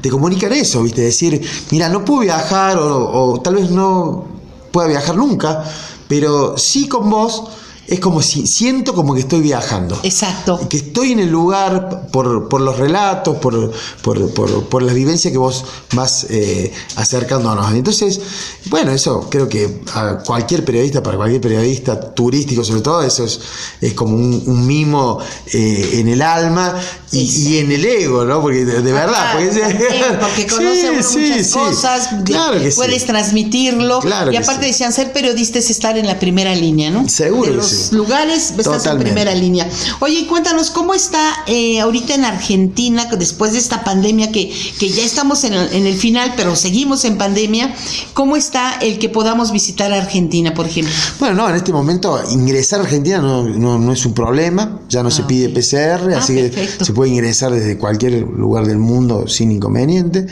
te 0.00 0.10
comunican 0.10 0.52
eso, 0.52 0.82
¿viste? 0.82 1.02
Decir, 1.02 1.40
mira, 1.70 1.88
no 1.88 2.04
puedo 2.04 2.20
viajar 2.20 2.76
o, 2.78 3.32
o 3.32 3.40
tal 3.40 3.54
vez 3.56 3.70
no 3.70 4.26
pueda 4.70 4.88
viajar 4.88 5.16
nunca, 5.16 5.64
pero 6.08 6.58
sí 6.58 6.88
con 6.88 7.08
vos 7.08 7.44
es 7.92 8.00
como 8.00 8.22
si 8.22 8.46
siento 8.46 8.94
como 8.94 9.12
que 9.12 9.20
estoy 9.20 9.42
viajando. 9.42 10.00
Exacto. 10.02 10.66
Que 10.66 10.78
estoy 10.78 11.12
en 11.12 11.18
el 11.18 11.28
lugar 11.28 12.08
por, 12.10 12.60
los 12.60 12.78
relatos, 12.78 13.36
por, 13.36 13.70
por, 14.00 14.82
la 14.82 14.94
vivencia 14.94 15.30
que 15.30 15.36
vos 15.36 15.66
vas 15.92 16.26
eh, 16.30 16.72
acercándonos. 16.96 17.70
Entonces, 17.74 18.18
bueno, 18.70 18.92
eso 18.92 19.28
creo 19.28 19.46
que 19.46 19.82
a 19.92 20.18
cualquier 20.24 20.64
periodista, 20.64 21.02
para 21.02 21.18
cualquier 21.18 21.42
periodista 21.42 22.00
turístico 22.14 22.64
sobre 22.64 22.80
todo, 22.80 23.02
eso 23.02 23.24
es, 23.24 23.38
es 23.82 23.92
como 23.92 24.16
un, 24.16 24.66
mimo 24.66 25.18
eh, 25.52 25.90
en 25.94 26.08
el 26.08 26.22
alma 26.22 26.74
y, 27.10 27.58
en 27.58 27.72
el 27.72 27.84
ego, 27.84 28.24
¿no? 28.24 28.40
Porque 28.40 28.64
de, 28.64 28.92
verdad. 28.92 29.34
porque, 30.18 30.46
conoce 30.46 30.92
muchas 30.92 31.48
cosas, 31.50 32.08
claro 32.24 32.58
puedes 32.74 33.04
transmitirlo. 33.04 34.00
y 34.30 34.36
aparte 34.36 34.66
decían, 34.66 34.94
ser 34.94 35.12
periodista 35.12 35.58
es 35.58 35.68
estar 35.68 35.98
en 35.98 36.06
la 36.06 36.18
primera 36.18 36.54
línea, 36.54 36.90
¿no? 36.90 37.06
Seguro 37.06 37.60
lugares, 37.90 38.54
estás 38.56 38.86
en 38.86 38.98
primera 38.98 39.34
línea. 39.34 39.68
Oye, 40.00 40.26
cuéntanos, 40.26 40.70
¿cómo 40.70 40.94
está 40.94 41.32
eh, 41.46 41.80
ahorita 41.80 42.14
en 42.14 42.24
Argentina, 42.24 43.06
después 43.18 43.52
de 43.52 43.58
esta 43.58 43.82
pandemia 43.82 44.30
que, 44.30 44.52
que 44.78 44.88
ya 44.88 45.02
estamos 45.02 45.44
en 45.44 45.54
el, 45.54 45.94
final, 45.94 46.34
pero 46.36 46.54
seguimos 46.54 47.04
en 47.04 47.18
pandemia? 47.18 47.74
¿Cómo 48.14 48.36
está 48.36 48.74
el 48.80 48.98
que 48.98 49.08
podamos 49.08 49.50
visitar 49.52 49.92
Argentina, 49.92 50.54
por 50.54 50.66
ejemplo? 50.66 50.94
Bueno, 51.18 51.34
no, 51.34 51.48
en 51.48 51.56
este 51.56 51.72
momento 51.72 52.20
ingresar 52.30 52.80
a 52.80 52.82
Argentina 52.84 53.18
no, 53.18 53.42
no, 53.42 53.92
es 53.92 54.04
un 54.06 54.14
problema, 54.14 54.80
ya 54.88 55.02
no 55.02 55.10
se 55.10 55.22
ah, 55.22 55.26
pide 55.26 55.48
PCR, 55.48 56.12
ah, 56.14 56.18
así 56.18 56.34
que 56.34 56.68
se 56.80 56.92
puede 56.92 57.10
ingresar 57.10 57.52
desde 57.52 57.78
cualquier 57.78 58.22
lugar 58.22 58.66
del 58.66 58.78
mundo 58.78 59.26
sin 59.26 59.50
inconveniente. 59.50 60.26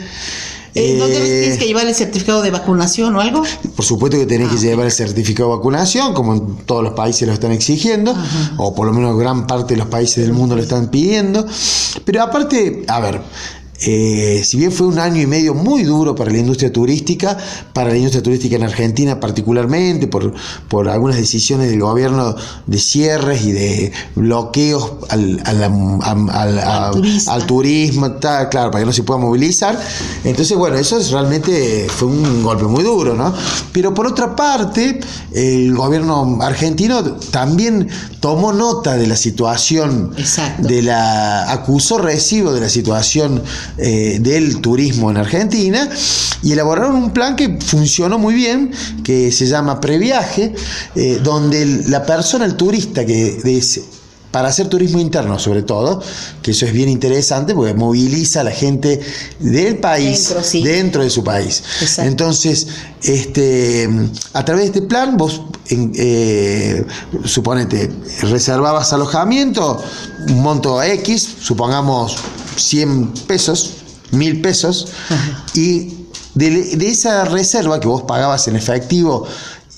Eh, 0.73 0.97
¿Dónde 0.97 1.17
tienes 1.17 1.57
que 1.57 1.65
llevar 1.65 1.85
el 1.85 1.93
certificado 1.93 2.41
de 2.41 2.51
vacunación 2.51 3.15
o 3.15 3.21
algo? 3.21 3.43
Por 3.75 3.83
supuesto 3.83 4.17
que 4.17 4.25
tenés 4.25 4.49
que 4.49 4.55
ah, 4.55 4.61
llevar 4.61 4.85
el 4.85 4.91
certificado 4.91 5.49
de 5.49 5.57
vacunación, 5.57 6.13
como 6.13 6.33
en 6.33 6.57
todos 6.65 6.83
los 6.83 6.93
países 6.93 7.27
lo 7.27 7.33
están 7.33 7.51
exigiendo, 7.51 8.15
o 8.57 8.73
por 8.73 8.87
lo 8.87 8.93
menos 8.93 9.17
gran 9.17 9.47
parte 9.47 9.73
de 9.73 9.79
los 9.79 9.87
países 9.87 10.23
del 10.23 10.33
mundo 10.33 10.55
lo 10.55 10.61
están 10.61 10.87
pidiendo. 10.89 11.45
Pero 12.05 12.23
aparte, 12.23 12.85
a 12.87 12.99
ver, 13.01 13.21
eh, 13.83 14.41
si 14.43 14.57
bien 14.57 14.71
fue 14.71 14.85
un 14.85 14.99
año 14.99 15.21
y 15.21 15.25
medio 15.25 15.55
muy 15.55 15.83
duro 15.83 16.13
para 16.13 16.31
la 16.31 16.37
industria 16.37 16.71
turística, 16.71 17.37
para 17.73 17.89
la 17.89 17.97
industria 17.97 18.21
turística 18.21 18.55
en 18.55 18.63
Argentina 18.63 19.19
particularmente, 19.19 20.07
por, 20.07 20.33
por 20.67 20.87
algunas 20.87 21.17
decisiones 21.17 21.71
del 21.71 21.79
gobierno 21.79 22.35
de 22.67 22.77
cierres 22.77 23.43
y 23.43 23.51
de 23.51 23.91
bloqueos 24.15 24.91
al, 25.09 25.41
al, 25.43 27.45
turismo, 27.47 28.19
claro, 28.19 28.71
para 28.71 28.79
que 28.79 28.85
no 28.85 28.93
se 28.93 29.03
pueda 29.03 29.19
movilizar. 29.19 29.79
Entonces, 30.23 30.55
bueno, 30.57 30.77
eso 30.77 30.97
es, 30.97 31.09
realmente 31.09 31.87
fue 31.89 32.07
un 32.07 32.43
golpe 32.43 32.65
muy 32.65 32.83
duro, 32.83 33.15
¿no? 33.15 33.33
Pero 33.71 33.95
por 33.95 34.05
otra 34.05 34.35
parte, 34.35 34.99
el 35.33 35.75
gobierno 35.75 36.37
argentino 36.41 37.03
también 37.31 37.89
tomó 38.19 38.53
nota 38.53 38.95
de 38.95 39.07
la 39.07 39.15
situación, 39.15 40.13
de 40.59 40.83
la 40.83 41.51
acusó 41.51 41.97
recibo 41.97 42.53
de 42.53 42.61
la 42.61 42.69
situación 42.69 43.41
eh, 43.77 44.19
del 44.21 44.61
turismo 44.61 45.11
en 45.11 45.17
Argentina 45.17 45.89
y 46.43 46.51
elaboraron 46.51 46.95
un 46.95 47.11
plan 47.11 47.35
que 47.35 47.59
funcionó 47.59 48.17
muy 48.17 48.33
bien, 48.33 48.71
que 49.03 49.31
se 49.31 49.45
llama 49.47 49.79
Previaje, 49.79 50.53
eh, 50.95 51.19
donde 51.23 51.65
la 51.87 52.05
persona, 52.05 52.45
el 52.45 52.55
turista 52.55 53.05
que 53.05 53.39
para 54.31 54.47
hacer 54.47 54.67
turismo 54.69 54.99
interno 54.99 55.37
sobre 55.37 55.61
todo, 55.61 56.01
que 56.41 56.51
eso 56.51 56.65
es 56.65 56.73
bien 56.73 56.89
interesante 56.89 57.53
porque 57.53 57.73
moviliza 57.73 58.41
a 58.41 58.43
la 58.45 58.51
gente 58.51 58.99
del 59.39 59.77
país 59.77 60.33
dentro, 60.63 61.03
de 61.03 61.09
su 61.09 61.23
país. 61.23 61.61
Entonces, 61.97 62.67
este, 63.03 63.89
a 64.33 64.45
través 64.45 64.63
de 64.63 64.67
este 64.67 64.81
plan 64.83 65.17
vos, 65.17 65.41
eh, 65.69 66.85
suponete, 67.25 67.91
reservabas 68.21 68.93
alojamiento, 68.93 69.81
un 70.29 70.41
monto 70.41 70.81
X, 70.81 71.37
supongamos 71.41 72.15
100 72.55 73.13
pesos, 73.27 73.71
1000 74.11 74.41
pesos, 74.41 74.87
y 75.53 76.01
de, 76.35 76.87
esa 76.87 77.25
reserva 77.25 77.79
que 77.79 77.87
vos 77.87 78.03
pagabas 78.03 78.47
en 78.47 78.55
efectivo 78.55 79.25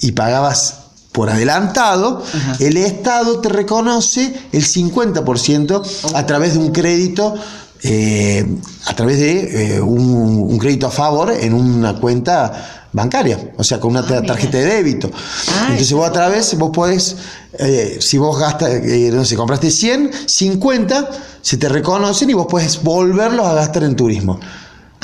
y 0.02 0.12
pagabas 0.12 0.76
por 1.12 1.30
adelantado, 1.30 2.24
el 2.60 2.78
Estado 2.78 3.40
te 3.40 3.50
reconoce 3.50 4.34
el 4.52 4.66
50% 4.66 6.14
a 6.16 6.26
través 6.26 6.54
de 6.54 6.60
un 6.60 6.72
crédito, 6.72 7.36
eh, 7.84 8.46
a 8.88 8.96
través 8.96 9.20
de 9.20 9.76
eh, 9.76 9.82
un, 9.82 10.58
crédito 10.58 10.88
a 10.88 10.92
favor 10.92 11.32
en 11.32 11.54
una 11.54 11.96
cuenta 11.96 12.83
bancaria, 12.94 13.52
o 13.58 13.64
sea, 13.64 13.80
con 13.80 13.92
una 13.92 14.02
ah, 14.02 14.22
tarjeta 14.22 14.58
de 14.58 14.66
débito. 14.66 15.12
Ah, 15.50 15.68
Entonces 15.72 15.92
vos 15.92 16.08
a 16.08 16.12
través, 16.12 16.58
vos 16.58 16.72
podés, 16.72 17.16
eh, 17.60 17.98
si 18.00 18.18
vos 18.18 18.40
gastas, 18.40 18.82
no 19.12 19.26
sé, 19.26 19.36
compraste 19.36 19.70
100, 19.70 20.12
50, 20.28 21.12
se 21.42 21.58
te 21.58 21.68
reconocen 21.68 22.30
y 22.30 22.34
vos 22.34 22.48
puedes 22.50 22.82
volverlos 22.82 23.46
a 23.46 23.54
gastar 23.54 23.84
en 23.84 23.96
turismo. 23.96 24.40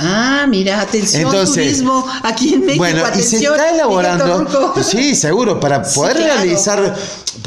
Ah, 0.01 0.45
mira, 0.47 0.81
atención 0.81 1.29
turismo 1.45 2.05
aquí 2.23 2.53
en 2.53 2.62
México. 2.62 2.77
Bueno, 2.83 3.03
y 3.17 3.21
se 3.21 3.38
está 3.38 3.69
elaborando, 3.71 4.73
sí, 4.83 5.15
seguro, 5.15 5.59
para 5.59 5.83
poder 5.83 6.17
realizar, 6.17 6.95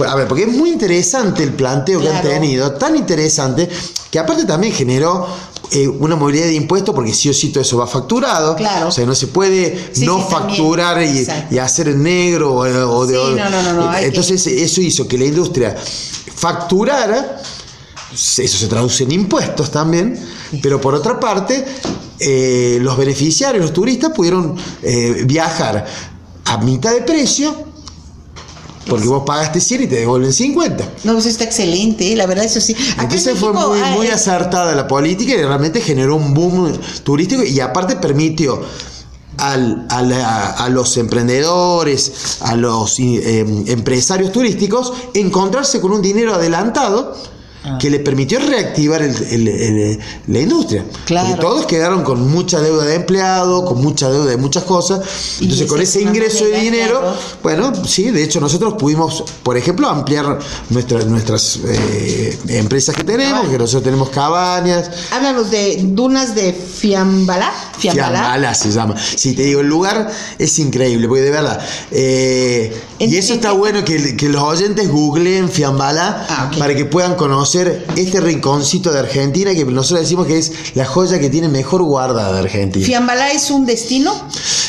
a 0.06 0.14
ver, 0.14 0.28
porque 0.28 0.44
es 0.44 0.48
muy 0.48 0.70
interesante 0.70 1.42
el 1.42 1.54
planteo 1.54 2.00
que 2.00 2.08
han 2.08 2.22
tenido, 2.22 2.72
tan 2.72 2.96
interesante, 2.96 3.68
que 4.10 4.18
aparte 4.18 4.44
también 4.44 4.74
generó 4.74 5.26
eh, 5.70 5.88
una 5.88 6.16
movilidad 6.16 6.44
de 6.44 6.54
impuestos 6.54 6.94
porque 6.94 7.14
sí 7.14 7.30
o 7.30 7.32
sí 7.32 7.48
todo 7.48 7.62
eso 7.62 7.78
va 7.78 7.86
facturado. 7.86 8.54
Claro. 8.56 8.88
O 8.88 8.90
sea, 8.90 9.06
no 9.06 9.14
se 9.14 9.28
puede 9.28 9.90
no 10.00 10.20
facturar 10.20 11.02
y, 11.02 11.58
hacer 11.58 11.94
negro 11.96 12.54
o, 12.54 13.06
de... 13.06 13.14
no, 13.16 13.50
no, 13.50 13.72
no, 13.72 13.96
entonces 13.96 14.46
eso 14.46 14.80
hizo 14.82 15.08
que 15.08 15.16
la 15.16 15.24
industria 15.24 15.74
facturara, 16.34 17.40
eso 18.12 18.58
se 18.58 18.66
traduce 18.66 19.04
en 19.04 19.12
impuestos 19.12 19.70
también, 19.70 20.18
pero 20.62 20.78
por 20.78 20.94
otra 20.94 21.18
parte 21.18 21.64
eh, 22.18 22.79
los 22.81 22.96
beneficiarios, 22.96 23.62
los 23.62 23.72
turistas, 23.72 24.12
pudieron 24.12 24.57
eh, 24.83 25.22
viajar 25.27 25.87
a 26.44 26.59
mitad 26.59 26.92
de 26.92 27.03
precio. 27.03 27.72
Porque 28.88 29.07
vos 29.07 29.22
pagaste 29.25 29.61
100 29.61 29.83
y 29.83 29.87
te 29.87 29.94
devuelven 29.96 30.33
50. 30.33 30.88
No, 31.05 31.12
pues 31.12 31.27
está 31.27 31.44
excelente, 31.44 32.16
la 32.16 32.27
verdad, 32.27 32.44
eso 32.44 32.61
sí. 32.61 32.75
Entonces 32.98 33.38
fue 33.38 33.53
muy, 33.53 33.79
muy 33.94 34.09
acertada 34.09 34.75
la 34.75 34.88
política 34.88 35.35
y 35.35 35.37
realmente 35.37 35.81
generó 35.81 36.16
un 36.16 36.35
boom 36.35 36.72
turístico 37.05 37.44
y 37.44 37.61
aparte 37.61 37.94
permitió 37.94 38.61
a, 39.38 40.68
los 40.68 40.96
emprendedores, 40.96 42.38
a 42.40 42.57
los 42.57 42.98
eh, 42.98 43.40
empresarios 43.68 44.33
turísticos, 44.33 44.92
encontrarse 45.14 45.81
con 45.81 45.92
un 45.92 46.03
dinero 46.03 46.35
adelantado 46.35 47.16
Ah. 47.64 47.79
que 47.79 47.90
le 47.90 48.01
permitió 48.01 48.40
reactivar 48.40 49.03
la 50.27 50.40
industria. 50.40 50.85
Claro. 51.05 51.29
Porque 51.29 51.40
todos 51.40 51.66
quedaron 51.66 52.03
con 52.03 52.29
mucha 52.29 52.61
deuda 52.61 52.85
de 52.85 52.96
empleado, 52.96 53.64
con 53.64 53.81
mucha 53.81 54.11
deuda 54.11 54.31
de 54.31 54.37
muchas 54.37 54.64
cosas. 54.64 55.01
Entonces, 55.40 55.68
con 55.68 55.81
ese 55.81 56.03
ingreso 56.03 56.44
de 56.44 56.61
dinero, 56.61 57.01
bueno, 57.40 57.72
sí, 57.87 58.11
de 58.11 58.25
hecho, 58.25 58.40
nosotros 58.40 58.75
pudimos, 58.75 59.22
por 59.44 59.57
ejemplo, 59.57 59.88
ampliar 59.88 60.40
nuestras, 60.70 61.07
nuestras 61.07 61.61
eh, 61.64 62.37
empresas 62.48 62.96
que 62.96 63.05
tenemos, 63.05 63.48
que 63.48 63.59
nosotros 63.59 63.85
tenemos 63.85 64.11
cabañas. 64.11 64.90
Háblanos 65.12 65.53
de 65.53 65.79
dunas 65.85 66.35
de 66.35 66.53
Fiambalá. 66.53 67.53
Fiambalá, 67.79 68.55
se 68.55 68.72
llama. 68.72 68.96
Sí, 68.98 69.35
te 69.35 69.42
digo, 69.42 69.61
el 69.61 69.68
lugar 69.68 70.11
es 70.37 70.59
increíble, 70.59 71.07
porque 71.07 71.22
de 71.22 71.31
verdad. 71.31 71.64
Eh, 71.92 72.77
y 72.98 73.16
eso 73.16 73.35
está 73.35 73.53
bueno 73.53 73.85
que, 73.85 74.16
los 74.33 74.42
oyentes 74.42 74.88
googleen 74.88 75.48
Fiambalá 75.48 76.27
ah, 76.29 76.51
para 76.59 76.75
que 76.75 76.85
puedan 76.85 77.14
conocer 77.16 77.51
este 77.54 78.20
rinconcito 78.20 78.92
de 78.92 78.98
Argentina 78.98 79.54
que 79.54 79.64
nosotros 79.64 80.00
decimos 80.00 80.26
que 80.26 80.38
es 80.38 80.52
la 80.74 80.84
joya 80.84 81.18
que 81.18 81.30
tiene 81.30 81.48
mejor 81.48 81.82
guarda 81.82 82.32
de 82.32 82.38
Argentina. 82.38 82.84
¿Fiambalá 82.84 83.30
es 83.32 83.50
un 83.50 83.66
destino? 83.66 84.14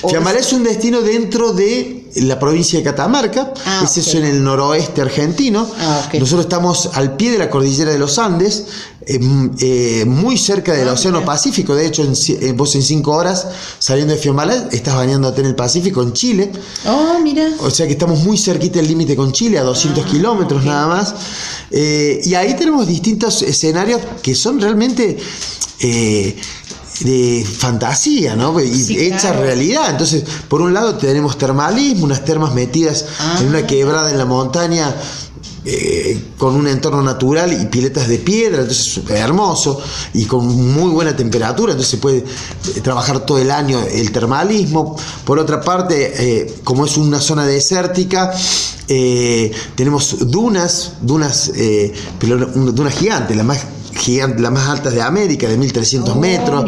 Fiambalá 0.07 0.39
es 0.39 0.53
un 0.53 0.63
destino 0.63 1.01
dentro 1.01 1.53
de 1.53 2.02
la 2.15 2.39
provincia 2.39 2.77
de 2.79 2.83
Catamarca, 2.83 3.53
ah, 3.65 3.81
es 3.83 3.97
eso 3.97 4.17
en 4.17 4.25
el 4.25 4.43
noroeste 4.43 5.01
argentino. 5.01 5.67
Ah, 5.79 6.09
Nosotros 6.13 6.45
estamos 6.45 6.89
al 6.93 7.15
pie 7.15 7.31
de 7.31 7.39
la 7.39 7.49
cordillera 7.49 7.91
de 7.91 7.97
los 7.97 8.19
Andes, 8.19 8.65
eh, 9.05 9.19
eh, 9.59 10.05
muy 10.05 10.37
cerca 10.37 10.73
del 10.73 10.87
Océano 10.87 11.25
Pacífico. 11.25 11.75
De 11.75 11.85
hecho, 11.87 12.03
en, 12.03 12.13
eh, 12.13 12.53
vos 12.53 12.75
en 12.75 12.83
cinco 12.83 13.11
horas 13.11 13.47
saliendo 13.79 14.13
de 14.13 14.19
Fiambalá 14.19 14.69
estás 14.71 14.95
bañándote 14.95 15.41
en 15.41 15.47
el 15.47 15.55
Pacífico, 15.55 16.01
en 16.03 16.13
Chile. 16.13 16.51
Oh, 16.85 17.19
mira. 17.21 17.49
O 17.59 17.69
sea 17.69 17.85
que 17.87 17.93
estamos 17.93 18.19
muy 18.19 18.37
cerquita 18.37 18.79
del 18.79 18.87
límite 18.87 19.15
con 19.15 19.31
Chile, 19.31 19.57
a 19.57 19.63
200 19.63 20.05
kilómetros 20.05 20.63
nada 20.63 20.87
más. 20.87 21.15
y 21.71 22.33
ahí 22.35 22.55
tenemos 22.55 22.87
distintos 22.87 23.41
escenarios 23.41 24.01
que 24.21 24.35
son 24.35 24.61
realmente 24.61 25.17
de 27.01 27.45
fantasía, 27.45 28.35
¿no? 28.35 28.59
Y 28.59 28.97
hecha 28.99 29.33
realidad. 29.33 29.89
Entonces, 29.89 30.23
por 30.47 30.61
un 30.61 30.73
lado 30.73 30.95
tenemos 30.95 31.37
termalismo, 31.37 32.05
unas 32.05 32.23
termas 32.23 32.53
metidas 32.53 33.05
en 33.39 33.47
una 33.47 33.59
ah. 33.59 33.67
quebrada 33.67 34.11
en 34.11 34.17
la 34.17 34.25
montaña. 34.25 34.93
Eh, 35.65 36.21
con 36.37 36.55
un 36.55 36.67
entorno 36.67 37.01
natural 37.01 37.53
y 37.53 37.67
piletas 37.67 38.09
de 38.09 38.17
piedra, 38.17 38.63
entonces 38.63 38.97
es 38.97 39.09
hermoso 39.11 39.79
y 40.13 40.25
con 40.25 40.45
muy 40.45 40.91
buena 40.91 41.15
temperatura, 41.15 41.71
entonces 41.71 41.91
se 41.91 41.97
puede 41.99 42.17
eh, 42.17 42.81
trabajar 42.81 43.25
todo 43.25 43.37
el 43.37 43.49
año 43.49 43.79
el 43.89 44.11
termalismo. 44.11 44.97
Por 45.23 45.39
otra 45.39 45.61
parte, 45.61 46.11
eh, 46.17 46.55
como 46.65 46.83
es 46.83 46.97
una 46.97 47.21
zona 47.21 47.45
desértica, 47.45 48.33
tenemos 49.75 50.29
dunas, 50.29 50.95
dunas, 51.01 51.51
pero 52.19 52.37
dunas 52.37 52.93
gigantes, 52.93 53.35
la 53.35 53.43
más 53.43 53.65
gigante, 53.95 54.41
las 54.41 54.51
más 54.51 54.67
altas 54.67 54.93
de 54.93 55.01
América, 55.01 55.47
de 55.47 55.57
1300 55.57 56.15
metros. 56.15 56.65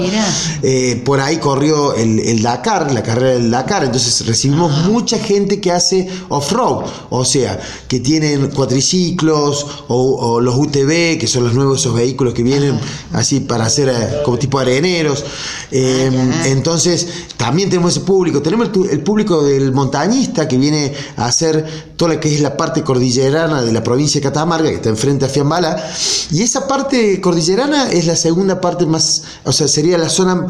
Eh, 0.61 1.01
por 1.05 1.19
ahí 1.19 1.37
corrió 1.37 1.93
el, 1.95 2.41
Dakar, 2.41 2.91
la 2.91 3.03
carrera 3.03 3.33
del 3.33 3.51
Dakar. 3.51 3.83
Entonces 3.83 4.25
recibimos 4.25 4.71
ah. 4.73 4.87
mucha 4.89 5.17
gente 5.17 5.59
que 5.59 5.71
hace 5.71 6.07
off-road, 6.29 6.85
o 7.09 7.25
sea, 7.25 7.59
que 7.87 7.99
tienen 7.99 8.47
cuatriciclos 8.47 9.65
o, 9.87 10.39
los 10.41 10.55
UTV, 10.55 11.17
que 11.17 11.27
son 11.27 11.43
los 11.45 11.53
nuevos 11.53 11.81
esos 11.81 11.93
vehículos 11.93 12.33
que 12.33 12.43
vienen 12.43 12.79
así 13.13 13.39
para 13.39 13.65
hacer 13.65 13.89
eh, 13.89 14.21
como 14.23 14.37
tipo 14.37 14.59
areneros. 14.59 15.23
Eh, 15.71 16.09
ah, 16.13 16.47
entonces, 16.47 17.07
también 17.37 17.69
tenemos 17.69 17.91
ese 17.91 18.05
público. 18.05 18.41
Tenemos 18.41 18.69
el, 18.89 19.01
público 19.01 19.43
del 19.43 19.71
montañista 19.71 20.47
que 20.47 20.57
viene 20.57 20.93
a 21.17 21.25
hacer 21.25 21.93
toda 21.95 22.15
lo 22.15 22.19
que 22.19 22.33
es 22.33 22.41
la 22.41 22.57
parte 22.57 22.83
cordillerana 22.83 23.61
de 23.61 23.71
la 23.71 23.83
provincia 23.83 24.19
de 24.19 24.23
Catamarca, 24.23 24.69
que 24.69 24.75
está 24.75 24.89
enfrente 24.89 25.25
a 25.25 25.29
Fiambala. 25.29 25.91
Y 26.31 26.41
esa 26.41 26.67
parte 26.67 27.14
cordillerana 27.21 27.91
es 27.91 28.05
la 28.05 28.15
segunda 28.15 28.61
parte 28.61 28.85
más, 28.85 29.23
o 29.43 29.51
sea, 29.51 29.67
sería 29.67 29.97
la 29.97 30.09
zona, 30.09 30.47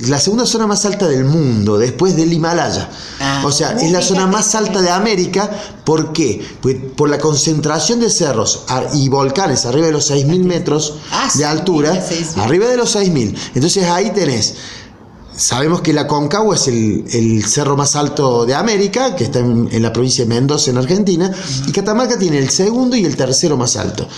la 0.00 0.20
segunda 0.20 0.46
zona 0.46 0.66
más 0.66 0.84
alta 0.84 1.08
del 1.08 1.24
mundo, 1.24 1.78
después 1.78 2.16
del 2.16 2.32
Himalaya. 2.32 2.88
Ah, 3.20 3.42
o 3.44 3.52
sea, 3.52 3.72
es 3.72 3.90
la 3.90 4.02
zona 4.02 4.26
más 4.26 4.54
alta 4.54 4.80
de 4.80 4.90
América. 4.90 5.50
¿Por 5.84 6.12
qué? 6.12 6.44
Pues 6.60 6.76
por 6.96 7.08
la 7.08 7.18
concentración 7.18 8.00
de 8.00 8.10
cerros 8.10 8.64
y 8.94 9.08
volcanes 9.08 9.66
arriba 9.66 9.86
de 9.86 9.92
los 9.92 10.10
6.000 10.10 10.44
metros 10.44 10.94
ah, 11.10 11.30
de 11.34 11.44
altura, 11.44 12.04
arriba 12.36 12.66
de 12.66 12.76
los 12.76 12.94
6.000. 12.96 13.36
Entonces 13.54 13.84
ahí 13.84 14.10
tenés 14.10 14.54
Sabemos 15.38 15.82
que 15.82 15.92
la 15.92 16.08
Concagua 16.08 16.56
es 16.56 16.66
el, 16.66 17.44
cerro 17.46 17.76
más 17.76 17.94
alto 17.94 18.44
de 18.44 18.56
América, 18.56 19.14
que 19.14 19.22
está 19.22 19.38
en, 19.38 19.68
en, 19.70 19.82
la 19.84 19.92
provincia 19.92 20.24
de 20.24 20.28
Mendoza, 20.28 20.72
en 20.72 20.78
Argentina, 20.78 21.30
y 21.64 21.70
Catamarca 21.70 22.18
tiene 22.18 22.38
el 22.38 22.50
segundo 22.50 22.96
y 22.96 23.04
el 23.04 23.14
tercero 23.14 23.56
más 23.56 23.76
alto. 23.76 24.08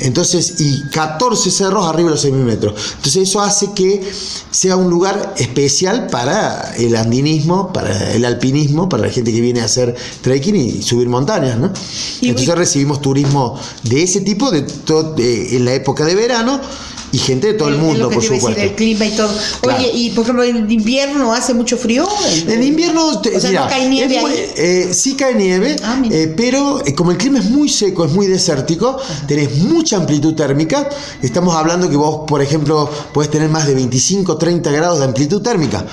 Entonces, 0.00 0.60
y 0.60 0.82
14 0.90 1.50
cerros 1.50 1.86
arriba 1.86 2.10
de 2.10 2.14
los 2.16 2.24
6.000 2.24 2.32
metros. 2.32 2.74
Entonces, 2.96 3.28
eso 3.28 3.40
hace 3.40 3.72
que 3.72 4.02
sea 4.50 4.76
un 4.76 4.90
lugar 4.90 5.34
especial 5.38 6.08
para 6.08 6.74
el 6.76 6.96
andinismo, 6.96 7.72
para 7.72 8.12
el 8.12 8.24
alpinismo, 8.24 8.88
para 8.88 9.04
la 9.04 9.12
gente 9.12 9.32
que 9.32 9.40
viene 9.40 9.60
a 9.60 9.64
hacer 9.64 9.94
trekking 10.22 10.56
y 10.56 10.82
subir 10.82 11.08
montañas, 11.08 11.58
¿no? 11.58 11.72
Entonces, 12.22 12.54
recibimos 12.54 13.00
turismo 13.00 13.58
de 13.84 14.02
ese 14.02 14.20
tipo 14.20 14.50
de, 14.50 15.56
en 15.56 15.64
la 15.64 15.74
época 15.74 16.04
de 16.04 16.14
verano 16.14 16.60
y 17.12 17.18
gente 17.18 17.48
de 17.48 17.54
todo 17.54 17.68
el 17.68 17.76
mundo, 17.76 18.10
por 18.10 18.22
supuesto. 18.22 18.60
el 18.60 18.74
clima 18.74 19.06
y 19.06 19.10
todo. 19.10 19.30
Oye, 19.62 19.90
y 19.92 20.10
por 20.10 20.24
ejemplo, 20.24 20.44
en 20.44 20.70
invierno 20.70 21.32
hace 21.32 21.54
mucho 21.54 21.76
frío. 21.76 22.06
En 22.46 22.62
invierno, 22.62 23.08
o 23.08 23.40
sea, 23.40 23.50
¿no 23.50 23.68
cae 23.68 23.88
nieve 23.88 24.20
eh, 24.56 24.90
sí 24.92 25.14
cae 25.14 25.34
nieve, 25.34 25.76
ah, 25.82 26.02
eh, 26.10 26.32
pero 26.36 26.84
eh, 26.84 26.94
como 26.94 27.10
el 27.10 27.16
clima 27.16 27.38
es 27.38 27.46
muy 27.46 27.68
seco, 27.68 28.04
es 28.04 28.12
muy 28.12 28.26
desértico, 28.26 28.98
tenés 29.26 29.56
mucha 29.58 29.96
amplitud 29.96 30.34
térmica. 30.34 30.88
Estamos 31.22 31.54
hablando 31.54 31.88
que 31.88 31.96
vos, 31.96 32.24
por 32.26 32.42
ejemplo, 32.42 32.90
puedes 33.12 33.30
tener 33.30 33.48
más 33.48 33.66
de 33.66 33.74
25, 33.74 34.36
30 34.36 34.70
grados 34.70 34.98
de 34.98 35.04
amplitud 35.04 35.42
térmica. 35.42 35.84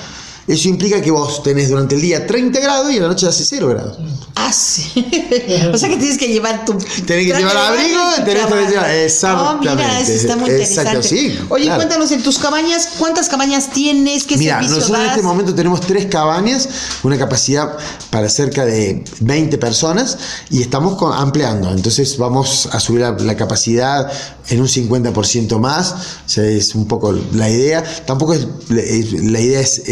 Eso 0.46 0.68
implica 0.68 1.00
que 1.02 1.10
vos 1.10 1.42
tenés 1.42 1.70
durante 1.70 1.96
el 1.96 2.00
día 2.00 2.26
30 2.26 2.60
grados 2.60 2.92
y 2.92 2.96
en 2.96 3.02
la 3.02 3.08
noche 3.08 3.26
hace 3.26 3.44
0 3.44 3.68
grados. 3.68 3.98
Ah, 4.36 4.52
sí. 4.52 4.84
o 5.72 5.76
sea 5.76 5.88
que 5.88 5.96
tienes 5.96 6.18
que 6.18 6.28
llevar 6.28 6.64
tu. 6.64 6.74
Tienes 6.74 7.32
que 7.32 7.38
llevar 7.38 7.56
abrigo, 7.56 8.00
tenés 8.24 8.46
que 8.46 8.70
llevar. 8.70 8.90
Exactamente. 8.90 9.68
Oh, 9.68 9.74
mira, 9.74 10.00
eso 10.00 10.12
está 10.12 10.36
muy 10.36 10.50
Exacto, 10.50 11.02
Sí, 11.02 11.36
Oye, 11.48 11.66
cuéntanos 11.74 12.12
en 12.12 12.22
tus 12.22 12.38
cabañas, 12.38 12.90
¿cuántas 12.98 13.28
cabañas 13.28 13.70
tienes? 13.70 14.24
¿Qué 14.24 14.36
mira, 14.36 14.60
nosotros 14.62 14.90
en 14.90 15.06
este 15.06 15.22
momento 15.22 15.54
tenemos 15.54 15.80
tres 15.80 16.06
cabañas, 16.06 16.68
una 17.02 17.18
capacidad 17.18 17.76
para 18.10 18.28
cerca 18.28 18.64
de 18.64 19.04
20 19.20 19.58
personas 19.58 20.18
y 20.50 20.62
estamos 20.62 20.96
ampliando. 21.14 21.72
Entonces 21.72 22.16
vamos 22.18 22.68
a 22.70 22.78
subir 22.78 23.00
la, 23.00 23.36
capacidad 23.36 24.10
en 24.48 24.60
un 24.60 24.68
50% 24.68 25.58
más. 25.58 25.92
O 25.92 26.28
sea, 26.28 26.44
es 26.44 26.74
un 26.74 26.86
poco 26.86 27.12
la 27.32 27.50
idea. 27.50 27.82
Tampoco 28.06 28.34
es. 28.34 28.46
La 28.68 29.40
idea 29.40 29.60
es 29.60 29.82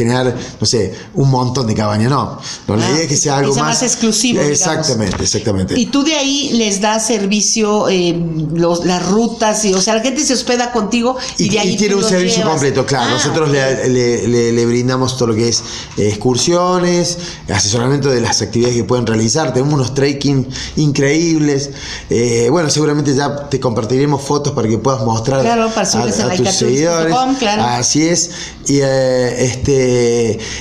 generar, 0.00 0.34
no 0.58 0.66
sé, 0.66 0.94
un 1.14 1.30
montón 1.30 1.66
de 1.66 1.74
cabañas, 1.74 2.10
no. 2.10 2.38
la 2.68 2.74
ah, 2.74 2.90
idea 2.92 3.02
es 3.02 3.08
que 3.08 3.16
sea 3.16 3.38
algo 3.38 3.54
más, 3.54 3.82
exclusivo. 3.82 4.40
Exactamente, 4.40 5.22
exactamente. 5.22 5.78
Y 5.78 5.86
tú 5.86 6.02
de 6.02 6.14
ahí 6.14 6.50
les 6.54 6.80
das 6.80 7.06
servicio, 7.06 7.88
eh, 7.88 8.18
los, 8.54 8.84
las 8.84 9.06
rutas, 9.06 9.64
y, 9.64 9.74
o 9.74 9.80
sea, 9.80 9.94
la 9.94 10.00
gente 10.00 10.24
se 10.24 10.34
hospeda 10.34 10.72
contigo 10.72 11.16
y, 11.38 11.48
de 11.50 11.60
ahí. 11.60 11.74
Y 11.74 11.76
tiene 11.76 11.94
un 11.96 12.04
servicio 12.04 12.44
completo, 12.44 12.86
claro. 12.86 13.10
Ah, 13.10 13.14
Nosotros 13.14 13.50
le, 13.50 14.66
brindamos 14.66 15.16
todo 15.16 15.28
lo 15.28 15.34
que 15.34 15.48
es 15.48 15.62
eh, 15.96 16.08
excursiones, 16.08 17.18
asesoramiento 17.48 18.08
de 18.08 18.20
las 18.20 18.40
actividades 18.42 18.76
que 18.76 18.84
pueden 18.84 19.06
realizar. 19.06 19.52
Tenemos 19.52 19.74
unos 19.74 19.94
trekking 19.94 20.46
increíbles. 20.76 21.70
Eh, 22.08 22.48
bueno, 22.50 22.70
seguramente 22.70 23.14
ya 23.14 23.48
te 23.48 23.60
compartiremos 23.60 24.22
fotos 24.22 24.52
para 24.52 24.68
que 24.68 24.78
puedas 24.78 25.02
mostrar 25.02 25.46
a, 25.46 26.36
tus 26.36 26.50
seguidores. 26.50 27.14
Así 27.58 28.06
es. 28.08 28.30
Y 28.66 28.80
este 28.80 29.89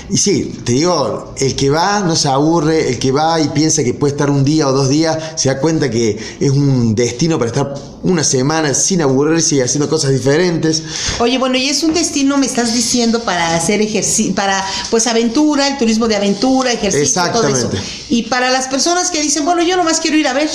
y 0.10 0.18
sí, 0.18 0.60
te 0.64 0.74
digo, 0.74 1.34
el 1.38 1.56
que 1.56 1.70
va 1.70 2.00
no 2.00 2.16
se 2.16 2.28
aburre, 2.28 2.90
el 2.90 3.00
que 3.00 3.12
va 3.12 3.40
y 3.40 3.50
piensa 3.50 3.84
que 3.84 3.94
puede 3.94 4.14
estar 4.14 4.30
un 4.30 4.44
día 4.44 4.68
o 4.68 4.72
dos 4.72 4.90
días, 4.90 5.18
se 5.36 5.50
da 5.50 5.60
cuenta 5.60 5.90
que 5.90 6.18
es 6.40 6.50
un 6.52 6.96
destino 6.96 7.38
para 7.38 7.50
estar 7.50 7.74
una 8.04 8.24
semana 8.24 8.74
sin 8.74 9.02
aburrirse 9.02 9.56
y 9.56 9.62
haciendo 9.62 9.90
cosas 9.90 10.12
diferentes. 10.12 10.84
Oye, 11.20 11.38
bueno, 11.38 11.58
y 11.58 11.70
es 11.70 11.84
un 11.84 11.94
destino, 11.94 12.38
me 12.38 12.46
estás 12.46 12.74
diciendo, 12.74 13.24
para 13.24 13.56
hacer 13.56 13.82
ejercicio, 13.82 14.34
para 14.36 14.66
pues 14.90 15.08
aventura, 15.08 15.68
el 15.68 15.78
turismo 15.78 16.08
de 16.08 16.16
aventura, 16.16 16.72
ejercicio, 16.72 17.22
todo 17.32 17.48
eso. 17.48 17.70
Y 18.10 18.24
para 18.24 18.50
las 18.50 18.68
personas 18.68 19.12
que 19.12 19.22
dicen, 19.22 19.46
bueno, 19.46 19.62
yo 19.62 19.76
nomás 19.78 20.00
quiero 20.00 20.18
ir 20.18 20.28
a 20.28 20.34
ver. 20.34 20.50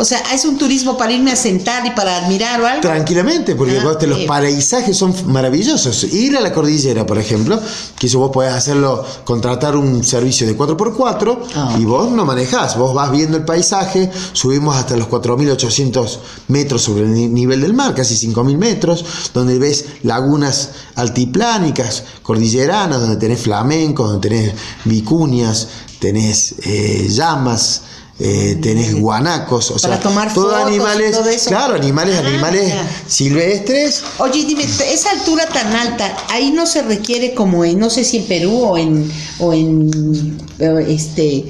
O 0.00 0.04
sea, 0.06 0.18
es 0.32 0.46
un 0.46 0.56
turismo 0.56 0.96
para 0.96 1.12
irme 1.12 1.30
a 1.30 1.36
sentar 1.36 1.84
y 1.84 1.90
para 1.90 2.16
admirar 2.16 2.58
o 2.62 2.66
algo. 2.66 2.80
Tranquilamente, 2.80 3.54
porque 3.54 3.78
ah, 3.78 4.06
los 4.06 4.20
paisajes 4.20 4.96
son 4.96 5.14
maravillosos. 5.26 6.04
Ir 6.04 6.38
a 6.38 6.40
la 6.40 6.54
cordillera, 6.54 7.04
por 7.04 7.18
ejemplo, 7.18 7.60
que 7.98 8.06
eso 8.06 8.18
vos 8.18 8.30
podés 8.30 8.54
hacerlo, 8.54 9.04
contratar 9.24 9.76
un 9.76 10.02
servicio 10.02 10.46
de 10.46 10.56
4x4 10.56 11.38
ah. 11.54 11.76
y 11.78 11.84
vos 11.84 12.10
no 12.10 12.24
manejás, 12.24 12.78
vos 12.78 12.94
vas 12.94 13.10
viendo 13.10 13.36
el 13.36 13.44
paisaje, 13.44 14.10
subimos 14.32 14.74
hasta 14.74 14.96
los 14.96 15.06
4.800 15.06 16.18
metros 16.48 16.80
sobre 16.80 17.02
el 17.02 17.34
nivel 17.34 17.60
del 17.60 17.74
mar, 17.74 17.94
casi 17.94 18.14
5.000 18.26 18.56
metros, 18.56 19.04
donde 19.34 19.58
ves 19.58 19.84
lagunas 20.02 20.70
altiplánicas, 20.94 22.04
cordilleranas, 22.22 23.02
donde 23.02 23.16
tenés 23.16 23.42
flamencos, 23.42 24.12
donde 24.12 24.30
tenés 24.30 24.54
vicuñas, 24.86 25.68
tenés 25.98 26.54
eh, 26.64 27.06
llamas, 27.10 27.82
eh, 28.22 28.58
tenés 28.60 28.94
guanacos, 28.94 29.70
o 29.70 29.74
Para 29.80 29.94
sea, 29.96 30.00
tomar 30.00 30.32
todos 30.34 30.52
fotos 30.52 30.66
animales, 30.68 31.12
todo 31.12 31.28
eso. 31.28 31.48
claro, 31.48 31.74
animales, 31.74 32.16
Ah, 32.22 32.26
animales 32.28 32.64
mira. 32.66 32.86
silvestres. 33.06 34.02
Oye, 34.18 34.44
dime, 34.44 34.64
esa 34.64 35.10
altura 35.10 35.46
tan 35.46 35.74
alta, 35.74 36.14
ahí 36.28 36.50
no 36.50 36.66
se 36.66 36.82
requiere 36.82 37.34
como 37.34 37.64
en, 37.64 37.78
no 37.78 37.88
sé 37.90 38.04
si 38.04 38.18
en 38.18 38.24
Perú 38.26 38.62
o 38.62 38.76
en, 38.78 39.10
o 39.38 39.52
en 39.52 40.38
eh, 40.58 40.84
este, 40.88 41.44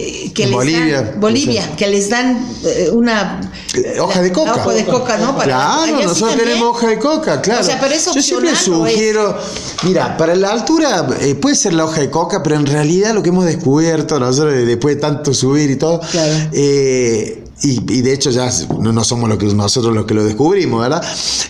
eh, 0.00 0.30
que 0.32 0.44
En 0.44 0.50
les 0.50 0.56
Bolivia, 0.56 1.02
dan, 1.02 1.20
Bolivia, 1.20 1.62
sí. 1.64 1.70
que 1.76 1.86
les 1.88 2.08
dan 2.08 2.38
eh, 2.64 2.88
una 2.92 3.40
Eh, 3.74 3.98
Hoja 4.00 4.22
de 4.22 4.32
coca. 4.32 4.52
Hoja 4.54 4.70
de 4.72 4.84
coca, 4.86 5.16
¿no? 5.18 5.32
Para- 5.36 5.44
claro, 5.44 5.98
sí 5.98 6.04
nosotros 6.04 6.36
tenemos 6.36 6.68
hoja 6.70 6.86
de 6.88 6.98
coca, 6.98 7.40
claro. 7.40 7.60
O 7.60 7.64
sea, 7.64 7.80
pero 7.80 7.94
es 7.94 8.04
Yo 8.14 8.22
siempre 8.22 8.54
sugiero, 8.56 9.36
mira, 9.82 10.16
para 10.16 10.34
la 10.36 10.50
altura 10.52 11.06
eh, 11.20 11.34
puede 11.34 11.56
ser 11.56 11.72
la 11.72 11.84
hoja 11.84 12.00
de 12.00 12.10
coca, 12.10 12.42
pero 12.42 12.56
en 12.56 12.66
realidad 12.66 13.12
lo 13.12 13.22
que 13.22 13.30
hemos 13.30 13.44
descubierto 13.44 14.18
nosotros 14.20 14.54
de- 14.54 14.64
después 14.66 14.94
de 14.94 15.00
tanto 15.00 15.34
subir 15.34 15.70
y 15.70 15.76
todo, 15.76 16.00
Claro. 16.12 16.32
y, 16.52 17.42
y 17.62 18.02
de 18.02 18.12
hecho 18.12 18.30
ya 18.30 18.48
no, 18.78 18.92
no 18.92 19.02
somos 19.04 19.28
lo 19.28 19.36
que, 19.36 19.46
nosotros 19.46 19.92
los 19.94 20.06
que 20.06 20.14
lo 20.14 20.24
descubrimos, 20.24 20.80
¿verdad? 20.80 21.02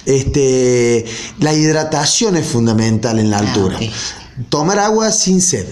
Este, 0.06 1.04
la 1.40 1.52
hidratación 1.52 2.37
es 2.37 2.46
fundamental 2.46 3.18
en 3.18 3.30
la 3.30 3.37
Ah, 3.37 3.40
altura. 3.40 3.78
Tomar 4.48 4.78
agua 4.78 5.12
sin 5.12 5.40
sed. 5.42 5.66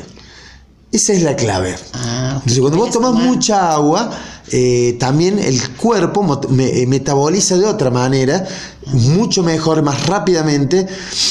Esa 0.96 1.12
es 1.12 1.22
la 1.22 1.36
clave. 1.36 1.74
Ah. 1.92 2.32
Entonces, 2.36 2.60
cuando 2.60 2.78
vos 2.78 2.90
tomas 2.90 3.10
tomar. 3.12 3.26
mucha 3.26 3.72
agua, 3.72 4.10
eh, 4.50 4.96
también 4.98 5.38
el 5.38 5.58
cuerpo 5.76 6.22
me- 6.48 6.80
eh, 6.82 6.86
metaboliza 6.86 7.58
de 7.58 7.66
otra 7.66 7.90
manera, 7.90 8.46
mucho 8.86 9.42
mejor, 9.42 9.82
más 9.82 10.06
rápidamente. 10.06 10.86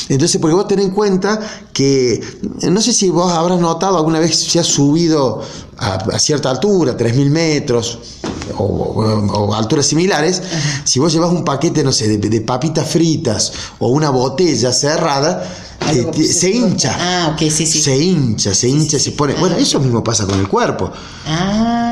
Entonces, 0.10 0.40
porque 0.40 0.54
vos 0.56 0.68
tenés 0.68 0.86
en 0.86 0.92
cuenta 0.92 1.40
que, 1.74 2.22
no 2.64 2.80
sé 2.80 2.94
si 2.94 3.10
vos 3.10 3.32
habrás 3.32 3.60
notado 3.60 3.98
alguna 3.98 4.20
vez 4.20 4.36
si 4.38 4.60
has 4.60 4.68
subido 4.68 5.42
a, 5.78 5.94
a 5.96 6.20
cierta 6.20 6.52
altura, 6.52 6.96
3.000 6.96 7.30
metros. 7.32 7.98
O, 8.58 8.64
o- 8.64 9.46
o 9.48 9.54
alturas 9.56 9.88
similares, 9.88 10.40
si 10.84 11.00
vos 11.00 11.12
llevas 11.12 11.32
un 11.32 11.44
paquete, 11.44 11.84
no 11.84 11.92
sé, 11.92 12.08
de, 12.08 12.30
de 12.30 12.42
papitas 12.42 12.88
fritas 12.88 13.52
o 13.80 13.88
una 13.88 14.12
botella 14.12 14.72
cerrada, 14.72 15.44
Ah, 15.80 15.92
te- 15.92 16.04
pues, 16.04 16.40
se 16.40 16.50
hincha. 16.52 16.96
Ah, 17.00 17.32
ok, 17.34 17.50
sí, 17.52 17.66
sí. 17.66 17.82
Se 17.82 17.96
hincha, 17.98 18.54
se 18.56 18.68
hincha, 18.70 18.98
se 19.00 19.12
pone. 19.12 19.34
Bueno, 19.36 19.56
eso 19.58 19.80
mismo 19.80 20.04
pasa 20.04 20.26
con 20.26 20.40
el 20.40 20.48
cuerpo. 20.48 20.92
Ah, 21.28 21.85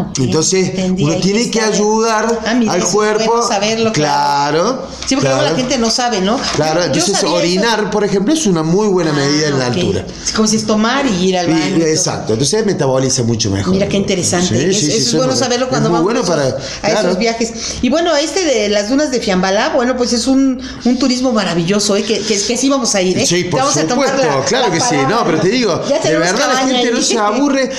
ok. 0.00 0.18
Entonces, 0.20 0.72
uno 0.98 1.14
tiene 1.16 1.50
que 1.50 1.60
ayudar 1.60 2.40
Ah, 2.46 2.54
mira, 2.54 2.72
al 2.72 2.80
es 2.80 2.84
cuerpo. 2.86 3.24
bueno 3.32 3.46
saberlo, 3.48 3.92
claro. 3.92 4.86
Sí, 5.06 5.14
porque 5.14 5.28
luego 5.28 5.40
claro. 5.40 5.50
la 5.56 5.56
gente 5.56 5.78
no 5.78 5.90
sabe, 5.90 6.20
¿no? 6.20 6.38
Claro, 6.56 6.82
entonces 6.84 7.14
sabía 7.16 7.28
eso. 7.30 7.36
orinar, 7.36 7.90
por 7.90 8.04
ejemplo, 8.04 8.34
es 8.34 8.46
una 8.46 8.62
muy 8.62 8.88
buena 8.88 9.12
medida 9.12 9.48
en 9.48 9.58
la 9.58 9.66
Ah, 9.66 9.68
ok. 9.70 9.74
altura. 9.76 10.06
Es 10.24 10.32
como 10.32 10.46
si 10.48 10.56
es 10.56 10.66
tomar 10.66 11.06
y 11.06 11.28
ir 11.28 11.38
al 11.38 11.48
baño. 11.48 11.76
y 11.78 11.82
exacto, 11.82 12.34
entonces 12.34 12.64
metaboliza 12.66 13.22
mucho 13.22 13.50
mejor. 13.50 13.72
Mira 13.72 13.88
qué 13.88 13.96
interesante. 13.96 14.48
Sí, 14.48 14.64
Es- 14.70 14.78
sí, 14.80 14.86
eso 14.86 14.92
sí, 14.96 14.98
es 15.08 15.14
bueno 15.14 15.32
muy- 15.32 15.38
saberlo 15.38 15.64
es 15.66 15.70
cuando 15.70 15.90
vamos 15.90 16.04
bueno 16.04 16.20
a, 16.20 16.22
esos, 16.22 16.34
para, 16.36 16.48
a 16.48 16.90
claro. 16.92 17.08
esos 17.08 17.18
viajes. 17.18 17.52
Y 17.82 17.88
bueno, 17.88 18.14
este 18.16 18.44
de 18.44 18.68
las 18.68 18.88
dunas 18.90 19.10
de 19.10 19.20
Fiambalá, 19.20 19.70
bueno, 19.74 19.96
pues 19.96 20.12
es 20.12 20.26
un, 20.26 20.60
un 20.84 20.98
turismo 20.98 21.32
maravilloso, 21.32 21.96
¿eh? 21.96 22.02
que, 22.02 22.18
que, 22.20 22.38
que 22.40 22.56
sí 22.56 22.68
vamos 22.68 22.94
a 22.94 23.02
ir. 23.02 23.18
¿eh? 23.18 23.26
Sí, 23.26 23.44
por 23.44 23.60
Vamos 23.60 23.74
supuesto, 23.74 24.16
la- 24.18 24.44
claro 24.44 24.68
la 24.68 24.74
que 24.74 24.80
sí, 24.80 24.86
palabra. 24.90 25.08
no, 25.16 25.24
pero 25.24 25.40
te 25.40 25.48
digo, 25.48 25.82
Ya 25.88 25.98
de 25.98 26.16
verdad 26.18 26.48
la 26.52 26.66
gente 26.66 26.90
no 26.92 27.02
se 27.02 27.18
aburre. 27.18 27.70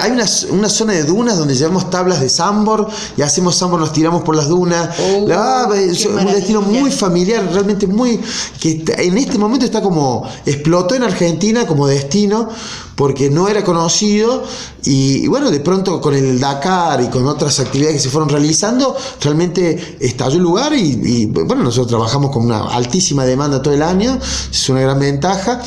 Hay 0.00 0.10
una, 0.10 0.24
una 0.50 0.68
zona 0.68 0.92
de 0.94 1.04
dunas 1.04 1.36
donde 1.38 1.54
llevamos 1.68 1.90
tablas 1.90 2.20
de 2.20 2.28
sambor 2.28 2.88
y 3.16 3.22
hacemos 3.22 3.54
sambor, 3.54 3.80
nos 3.80 3.92
tiramos 3.92 4.22
por 4.22 4.34
las 4.34 4.48
dunas. 4.48 4.98
Oh, 4.98 5.72
es 5.74 6.04
un 6.06 6.26
destino 6.26 6.62
muy 6.62 6.90
familiar, 6.90 7.48
realmente 7.52 7.86
muy. 7.86 8.20
que 8.60 8.84
en 8.98 9.18
este 9.18 9.38
momento 9.38 9.64
está 9.64 9.82
como. 9.82 10.28
explotó 10.46 10.94
en 10.94 11.02
Argentina 11.02 11.66
como 11.66 11.86
destino 11.86 12.48
porque 12.94 13.30
no 13.30 13.48
era 13.48 13.62
conocido 13.62 14.42
y, 14.82 15.24
y 15.24 15.26
bueno, 15.28 15.52
de 15.52 15.60
pronto 15.60 16.00
con 16.00 16.14
el 16.14 16.40
Dakar 16.40 17.00
y 17.00 17.06
con 17.06 17.28
otras 17.28 17.60
actividades 17.60 17.96
que 17.96 18.02
se 18.02 18.10
fueron 18.10 18.28
realizando, 18.28 18.96
realmente 19.20 19.98
estalló 20.00 20.36
el 20.36 20.42
lugar 20.42 20.72
y, 20.72 20.98
y, 21.04 21.26
bueno, 21.26 21.62
nosotros 21.62 21.86
trabajamos 21.86 22.32
con 22.32 22.44
una 22.44 22.74
altísima 22.74 23.24
demanda 23.24 23.62
todo 23.62 23.72
el 23.72 23.82
año, 23.82 24.18
es 24.50 24.68
una 24.68 24.80
gran 24.80 24.98
ventaja. 24.98 25.60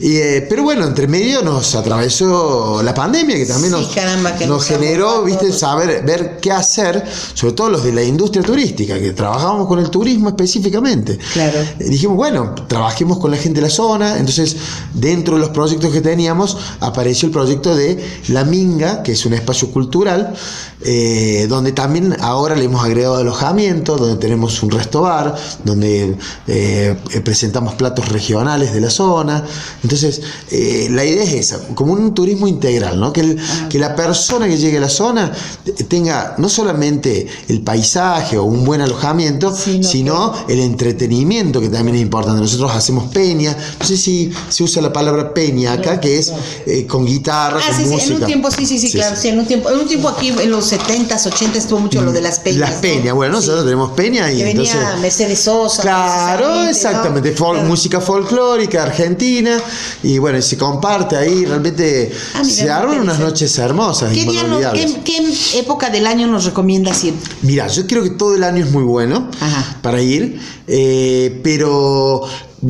Y, 0.00 0.16
eh, 0.16 0.46
pero 0.48 0.62
bueno, 0.62 0.86
entre 0.86 1.06
medio 1.06 1.42
nos 1.42 1.74
atravesó 1.74 2.82
la 2.82 2.94
pandemia 2.94 3.36
que 3.36 3.44
también 3.44 3.74
Sí, 3.74 3.80
nos, 3.80 3.94
caramba, 3.94 4.34
que 4.34 4.46
nos 4.46 4.60
nos 4.60 4.66
generó, 4.66 5.22
viste, 5.24 5.52
saber, 5.52 6.02
ver 6.04 6.38
qué 6.40 6.50
hacer, 6.52 7.04
sobre 7.34 7.52
todo 7.52 7.70
los 7.70 7.84
de 7.84 7.92
la 7.92 8.02
industria 8.02 8.42
turística, 8.42 8.98
que 8.98 9.12
trabajamos 9.12 9.66
con 9.66 9.78
el 9.78 9.90
turismo 9.90 10.30
específicamente. 10.30 11.18
Claro. 11.34 11.58
Eh, 11.78 11.88
dijimos, 11.88 12.16
bueno, 12.16 12.54
trabajemos 12.66 13.18
con 13.18 13.30
la 13.30 13.36
gente 13.36 13.60
de 13.60 13.66
la 13.66 13.72
zona, 13.72 14.18
entonces 14.18 14.56
dentro 14.94 15.34
de 15.34 15.40
los 15.40 15.50
proyectos 15.50 15.92
que 15.92 16.00
teníamos 16.00 16.56
apareció 16.80 17.26
el 17.26 17.32
proyecto 17.32 17.74
de 17.74 18.02
La 18.28 18.44
Minga, 18.44 19.02
que 19.02 19.12
es 19.12 19.26
un 19.26 19.34
espacio 19.34 19.70
cultural, 19.70 20.34
eh, 20.82 21.46
donde 21.48 21.72
también 21.72 22.16
ahora 22.20 22.56
le 22.56 22.64
hemos 22.64 22.82
agregado 22.82 23.16
alojamiento, 23.16 23.98
donde 23.98 24.16
tenemos 24.16 24.62
un 24.62 24.70
resto 24.70 25.02
bar, 25.02 25.34
donde 25.64 26.16
eh, 26.46 26.96
presentamos 27.22 27.74
platos 27.74 28.08
regionales 28.08 28.72
de 28.72 28.80
la 28.80 28.88
zona. 28.88 29.44
Entonces, 29.90 30.20
eh, 30.52 30.86
la 30.92 31.04
idea 31.04 31.24
es 31.24 31.32
esa, 31.32 31.58
como 31.74 31.92
un 31.94 32.14
turismo 32.14 32.46
integral, 32.46 33.00
¿no? 33.00 33.12
que, 33.12 33.22
el- 33.22 33.38
que 33.68 33.76
la 33.80 33.96
persona 33.96 34.46
que 34.46 34.56
llegue 34.56 34.76
a 34.78 34.80
la 34.82 34.88
zona 34.88 35.32
eh, 35.66 35.72
tenga 35.88 36.36
no 36.38 36.48
solamente 36.48 37.26
el 37.48 37.62
paisaje 37.62 38.38
o 38.38 38.44
un 38.44 38.64
buen 38.64 38.80
alojamiento, 38.82 39.52
Sino 39.54 39.82
sino 39.88 40.34
el 40.48 40.60
entretenimiento, 40.60 41.60
que 41.60 41.68
también 41.68 41.96
es 41.96 42.02
importante. 42.02 42.40
Nosotros 42.40 42.70
hacemos 42.72 43.10
peña, 43.12 43.56
no 43.80 43.84
sé 43.84 43.96
si 43.96 44.30
se 44.48 44.62
usa 44.62 44.80
la 44.80 44.92
palabra 44.92 45.34
peña 45.34 45.72
acá, 45.72 45.98
que 46.00 46.18
es 46.18 46.32
eh, 46.66 46.86
con 46.86 47.04
guitarra, 47.04 47.58
Ah, 47.60 47.66
con 47.66 47.76
sí, 47.76 47.82
sí, 47.84 47.90
música. 47.90 48.14
en 48.14 48.20
un 48.20 48.26
tiempo, 48.26 48.50
sí, 48.52 48.66
sí, 48.66 48.78
sí, 48.78 48.92
claro, 48.92 49.16
sí, 49.16 49.28
en 49.28 49.40
un 49.40 49.46
tiempo, 49.46 49.70
en 49.70 49.78
un 49.80 49.88
tiempo 49.88 50.08
aquí 50.08 50.28
en 50.28 50.50
los 50.52 50.72
70s, 50.72 51.26
80s 51.32 51.56
estuvo 51.56 51.80
mucho 51.80 52.00
lo 52.00 52.12
de 52.12 52.20
las 52.20 52.38
peñas. 52.38 52.60
Las 52.60 52.74
¿no? 52.76 52.80
peñas, 52.80 53.14
bueno, 53.14 53.34
nosotros 53.34 53.64
tenemos 53.64 53.90
peña 53.92 54.30
y 54.30 54.36
Que 54.38 54.44
venía 54.44 54.72
entonces... 54.72 55.00
Mercedes 55.00 55.40
Sosa. 55.40 55.82
Claro, 55.82 56.62
exactamente, 56.68 57.30
¿no? 57.32 57.36
fol- 57.36 57.54
Claro. 57.54 57.68
música 57.68 58.00
folclórica 58.00 58.84
argentina 58.84 59.60
y 60.02 60.18
bueno, 60.18 60.38
y 60.38 60.42
se 60.42 60.56
comparte 60.56 61.16
ahí, 61.16 61.44
realmente 61.44 62.12
Ah, 62.34 62.42
mira, 62.42 62.54
se 62.54 62.70
arman 62.70 63.00
unas 63.00 63.18
noches 63.18 63.56
hermosas, 63.58 64.12
¿Qué, 64.12 64.24
día 64.24 64.42
no- 64.42 64.48
inolvidables. 64.48 64.92
qué, 65.04 65.24
qué 65.52 65.58
época 65.58 65.90
del 65.90 66.06
año 66.06 66.26
nos 66.26 66.44
recomiendas 66.44 67.02
ir? 67.04 67.14
Mira, 67.42 67.66
yo 67.68 67.86
creo 67.86 68.02
que 68.02 68.10
todo 68.10 68.34
el 68.34 68.44
año 68.44 68.64
es 68.64 68.70
muy 68.70 68.82
bueno 68.84 69.28
Ajá. 69.40 69.78
para 69.82 70.00
ir, 70.02 70.40
eh, 70.66 71.40
pero 71.42 72.22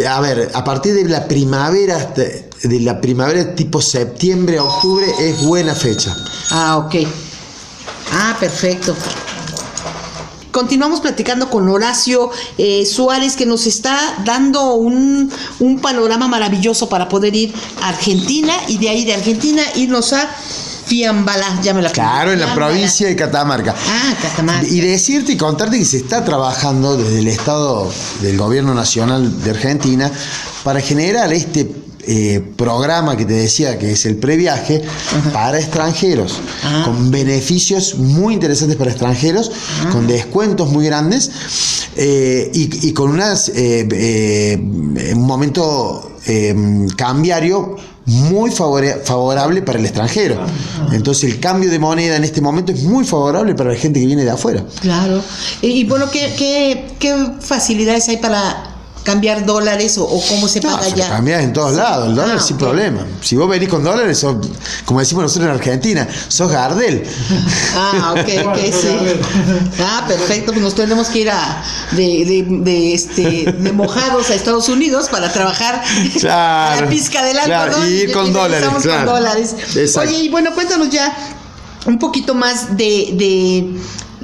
a 0.09 0.21
ver, 0.21 0.51
a 0.55 0.65
partir 0.65 0.95
de 0.95 1.05
la 1.05 1.27
primavera, 1.27 1.97
hasta- 1.97 2.23
de 2.23 2.81
la 2.81 3.01
primavera 3.01 3.55
tipo 3.55 3.81
septiembre, 3.81 4.61
octubre, 4.61 5.07
es 5.21 5.43
buena 5.43 5.75
fecha. 5.75 6.15
Ah, 6.51 6.77
ok. 6.79 6.95
Ah, 8.13 8.37
perfecto. 8.39 8.95
Continuamos 10.53 11.01
platicando 11.01 11.49
con 11.49 11.69
Horacio 11.69 12.31
eh, 12.59 12.85
Suárez, 12.85 13.37
que 13.37 13.47
nos 13.47 13.67
está 13.67 13.97
dando 14.25 14.75
un, 14.75 15.31
un 15.61 15.81
panorama 15.81 16.27
maravilloso 16.29 16.89
para 16.89 17.09
poder 17.09 17.37
ir 17.37 17.55
a 17.81 17.89
Argentina 17.91 18.53
y 18.69 18.79
de 18.79 18.89
ahí 18.89 19.05
de 19.05 19.15
Argentina 19.15 19.63
irnos 19.77 20.13
a 20.13 20.29
Fiambalá. 20.87 21.61
Ya 21.63 21.73
me 21.73 21.83
la 21.83 21.91
Claro, 21.93 22.33
en 22.33 22.41
la 22.41 22.47
Fiambalá. 22.47 22.69
provincia 22.73 23.07
de 23.07 23.15
Catamarca. 23.15 23.75
Ah, 23.89 24.15
Catamarca. 24.21 24.67
Y 24.67 24.81
decirte 24.81 25.33
y 25.33 25.37
contarte 25.37 25.79
que 25.79 25.85
se 25.85 25.99
está 25.99 26.25
trabajando 26.25 26.97
desde 26.97 27.21
el 27.21 27.29
Estado 27.29 27.89
del 28.21 28.37
Gobierno 28.37 28.75
Nacional 28.75 29.43
de 29.43 29.51
Argentina 29.51 30.11
para 30.65 30.81
generar 30.81 31.33
este 31.33 31.65
eh, 32.13 32.43
programa 32.57 33.17
que 33.17 33.25
te 33.25 33.35
decía 33.35 33.79
que 33.79 33.93
es 33.93 34.05
el 34.05 34.17
previaje 34.17 34.83
para 35.33 35.59
extranjeros, 35.61 36.41
Ah. 36.65 36.83
con 36.87 37.11
beneficios 37.11 37.95
muy 37.97 38.35
interesantes 38.35 38.77
para 38.77 38.91
extranjeros, 38.91 39.53
con 39.93 40.07
descuentos 40.09 40.71
muy 40.71 40.85
grandes 40.87 41.31
eh, 41.97 42.51
y, 42.53 42.89
y 42.89 42.93
con 42.93 43.11
unas 43.11 43.51
eh, 43.55 44.59
un 45.15 45.23
momento 45.23 46.11
cambiario 46.97 47.77
muy 48.07 48.51
favorable 48.51 49.63
para 49.63 49.79
el 49.79 49.85
extranjero. 49.85 50.41
Entonces 50.93 51.31
el 51.33 51.39
cambio 51.39 51.71
de 51.71 51.79
moneda 51.79 52.17
en 52.17 52.25
este 52.25 52.41
momento 52.41 52.73
es 52.73 52.83
muy 52.83 53.05
favorable 53.05 53.55
para 53.55 53.71
la 53.71 53.77
gente 53.77 54.01
que 54.01 54.07
viene 54.07 54.25
de 54.25 54.31
afuera. 54.31 54.65
Claro. 54.81 55.23
Y, 55.63 55.69
y 55.69 55.85
bueno, 55.85 56.11
¿qué, 56.11 56.35
qué, 56.37 56.87
¿qué 56.99 57.15
facilidades 57.41 58.09
hay 58.09 58.17
para 58.17 58.70
cambiar 59.03 59.47
dólares 59.47 59.97
o, 59.99 60.05
o 60.05 60.23
cómo 60.29 60.47
se 60.47 60.61
No, 60.61 60.77
paga 60.77 60.89
ya? 60.89 61.09
cambias 61.09 61.43
en 61.43 61.53
todos 61.53 61.75
lados, 61.75 62.09
el 62.09 62.15
dólar 62.15 62.37
Ah, 62.39 62.43
sin 62.43 62.57
problema. 62.59 63.07
Si 63.23 63.35
vos 63.37 63.49
venís 63.49 63.69
con 63.69 63.83
dólares, 63.83 64.19
sos, 64.19 64.37
como 64.85 65.01
decimos 65.01 65.23
nosotros 65.25 65.47
en 65.49 65.55
Argentina, 65.57 66.07
sos 66.29 66.51
Gardel. 66.51 67.03
Ah, 67.75 68.15
ok, 68.17 68.47
ok, 68.49 68.59
sí. 68.73 68.89
Ah, 69.81 70.05
perfecto, 70.07 70.53
pues 70.53 70.63
nos 70.63 70.75
tenemos 70.75 71.09
que 71.09 71.21
ir 71.21 71.31
a, 71.31 71.63
de, 71.93 72.25
de, 72.25 72.47
de, 72.49 72.95
este, 72.95 73.53
de 73.53 73.73
mojados 73.73 74.29
a 74.31 74.35
Estados 74.35 74.69
Unidos 74.69 75.09
para 75.09 75.33
trabajar 75.33 75.83
Claro, 76.21 76.79
a 76.79 76.81
la 76.83 76.89
pizca 76.91 77.23
del 77.25 77.39
claro, 77.39 77.73
algodón 77.73 77.89
y 77.89 77.93
ir 77.93 78.13
con 78.13 78.33
dólares, 78.33 78.69
claro. 78.83 79.07
con 79.07 79.15
dólares. 79.17 79.55
Exacto. 79.77 80.11
Oye, 80.11 80.25
y 80.25 80.29
bueno, 80.29 80.53
cuéntanos 80.55 80.91
ya 80.91 81.17
un 81.87 81.99
poquito 81.99 82.35
más 82.35 82.77
de, 82.77 83.11
de 83.15 83.81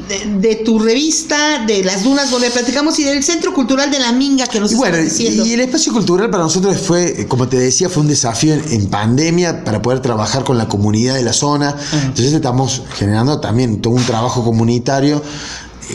de, 0.09 0.57
tu 0.57 0.79
revista, 0.79 1.65
de 1.67 1.83
las 1.85 2.05
dunas 2.05 2.31
donde 2.31 2.51
platicamos 2.51 2.99
y 2.99 3.05
del 3.05 3.23
Centro 3.23 3.53
Cultural 3.53 3.91
de 3.91 3.99
la 3.99 4.13
Minga 4.13 4.47
que 4.47 4.61
nos 4.61 4.73
y 4.73 4.75
bueno, 4.77 4.97
diciendo. 4.99 5.45
Y 5.45 5.53
el 5.53 5.61
espacio 5.61 5.93
cultural 5.93 6.31
para 6.31 6.45
nosotros 6.45 6.77
fue, 6.79 7.27
como 7.29 7.49
te 7.49 7.59
decía, 7.59 7.89
fue 7.89 8.03
un 8.03 8.09
desafío 8.09 8.55
en, 8.55 8.87
pandemia 8.87 9.65
para 9.65 9.83
poder 9.83 10.01
trabajar 10.01 10.45
con 10.45 10.59
la 10.59 10.69
comunidad 10.69 11.17
de 11.17 11.23
la 11.23 11.33
zona. 11.33 11.75
Entonces 11.93 12.33
estamos 12.33 12.83
generando 12.95 13.41
también 13.41 13.81
todo 13.81 13.95
un 13.95 14.05
trabajo 14.05 14.45
comunitario 14.45 15.23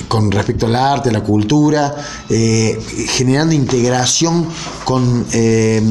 con 0.07 0.31
respecto 0.31 0.67
al 0.67 0.75
arte, 0.75 1.11
la 1.11 1.21
cultura, 1.21 1.95
eh, 2.29 2.79
generando 3.09 3.53
integración 3.53 4.47
con 4.85 5.25
eh, 5.33 5.81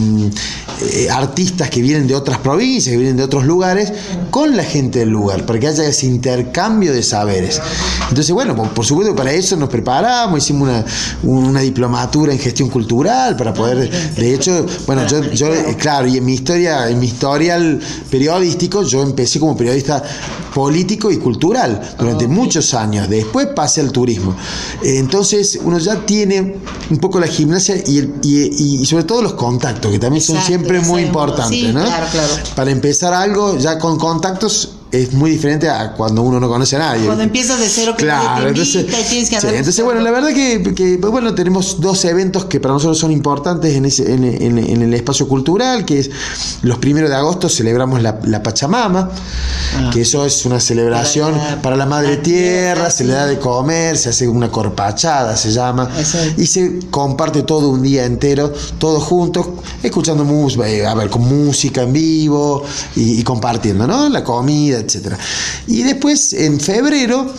eh, 0.82 1.08
artistas 1.10 1.70
que 1.70 1.82
vienen 1.82 2.06
de 2.06 2.14
otras 2.14 2.38
provincias, 2.38 2.92
que 2.92 2.96
vienen 2.96 3.16
de 3.16 3.22
otros 3.22 3.44
lugares, 3.44 3.92
con 4.30 4.56
la 4.56 4.64
gente 4.64 5.00
del 5.00 5.10
lugar, 5.10 5.44
para 5.46 5.58
que 5.58 5.68
haya 5.68 5.84
ese 5.84 6.06
intercambio 6.06 6.92
de 6.92 7.02
saberes. 7.02 7.60
Entonces, 8.08 8.32
bueno, 8.32 8.54
por, 8.54 8.84
supuesto 8.84 9.14
para 9.14 9.32
eso 9.32 9.56
nos 9.56 9.68
preparamos, 9.68 10.38
hicimos 10.38 10.68
una, 10.68 10.84
una, 11.22 11.60
diplomatura 11.60 12.32
en 12.32 12.38
gestión 12.38 12.68
cultural 12.68 13.36
para 13.36 13.52
poder, 13.52 13.90
de 14.14 14.34
hecho, 14.34 14.66
bueno, 14.86 15.06
yo, 15.06 15.22
yo, 15.32 15.48
claro, 15.78 16.06
y 16.06 16.16
en 16.16 16.24
mi 16.24 16.34
historia, 16.34 16.88
en 16.88 16.98
mi 16.98 17.06
historial 17.06 17.80
periodístico, 18.10 18.82
yo 18.82 19.02
empecé 19.02 19.38
como 19.38 19.56
periodista 19.56 20.02
político 20.54 21.10
y 21.10 21.16
cultural 21.18 21.80
durante 21.98 22.26
muchos 22.26 22.74
años. 22.74 23.08
Después 23.08 23.48
pasé 23.48 23.80
al 23.80 23.92
turismo. 23.92 24.34
Entonces 24.82 25.58
uno 25.62 25.78
ya 25.78 26.04
tiene 26.04 26.56
un 26.90 26.98
poco 26.98 27.20
la 27.20 27.26
gimnasia 27.26 27.76
y, 27.76 28.84
sobre 28.84 29.04
todo 29.04 29.22
los 29.22 29.34
contactos, 29.34 29.90
que 29.90 29.98
también 29.98 30.22
son 30.22 30.40
siempre 30.42 30.69
muy 30.78 31.02
importantes. 31.02 31.74
¿no? 31.74 31.84
Para 32.54 32.70
empezar 32.70 33.12
algo, 33.12 33.58
ya 33.58 33.78
con 33.78 33.98
contactos 33.98 34.70
es 34.92 35.12
muy 35.12 35.30
diferente 35.30 35.68
a 35.68 35.92
cuando 35.92 36.22
uno 36.22 36.40
no 36.40 36.48
conoce 36.48 36.76
a 36.76 36.80
nadie. 36.80 37.06
Cuando 37.06 37.22
empiezas 37.22 37.60
de 37.60 37.68
cero, 37.68 37.94
que 37.96 38.04
claro, 38.04 38.48
entonces, 38.48 38.86
tienes 39.08 39.30
que 39.30 39.36
entonces 39.36 39.84
bueno, 39.84 40.00
la 40.00 40.10
verdad 40.10 40.30
que, 40.30 40.98
bueno, 41.00 41.34
tenemos 41.34 41.80
dos 41.80 42.04
eventos 42.04 42.46
que 42.46 42.60
para 42.60 42.74
nosotros 42.74 42.98
son 42.98 43.12
importantes 43.12 43.74
en, 43.74 43.84
ese, 43.84 44.12
en, 44.12 44.82
el 44.82 44.94
espacio 44.94 45.28
cultural, 45.28 45.84
que 45.84 46.00
es 46.00 46.10
los 46.62 46.78
primeros 46.78 47.10
de 47.10 47.16
agosto 47.16 47.48
celebramos 47.48 48.02
la, 48.02 48.42
Pachamama, 48.42 49.10
ah. 49.76 49.90
que 49.92 50.00
eso 50.00 50.24
es 50.24 50.44
una 50.46 50.60
celebración 50.60 51.34
para 51.62 51.76
la, 51.76 51.86
Madre 51.90 52.18
Tierra, 52.18 52.88
se 52.90 53.04
le 53.04 53.12
da 53.12 53.26
de 53.26 53.38
comer, 53.38 53.98
se 53.98 54.10
hace 54.10 54.28
una 54.28 54.48
corpachada, 54.48 55.36
se 55.36 55.50
llama, 55.52 55.90
y 56.36 56.46
se 56.46 56.78
comparte 56.90 57.42
todo 57.42 57.68
un 57.68 57.82
día 57.82 58.04
entero, 58.04 58.52
todos 58.78 59.02
juntos, 59.02 59.46
escuchando 59.82 60.24
música, 60.24 60.68
eh, 60.68 60.86
a 60.86 60.94
ver, 60.94 61.10
con 61.10 61.22
música 61.22 61.82
en 61.82 61.92
vivo 61.92 62.62
y, 62.94 63.20
y 63.20 63.22
compartiendo, 63.24 63.86
¿no? 63.86 64.08
La 64.08 64.22
comida 64.22 64.79
etcétera. 64.80 65.18
Y 65.66 65.82
después, 65.82 66.32
en 66.32 66.60
febrero, 66.60 67.32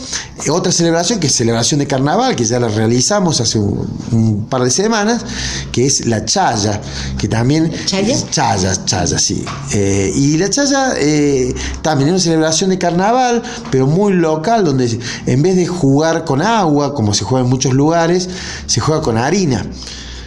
otra 0.50 0.72
celebración, 0.72 1.20
que 1.20 1.28
es 1.28 1.34
celebración 1.34 1.80
de 1.80 1.88
carnaval, 1.88 2.36
que 2.36 2.46
ya 2.46 2.60
la 2.60 2.68
realizamos 2.68 3.42
hace 3.42 3.60
un, 3.60 4.48
par 4.50 4.64
de 4.64 4.72
semanas, 4.72 5.24
que 5.72 5.86
es 5.86 6.06
la 6.06 6.26
Chaya, 6.26 6.82
que 7.18 7.28
también... 7.28 7.72
¿Chaya? 7.86 8.18
Chaya, 8.30 8.86
Chaya, 8.86 9.20
sí. 9.20 9.44
Eh, 9.74 10.12
y 10.16 10.38
la 10.38 10.50
Chaya 10.50 10.94
eh, 10.98 11.54
también 11.82 12.10
es 12.10 12.14
una 12.14 12.24
celebración 12.24 12.70
de 12.70 12.78
carnaval, 12.78 13.44
pero 13.70 13.88
muy 13.88 14.14
local, 14.14 14.64
donde 14.66 15.00
en 15.26 15.42
vez 15.42 15.56
de 15.56 15.68
jugar 15.68 16.26
con 16.26 16.42
agua, 16.42 16.94
como 16.94 17.14
se 17.14 17.24
juega 17.24 17.44
en 17.44 17.50
muchos 17.50 17.74
lugares, 17.74 18.30
se 18.66 18.80
juega 18.80 19.02
con 19.02 19.18
harina. 19.18 19.66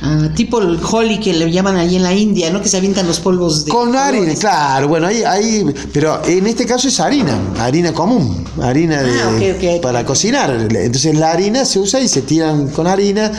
Ah, 0.06 0.28
tipo 0.34 0.60
el 0.60 0.78
holly 0.82 1.18
que 1.18 1.32
le 1.32 1.50
llaman 1.50 1.76
ahí 1.76 1.96
en 1.96 2.02
la 2.02 2.12
India, 2.12 2.50
¿no? 2.50 2.60
Que 2.60 2.68
se 2.68 2.76
avientan 2.76 3.06
los 3.06 3.20
polvos 3.20 3.64
de. 3.64 3.70
Con 3.70 3.96
harina, 3.96 4.34
claro. 4.34 4.86
Bueno, 4.86 5.06
ahí, 5.06 5.22
ahí. 5.22 5.64
Pero 5.94 6.20
en 6.26 6.46
este 6.46 6.66
caso 6.66 6.88
es 6.88 7.00
harina, 7.00 7.40
harina 7.58 7.94
común, 7.94 8.44
harina 8.60 9.00
de, 9.00 9.78
ah, 9.78 9.80
para 9.80 10.04
cocinar. 10.04 10.50
Entonces 10.50 11.14
la 11.14 11.30
harina 11.30 11.64
se 11.64 11.78
usa 11.78 12.00
y 12.00 12.08
se 12.08 12.20
tiran 12.20 12.68
con 12.68 12.86
harina. 12.86 13.32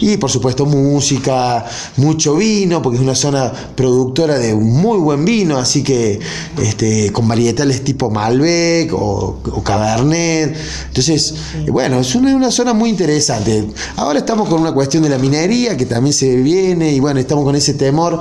Y 0.00 0.16
por 0.16 0.30
supuesto, 0.30 0.64
música, 0.64 1.66
mucho 1.98 2.36
vino, 2.36 2.80
porque 2.80 2.96
es 2.96 3.02
una 3.02 3.14
zona 3.14 3.52
productora 3.74 4.38
de 4.38 4.54
muy 4.54 4.98
buen 4.98 5.22
vino, 5.22 5.58
así 5.58 5.82
que 5.82 6.18
este, 6.62 7.12
con 7.12 7.28
varietales 7.28 7.84
tipo 7.84 8.08
Malbec 8.08 8.90
o, 8.94 9.42
Cabernet. 9.62 10.56
Entonces, 10.88 11.34
bueno, 11.68 12.00
es 12.00 12.14
una, 12.14 12.34
una 12.34 12.50
zona 12.50 12.72
muy 12.72 12.88
interesante. 12.88 13.66
Ahora 13.96 14.20
estamos 14.20 14.48
con 14.48 14.62
una 14.62 14.72
cuestión 14.72 15.02
de 15.02 15.10
la 15.10 15.18
minería 15.18 15.76
que 15.76 15.84
también 15.84 16.05
se 16.12 16.36
viene 16.36 16.92
y 16.92 17.00
bueno, 17.00 17.20
estamos 17.20 17.44
con 17.44 17.56
ese 17.56 17.74
temor 17.74 18.20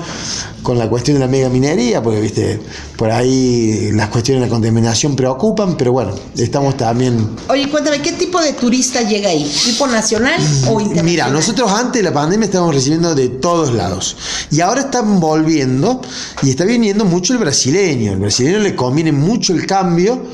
con 0.66 0.80
la 0.80 0.90
cuestión 0.90 1.16
de 1.16 1.20
la 1.22 1.28
mega 1.28 1.48
minería, 1.48 2.02
porque 2.02 2.20
viste, 2.20 2.60
por 2.98 3.12
ahí 3.12 3.92
las 3.94 4.10
cuestiones 4.10 4.42
de 4.42 4.48
la 4.48 4.52
contaminación 4.52 5.16
preocupan, 5.16 5.78
pero 5.78 5.92
bueno, 5.92 6.16
estamos 6.36 6.76
también... 6.76 7.36
Oye, 7.50 7.70
cuéntame, 7.70 8.02
¿qué 8.02 8.14
tipo 8.14 8.42
de 8.42 8.54
turista 8.54 9.04
llega 9.04 9.30
ahí? 9.30 9.44
¿Tipo 9.64 9.86
nacional 9.86 10.40
o 10.68 10.80
internacional? 10.82 11.06
Mira, 11.06 11.28
nosotros 11.30 11.72
antes 11.72 12.02
de 12.02 12.04
la 12.04 12.14
pandemia 12.14 12.46
estábamos 12.46 12.74
recibiendo 12.74 13.14
de 13.14 13.30
todos 13.30 13.74
lados 13.74 14.18
y 14.50 14.60
ahora 14.62 14.82
están 14.82 15.20
volviendo 15.20 16.02
y 16.42 16.50
está 16.50 16.66
viniendo 16.66 17.06
mucho 17.06 17.34
el 17.34 17.40
brasileño, 17.40 18.14
el 18.14 18.20
brasileño 18.20 18.60
le 18.60 18.76
conviene 18.76 19.12
mucho 19.12 19.54
el 19.54 19.68
cambio 19.68 20.26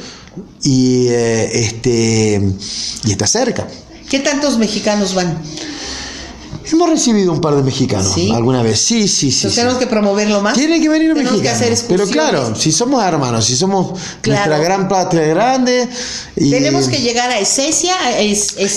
y, 0.63 1.07
eh, 1.09 1.65
este, 1.65 2.41
y 3.03 3.11
está 3.11 3.27
cerca. 3.27 3.67
¿Qué 4.09 4.19
tantos 4.19 4.57
mexicanos 4.57 5.13
van? 5.13 5.37
Hemos 6.63 6.89
recibido 6.89 7.31
un 7.31 7.41
par 7.41 7.55
de 7.55 7.63
mexicanos 7.63 8.15
alguna 8.33 8.61
vez. 8.61 8.79
Sí, 8.79 9.07
sí, 9.07 9.31
sí. 9.31 9.47
tenemos 9.49 9.77
que 9.77 9.87
promoverlo 9.87 10.41
más. 10.41 10.53
Tienen 10.53 10.81
que 10.81 10.89
venir 10.89 11.09
los 11.09 11.17
mexicanos. 11.17 11.85
Pero 11.87 12.05
claro, 12.07 12.55
si 12.55 12.71
somos 12.71 13.03
hermanos, 13.03 13.45
si 13.45 13.55
somos 13.55 13.99
nuestra 14.25 14.57
gran 14.59 14.87
patria 14.87 15.23
grande. 15.27 15.89
tenemos 16.35 16.87
que 16.87 17.01
llegar 17.01 17.29
a 17.31 17.39
Ezeiza. 17.39 17.95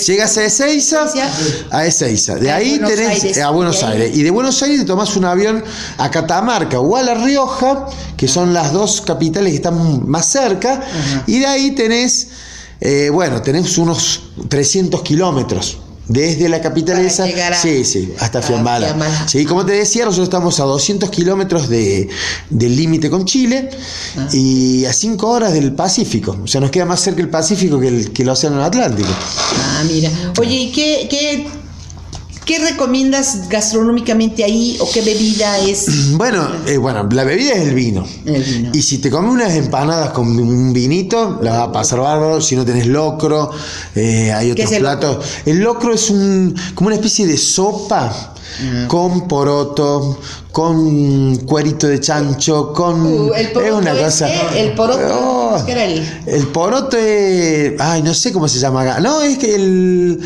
Llegas 0.05 0.37
a 0.37 0.45
Ezeiza, 0.45 1.05
a 1.69 1.85
Ezeiza. 1.85 2.35
De 2.35 2.51
ahí 2.51 2.79
tenés 2.79 3.37
a 3.37 3.49
Buenos 3.51 3.83
Aires. 3.83 4.15
Y 4.15 4.23
de 4.23 4.31
Buenos 4.31 4.61
Aires 4.63 4.79
te 4.79 4.85
tomas 4.85 5.15
un 5.15 5.25
avión 5.25 5.63
a 5.97 6.09
Catamarca 6.09 6.79
o 6.79 6.95
a 6.95 7.03
La 7.03 7.13
Rioja, 7.13 7.87
que 8.17 8.27
son 8.27 8.53
las 8.53 8.73
dos 8.73 9.01
capitales 9.01 9.51
que 9.51 9.57
están 9.57 10.07
más 10.09 10.25
cerca. 10.25 10.81
Y 11.27 11.39
de 11.39 11.45
ahí 11.45 11.71
tenés, 11.71 12.27
eh, 12.81 13.09
bueno, 13.11 13.41
tenés 13.41 13.77
unos 13.77 14.21
300 14.49 15.01
kilómetros 15.01 15.77
desde 16.07 16.49
la 16.49 16.61
capital 16.61 16.99
esa, 16.99 17.25
sí, 17.55 17.83
sí, 17.83 18.13
hasta 18.19 18.41
Fiambala. 18.41 18.95
Sí, 19.27 19.45
como 19.45 19.65
te 19.65 19.73
decía, 19.73 20.05
nosotros 20.05 20.27
estamos 20.27 20.59
a 20.59 20.63
200 20.63 21.09
kilómetros 21.09 21.67
de, 21.67 22.07
del 22.49 22.75
límite 22.75 23.09
con 23.09 23.25
Chile 23.25 23.69
ah. 24.17 24.27
y 24.31 24.85
a 24.85 24.93
5 24.93 25.27
horas 25.27 25.53
del 25.53 25.73
Pacífico. 25.73 26.37
O 26.43 26.47
sea, 26.47 26.61
nos 26.61 26.71
queda 26.71 26.85
más 26.85 27.01
cerca 27.01 27.21
el 27.21 27.29
Pacífico 27.29 27.79
que 27.79 27.87
el, 27.87 28.13
que 28.13 28.23
el 28.23 28.29
Océano 28.29 28.63
Atlántico. 28.63 29.09
Ah, 29.09 29.83
mira. 29.87 30.11
Oye, 30.39 30.55
¿y 30.55 30.71
qué, 30.71 31.07
qué 31.09 31.47
¿Qué 32.45 32.59
recomiendas 32.59 33.49
gastronómicamente 33.49 34.43
ahí 34.43 34.77
o 34.79 34.89
qué 34.91 35.01
bebida 35.01 35.57
es? 35.59 35.85
Bueno, 36.15 36.47
eh, 36.65 36.77
bueno, 36.77 37.07
la 37.11 37.23
bebida 37.23 37.53
es 37.53 37.67
el 37.67 37.73
vino. 37.73 38.05
el 38.25 38.43
vino. 38.43 38.71
Y 38.73 38.81
si 38.81 38.99
te 38.99 39.09
comes 39.09 39.31
unas 39.31 39.53
empanadas 39.55 40.11
con 40.11 40.27
un 40.39 40.71
vinito, 40.71 41.39
la 41.41 41.51
va 41.51 41.63
a 41.63 41.71
pasar 41.71 41.99
bárbaro. 41.99 42.39
Si 42.39 42.55
no 42.55 42.63
tenés 42.63 42.87
locro, 42.87 43.51
eh, 43.95 44.31
hay 44.31 44.51
otros 44.51 44.71
platos. 44.71 45.25
El 45.45 45.59
locro 45.59 45.93
es 45.93 46.09
un, 46.09 46.55
como 46.73 46.87
una 46.87 46.95
especie 46.95 47.25
de 47.25 47.37
sopa. 47.37 48.33
Mm. 48.61 48.87
Con 48.87 49.27
poroto, 49.27 50.17
con 50.51 51.35
cuerito 51.39 51.87
de 51.87 51.99
chancho, 51.99 52.71
con. 52.71 53.01
Uh, 53.01 53.33
el 53.33 53.51
poroto 53.51 53.75
es 53.75 53.81
una 53.81 53.97
cosa. 53.97 54.29
el 54.55 54.71
poroto. 54.73 55.01
Oh, 55.11 55.65
¿Qué 55.65 55.71
era 55.73 55.83
el? 55.83 56.23
El 56.25 56.47
poroto 56.47 56.95
es. 56.95 57.73
Ay, 57.79 58.01
no 58.01 58.13
sé 58.13 58.31
cómo 58.31 58.47
se 58.47 58.59
llama 58.59 58.99
No, 59.01 59.21
es 59.21 59.37
que 59.37 59.55
el. 59.55 60.21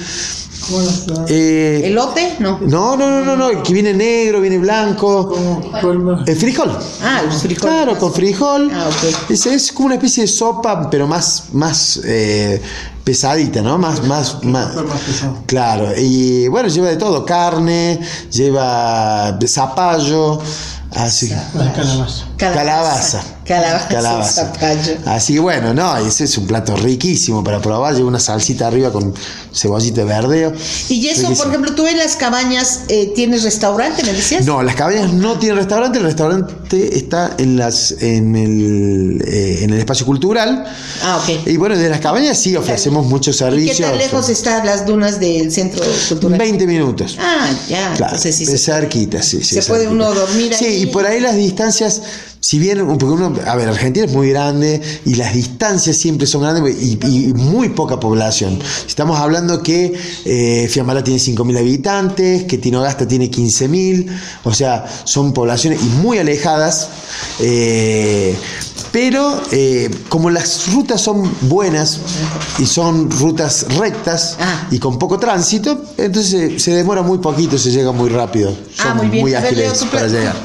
Eh, 1.28 1.82
¿Elote? 1.86 2.36
No. 2.40 2.60
No, 2.62 2.96
no, 2.96 3.24
no, 3.24 3.36
no, 3.36 3.64
que 3.64 3.74
viene 3.74 3.94
negro, 3.94 4.42
viene 4.42 4.58
blanco. 4.58 5.34
El 6.26 6.36
frijol. 6.36 6.78
Ah, 7.02 7.22
el 7.24 7.32
frijol. 7.32 7.70
Claro, 7.70 7.98
con 7.98 8.14
frijol. 8.14 8.72
Ah, 8.74 8.90
es, 9.30 9.72
como 9.72 9.88
una 9.88 9.96
especie 9.96 10.24
de 10.24 10.28
sopa, 10.28 10.90
pero 10.90 11.08
más, 11.08 11.46
más 11.54 12.02
eh, 12.04 12.62
pesadita, 13.04 13.62
¿no? 13.62 13.78
Más, 13.78 14.04
más, 14.06 14.44
más. 14.44 14.72
Claro. 15.46 15.92
Y 15.98 16.48
bueno, 16.48 16.70
lleva 16.70 16.90
de 16.90 16.98
todo: 16.98 17.26
carne, 17.26 18.00
lleva 18.32 19.38
zapallo. 19.48 20.40
Así. 20.92 21.30
Calabaza. 21.76 22.26
Calabaza. 22.38 23.24
Calabaza. 23.50 24.54
Así 25.08 25.34
que 25.34 25.40
bueno, 25.40 25.74
no, 25.74 25.98
ese 25.98 26.26
es 26.26 26.38
un 26.38 26.46
plato 26.46 26.76
riquísimo 26.76 27.44
para 27.44 27.60
probar. 27.60 27.96
Lleva 27.96 28.08
una 28.08 28.20
salsita 28.20 28.68
arriba 28.68 28.92
con 28.92 29.12
cebollita 29.52 30.02
de 30.02 30.06
verdeo. 30.06 30.54
Y 30.88 31.08
eso, 31.08 31.34
por 31.34 31.48
ejemplo, 31.48 31.74
tú 31.74 31.88
en 31.88 31.98
las 31.98 32.16
cabañas 32.16 32.82
eh, 32.90 33.12
tienes 33.16 33.42
restaurante, 33.42 34.04
me 34.04 34.14
decías. 34.14 34.46
No, 34.46 34.62
las 34.62 34.76
cabañas 34.76 35.12
no 35.14 35.40
tienen 35.40 35.58
restaurante. 35.58 35.98
El 35.98 36.04
restaurante 36.04 36.96
está 36.96 37.34
en 37.40 37.58
las 37.58 37.92
en 38.04 38.36
el, 38.36 39.24
eh, 39.28 39.64
en 39.64 39.72
el 39.72 39.80
espacio 39.80 40.06
cultural. 40.06 40.66
Ah, 41.02 41.18
ok. 41.18 41.48
Y 41.48 41.58
bueno, 41.58 41.76
de 41.76 41.90
las 41.90 42.02
cabañas 42.02 42.38
sí 42.38 42.56
ofrecemos 42.56 43.08
muchos 43.08 43.36
servicios. 43.36 43.80
¿Y 43.80 43.82
qué 43.82 43.90
tan 43.90 43.98
lejos 43.98 44.30
están 44.30 44.64
las 44.64 44.86
dunas 44.86 45.20
del 45.20 45.52
centro 45.52 45.84
cultural? 46.08 46.38
20 46.38 46.68
minutos. 46.68 47.18
Ah, 47.20 47.50
ya. 47.68 47.94
Claro, 47.96 48.16
entonces 48.16 48.36
sí. 48.36 48.46
cerquita, 48.60 49.24
sí, 49.24 49.44
sí. 49.44 49.56
Se 49.56 49.64
puede 49.64 49.88
uno 49.88 50.14
dormir 50.14 50.54
ahí. 50.54 50.60
Sí, 50.60 50.82
y 50.84 50.86
por 50.86 51.08
ahí 51.08 51.20
las 51.20 51.36
distancias 51.36 52.02
si 52.42 52.58
bien, 52.60 52.80
porque 52.98 53.06
uno, 53.06 53.34
a 53.46 53.56
ver, 53.56 53.68
Argentina 53.70 54.06
es 54.06 54.12
muy 54.14 54.30
grande 54.30 54.82
y 55.06 55.16
las 55.16 55.34
distancias 55.34 55.98
siempre 55.98 56.26
son 56.26 56.42
grandes 56.42 56.76
y, 56.82 56.98
y 57.02 57.34
muy 57.34 57.70
poca 57.70 58.00
población. 58.00 58.60
Estamos 58.88 59.20
hablando 59.20 59.62
que 59.62 59.94
eh, 60.26 60.68
Fiamala 60.70 61.04
tiene 61.04 61.20
5.000 61.20 61.58
habitantes, 61.60 62.44
que 62.46 62.58
Tinogasta 62.58 63.08
tiene 63.08 63.30
15.000, 63.30 64.08
o 64.44 64.54
sea, 64.54 64.86
son 65.04 65.34
poblaciones 65.34 65.82
y 65.82 65.86
muy 66.02 66.18
alejadas. 66.18 66.90
eh, 67.40 68.36
pero 68.92 69.40
eh, 69.52 69.88
como 70.10 70.32
las 70.32 70.74
rutas 70.74 71.00
son 71.00 71.32
buenas 71.42 72.00
y 72.58 72.66
son 72.66 73.12
rutas 73.12 73.68
rectas 73.78 74.36
Ah. 74.40 74.68
y 74.72 74.80
con 74.80 74.98
poco 74.98 75.20
tránsito, 75.20 75.80
entonces 75.96 76.32
se, 76.32 76.60
se 76.60 76.72
demora 76.72 77.04
muy 77.04 77.20
poquito, 77.20 77.56
se 77.60 77.70
llega 77.70 77.92
muy 77.92 78.10
rápido. 78.10 78.50
Son 78.76 78.88
Ah, 78.88 78.94
muy 78.96 79.08
bien. 79.10 79.26
Ver, 79.26 79.36
ágiles 79.36 79.86
para 79.92 80.08
llegar. 80.08 80.36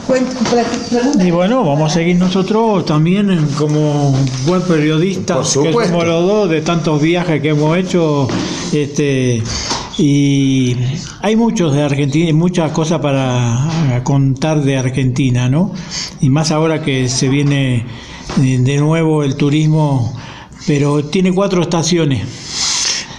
Y 1.24 1.30
bueno, 1.30 1.64
vamos 1.64 1.83
seguir 1.92 2.16
nosotros 2.16 2.84
también 2.84 3.46
como 3.58 4.14
buen 4.46 4.62
periodista, 4.62 5.38
que 5.38 5.44
somos 5.88 6.04
los 6.06 6.26
dos 6.26 6.50
de 6.50 6.60
tantos 6.62 7.00
viajes 7.02 7.40
que 7.42 7.48
hemos 7.50 7.76
hecho. 7.76 8.28
Este, 8.72 9.42
y 9.98 10.76
hay 11.22 11.36
muchos 11.36 11.72
de 11.74 11.82
Argentina, 11.82 12.32
muchas 12.32 12.72
cosas 12.72 13.00
para 13.00 14.00
contar 14.02 14.62
de 14.62 14.76
Argentina, 14.76 15.48
¿no? 15.48 15.72
Y 16.20 16.30
más 16.30 16.50
ahora 16.50 16.82
que 16.82 17.08
se 17.08 17.28
viene 17.28 17.84
eh, 18.42 18.58
de 18.60 18.76
nuevo 18.78 19.22
el 19.22 19.36
turismo, 19.36 20.12
pero 20.66 21.04
tiene 21.04 21.32
cuatro 21.32 21.62
estaciones 21.62 22.22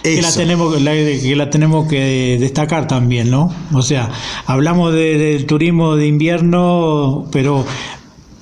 que 0.04 0.22
la 0.22 0.32
tenemos 0.32 0.82
la- 0.84 0.92
que 0.94 1.36
la 1.36 1.50
tenemos 1.50 1.88
que 1.88 2.38
destacar 2.40 2.88
también 2.88 3.32
no 3.32 3.52
o 3.74 3.82
sea 3.82 4.08
hablamos 4.46 4.94
de- 4.94 5.18
del 5.18 5.48
turismo 5.48 5.96
de 5.96 6.06
invierno 6.06 7.26
pero 7.32 7.66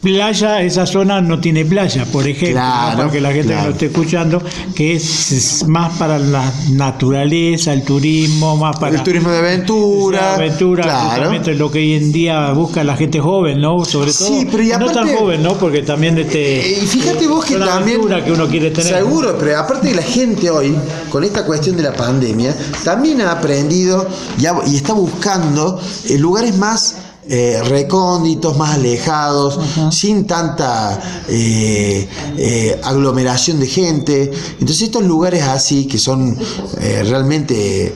playa 0.04 0.62
esa 0.62 0.86
zona 0.86 1.22
no 1.22 1.40
tiene 1.40 1.64
playa 1.66 2.06
por 2.06 2.28
ejemplo 2.28 2.60
¿no? 2.62 2.94
Claro, 2.94 3.12
que 3.12 3.22
la 3.22 3.32
gente 3.32 3.56
que 3.56 3.64
lo 3.64 3.70
esté 3.72 3.86
escuchando 3.88 4.44
que 4.76 4.96
es, 4.96 5.32
es 5.32 5.68
más 5.68 5.98
para 5.98 6.20
la 6.20 6.52
naturaleza 6.72 7.74
el 7.74 7.84
turismo 7.84 8.58
más 8.58 8.78
para 8.78 8.98
El 8.98 9.04
turismo 9.04 9.30
de 9.32 9.38
aventura, 9.40 10.36
aventura 10.36 10.84
claro. 10.84 11.32
lo 11.56 11.72
que 11.72 11.80
hoy 11.80 11.94
en 11.94 12.12
día 12.12 12.52
busca 12.52 12.84
la 12.84 12.96
gente 12.98 13.20
joven 13.20 13.62
no 13.62 13.84
sobre 13.86 14.12
todo 14.12 14.28
Sí, 14.28 14.48
pero 14.52 14.64
y 14.64 14.68
no 14.70 14.86
tan 14.88 15.06
aparte- 15.08 15.16
joven 15.18 15.44
no 15.44 15.54
porque 15.58 15.82
también 15.84 16.18
este 16.18 16.60
Eh, 16.74 16.80
Y 16.84 16.86
fíjate 16.86 17.28
vos 17.28 17.46
que 17.46 17.56
también. 17.56 18.02
que 18.26 18.32
uno 18.32 18.48
quiere 18.48 18.72
tener 18.72 18.94
Seguro, 18.94 19.38
pero 19.40 19.58
aparte 19.58 19.88
de 19.88 19.96
la 19.96 20.02
gente 20.04 20.50
hoy, 20.50 20.76
con 21.10 21.24
esta 21.24 21.46
cuestión 21.46 21.76
de 21.78 21.84
la 21.84 21.94
pandemia, 21.94 22.56
también 22.84 23.22
ha 23.22 23.32
aprendido 23.32 24.08
y, 24.40 24.46
ha- 24.46 24.56
y 24.68 24.76
está 24.76 24.94
buscando 24.94 25.80
eh, 26.10 26.18
lugares 26.18 26.58
más. 26.58 26.96
Eh, 27.30 27.62
recónditos, 27.66 28.58
más 28.58 28.76
alejados, 28.76 29.60
sin 29.92 30.26
tanta 30.26 31.00
eh, 31.30 32.08
eh, 32.38 32.80
aglomeración 32.84 33.60
de 33.60 33.68
gente. 33.68 34.32
Entonces 34.60 34.82
estos 34.84 35.04
lugares 35.04 35.44
así, 35.44 35.86
que 35.86 35.98
son 35.98 36.38
eh, 36.82 37.04
realmente 37.08 37.94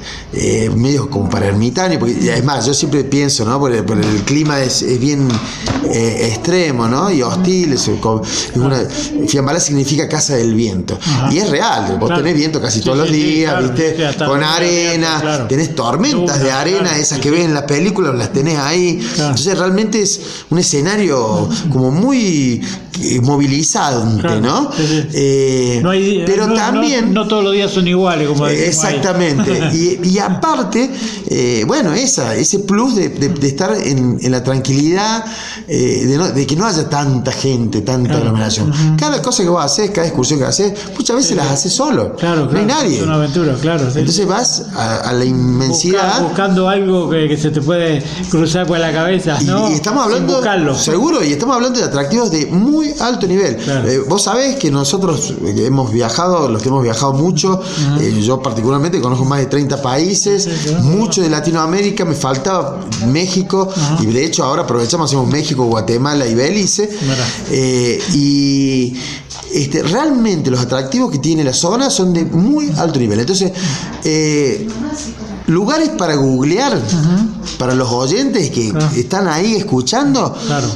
medios 0.75 1.07
como 1.07 1.29
para 1.29 1.47
ermitaños, 1.47 1.97
porque 1.99 2.33
es 2.33 2.43
más, 2.43 2.65
yo 2.65 2.73
siempre 2.73 3.03
pienso, 3.03 3.43
¿no? 3.45 3.59
Por 3.59 3.71
el, 3.73 3.83
clima 4.25 4.61
es, 4.61 4.81
es 4.81 4.99
bien 4.99 5.27
extremo, 5.91 6.87
¿no? 6.87 7.09
Y 7.11 7.21
hostil, 7.21 7.73
es, 7.73 7.89
una, 8.55 8.79
Fiambalá 9.27 9.59
significa 9.59 10.07
casa 10.07 10.35
del 10.35 10.53
viento. 10.53 10.97
Y 11.31 11.37
es 11.37 11.49
real, 11.49 11.97
vos 11.99 12.07
Claro. 12.07 12.23
tenés 12.23 12.37
viento 12.37 12.61
casi 12.61 12.79
Sí, 12.79 12.85
todos 12.85 12.97
los 12.99 13.07
sí, 13.09 13.13
días, 13.15 13.53
claro. 13.53 13.67
¿viste? 13.73 14.11
Sí, 14.13 14.23
Con 14.25 14.43
arena, 14.43 15.17
claro. 15.21 15.47
tenés 15.47 15.75
tormentas 15.75 16.39
de 16.41 16.51
arena, 16.51 16.97
esas 16.97 17.19
que 17.19 17.31
ves 17.31 17.45
en 17.45 17.53
las 17.53 17.63
películas, 17.63 18.15
las 18.15 18.31
tenés 18.31 18.57
ahí. 18.57 18.99
Claro. 19.17 19.29
Entonces 19.31 19.57
realmente 19.57 20.01
es 20.01 20.19
un 20.49 20.59
escenario 20.59 21.49
como 21.71 21.91
muy 21.91 22.61
eh, 23.01 23.19
movilizante, 23.21 24.21
Claro. 24.21 24.41
¿no? 24.41 24.71
Sí, 24.75 24.83
sí. 24.87 25.07
Eh, 25.13 25.79
No 25.83 25.89
hay- 25.91 26.23
pero 26.25 26.43
no- 26.47 26.53
no- 26.53 26.55
también... 26.55 27.13
No, 27.13 27.27
todos 27.27 27.43
los 27.43 27.53
días 27.53 27.71
son 27.71 27.87
iguales, 27.87 28.27
como. 28.27 28.47
Exactamente. 28.47 29.69
Y, 29.73 29.99
y 30.07 30.19
aparte, 30.19 30.89
eh, 31.27 31.63
bueno, 31.67 31.93
esa, 31.93 32.35
ese 32.35 32.59
plus 32.59 32.95
de, 32.95 33.09
de- 33.09 33.29
de 33.29 33.47
estar 33.47 33.71
en, 33.75 34.17
en 34.21 34.31
la 34.31 34.43
tranquilidad, 34.43 35.23
eh, 35.67 36.05
de, 36.07 36.17
no- 36.17 36.29
de 36.31 36.47
que 36.47 36.55
no 36.55 36.65
haya 36.65 36.89
tanta 36.89 37.31
gente, 37.31 37.81
tanta 37.81 38.15
aglomeración. 38.17 38.71
Cada 38.97 39.21
cosa 39.21 39.43
que 39.43 39.49
vos 39.49 39.63
haces, 39.63 39.91
cada 39.91 40.07
excursión 40.07 40.39
que 40.39 40.45
haces, 40.45 40.73
muchas 40.97 41.15
veces 41.17 41.35
las 41.37 41.51
haces 41.51 41.73
solo. 41.73 42.15
Claro, 42.15 42.45
no 42.45 42.49
claro. 42.49 42.59
hay 42.59 42.65
nadie. 42.65 42.97
Es 42.97 43.03
una 43.03 43.15
aventura, 43.15 43.55
claro. 43.61 43.91
sí. 43.91 43.99
Entonces 43.99 44.25
vas 44.27 44.65
a, 44.75 45.09
a 45.09 45.13
la 45.13 45.25
inmensidad. 45.25 46.13
Busca- 46.19 46.23
buscando 46.23 46.69
algo 46.69 47.09
que, 47.09 47.27
que 47.27 47.37
se 47.37 47.51
te 47.51 47.61
puede 47.61 48.01
cruzar 48.29 48.65
por 48.65 48.79
la 48.79 48.91
cabeza, 48.91 49.06
Y, 49.11 49.45
¿no? 49.45 49.69
y 49.69 49.73
estamos 49.73 50.03
hablando, 50.03 50.75
seguro, 50.75 51.23
y 51.23 51.31
estamos 51.31 51.55
hablando 51.55 51.79
de 51.79 51.85
atractivos 51.85 52.31
de 52.31 52.45
muy 52.47 52.93
alto 52.99 53.27
nivel. 53.27 53.57
Claro. 53.57 53.87
Eh, 53.87 53.99
vos 54.07 54.23
sabés 54.23 54.55
que 54.57 54.69
nosotros 54.71 55.33
eh, 55.45 55.65
hemos 55.65 55.91
viajado, 55.91 56.47
los 56.49 56.61
que 56.61 56.69
hemos 56.69 56.83
viajado 56.83 57.13
mucho, 57.13 57.61
eh, 57.99 58.21
yo 58.21 58.41
particularmente 58.41 58.99
conozco 59.01 59.25
más 59.25 59.39
de 59.39 59.45
30 59.47 59.81
países, 59.81 60.43
Sí, 60.43 60.51
sí, 60.51 60.69
sí. 60.69 60.75
mucho 60.83 61.21
de 61.21 61.29
Latinoamérica, 61.29 62.05
me 62.05 62.15
faltaba 62.15 62.79
México, 63.07 63.69
y 63.99 64.05
de 64.07 64.25
hecho 64.25 64.43
ahora 64.43 64.63
aprovechamos, 64.63 65.09
hacemos 65.09 65.27
México, 65.27 65.63
Guatemala 65.65 66.25
y 66.27 66.35
Belice. 66.35 66.89
Eh, 67.51 67.99
y 68.13 68.93
este, 69.53 69.83
realmente 69.83 70.51
los 70.51 70.59
atractivos 70.59 71.11
que 71.11 71.19
tiene 71.19 71.43
la 71.43 71.53
zona 71.53 71.89
son 71.89 72.13
de 72.13 72.25
muy 72.25 72.71
alto 72.77 72.99
nivel. 72.99 73.19
Entonces, 73.19 73.51
eh, 74.03 74.67
lugares 75.47 75.89
para 75.89 76.15
googlear 76.15 76.79
para 77.57 77.73
los 77.73 77.89
oyentes 77.91 78.49
que 78.51 78.71
Ah. 78.75 78.91
están 78.95 79.27
ahí 79.27 79.55
escuchando. 79.55 80.35
Claro. 80.45 80.67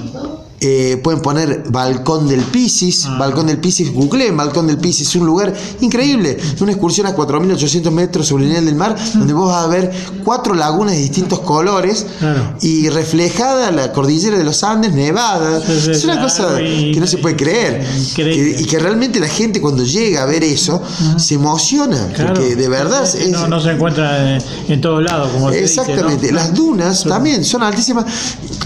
Eh, 0.64 1.00
pueden 1.04 1.22
poner 1.22 1.64
Balcón 1.70 2.28
del 2.28 2.42
Pisis, 2.42 3.06
Ah. 3.08 3.18
Balcón 3.18 3.48
del 3.48 3.58
Pisis, 3.58 3.92
googleen 3.92 4.38
Balcón 4.38 4.68
del 4.68 4.78
Pisis, 4.78 5.08
es 5.10 5.16
un 5.16 5.26
lugar 5.26 5.54
increíble, 5.82 6.38
una 6.60 6.72
excursión 6.72 7.08
a 7.08 7.16
4.800 7.16 7.92
metros 7.92 8.28
sobre 8.28 8.44
el 8.44 8.50
nivel 8.50 8.66
del 8.66 8.76
mar, 8.76 8.96
donde 9.16 9.34
vos 9.34 9.48
vas 9.52 9.66
a 9.66 9.68
ver 9.68 9.92
cuatro 10.24 10.54
lagunas 10.54 10.94
de 10.94 11.02
distintos 11.02 11.40
colores 11.40 12.06
Claro. 12.20 12.54
y 12.62 12.90
reflejada 12.90 13.72
la 13.72 13.92
cordillera 13.92 14.38
de 14.38 14.44
los 14.44 14.64
Andes, 14.64 14.94
nevada, 14.94 15.58
es 15.68 16.04
una 16.04 16.14
claro, 16.14 16.28
cosa 16.28 16.62
y- 16.62 16.92
que 16.94 17.00
no 17.00 17.08
se 17.08 17.18
puede 17.18 17.36
creer, 17.36 17.84
Increíble. 17.98 18.62
y, 18.62 18.66
que 18.66 18.78
realmente 18.78 19.20
la 19.20 19.28
gente 19.28 19.60
cuando 19.60 19.84
llega 19.84 20.22
a 20.22 20.26
ver 20.26 20.44
eso, 20.44 20.82
se 21.18 21.34
emociona, 21.36 22.08
Claro. 22.14 22.34
porque 22.36 22.56
de 22.56 22.70
verdad 22.70 23.04
es, 23.04 23.30
no, 23.32 23.48
no 23.48 23.60
se 23.60 23.72
encuentra 23.72 24.36
en, 24.36 24.44
en 24.68 24.80
todos 24.82 25.02
lados, 25.04 25.32
como 25.34 25.50
se 25.52 25.62
dice, 25.62 25.76
¿no? 25.78 25.82
Exactamente, 25.82 26.32
las 26.32 26.54
dunas 26.54 27.04
también 27.04 27.44
son 27.44 27.64
altísimas, 27.64 28.06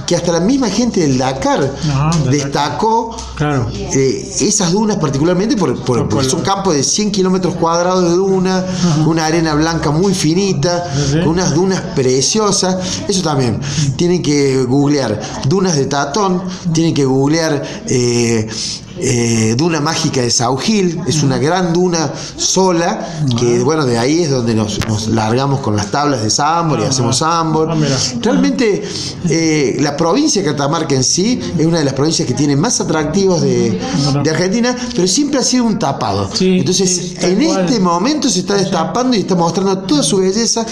que 0.06 0.16
hasta 0.16 0.34
la 0.34 0.40
misma 0.42 0.70
gente 0.70 1.00
del 1.00 1.18
Dakar 1.18 1.72
Ajá, 1.90 2.12
destacó 2.30 3.16
Claro. 3.36 3.68
eh, 3.74 4.34
esas 4.42 4.72
dunas 4.72 4.98
particularmente 4.98 5.56
por, 5.58 5.74
por- 5.76 5.86
Por- 5.86 5.98
porque 6.10 6.16
por- 6.16 6.26
son 6.26 6.42
campos 6.42 6.74
de 6.76 6.84
100 6.84 7.12
kilómetros 7.12 7.56
cuadrados 7.56 8.04
de 8.04 8.10
duna, 8.12 8.64
una 9.06 9.26
arena 9.26 9.54
blanca 9.54 9.92
muy 9.92 10.14
finita, 10.14 10.84
Sí. 11.12 11.20
con 11.20 11.30
unas 11.30 11.54
dunas 11.54 11.82
preciosas. 11.96 12.78
Eso 13.08 13.22
también. 13.22 13.60
Tienen 13.96 14.22
que 14.22 14.64
googlear 14.64 15.20
dunas 15.48 15.76
de 15.76 15.86
Tatón, 15.86 16.42
tienen 16.74 16.94
que 16.94 17.06
googlear 17.06 17.62
eh, 17.88 18.48
eh, 19.00 19.56
Duna 19.58 19.80
Mágica 19.82 20.22
de 20.22 20.32
Saugil, 20.32 21.00
es 21.08 21.24
una 21.24 21.38
gran 21.38 21.74
duna 21.74 22.12
sola, 22.38 23.08
que 23.40 23.60
bueno, 23.64 23.86
de 23.86 23.98
ahí 23.98 24.22
es 24.24 24.30
donde 24.32 24.54
nos, 24.56 24.80
nos 24.88 25.08
largamos 25.08 25.60
con 25.60 25.76
las 25.76 25.92
tablas 25.92 26.22
de 26.24 26.30
Sambor 26.30 26.80
y 26.80 26.84
hacemos 26.84 27.18
Sambor. 27.18 27.70
ah. 27.72 27.76
Realmente 28.22 28.84
eh, 29.30 29.78
la 29.82 29.96
provincia 29.98 30.42
de 30.42 30.50
Catamarca 30.52 30.96
en 30.96 31.04
sí 31.04 31.40
es 31.58 31.66
una 31.66 31.80
de 31.80 31.86
las 31.86 31.94
provincias 31.94 32.28
que 32.28 32.34
tiene 32.34 32.56
más 32.56 32.80
atractivos 32.82 33.42
de, 33.42 33.80
de 34.24 34.30
Argentina, 34.30 34.76
pero 34.96 35.08
siempre 35.08 35.40
ha 35.40 35.44
sido 35.44 35.66
un 35.66 35.78
tapado. 35.80 36.30
Entonces, 36.60 37.16
en 37.22 37.42
este 37.42 37.80
momento 37.80 38.30
se 38.30 38.40
está 38.40 38.56
destapando 38.56 39.16
y 39.18 39.22
está 39.22 39.36
mostrando 39.36 39.78
toda 39.80 40.04
su 40.04 40.18
belleza 40.18 40.66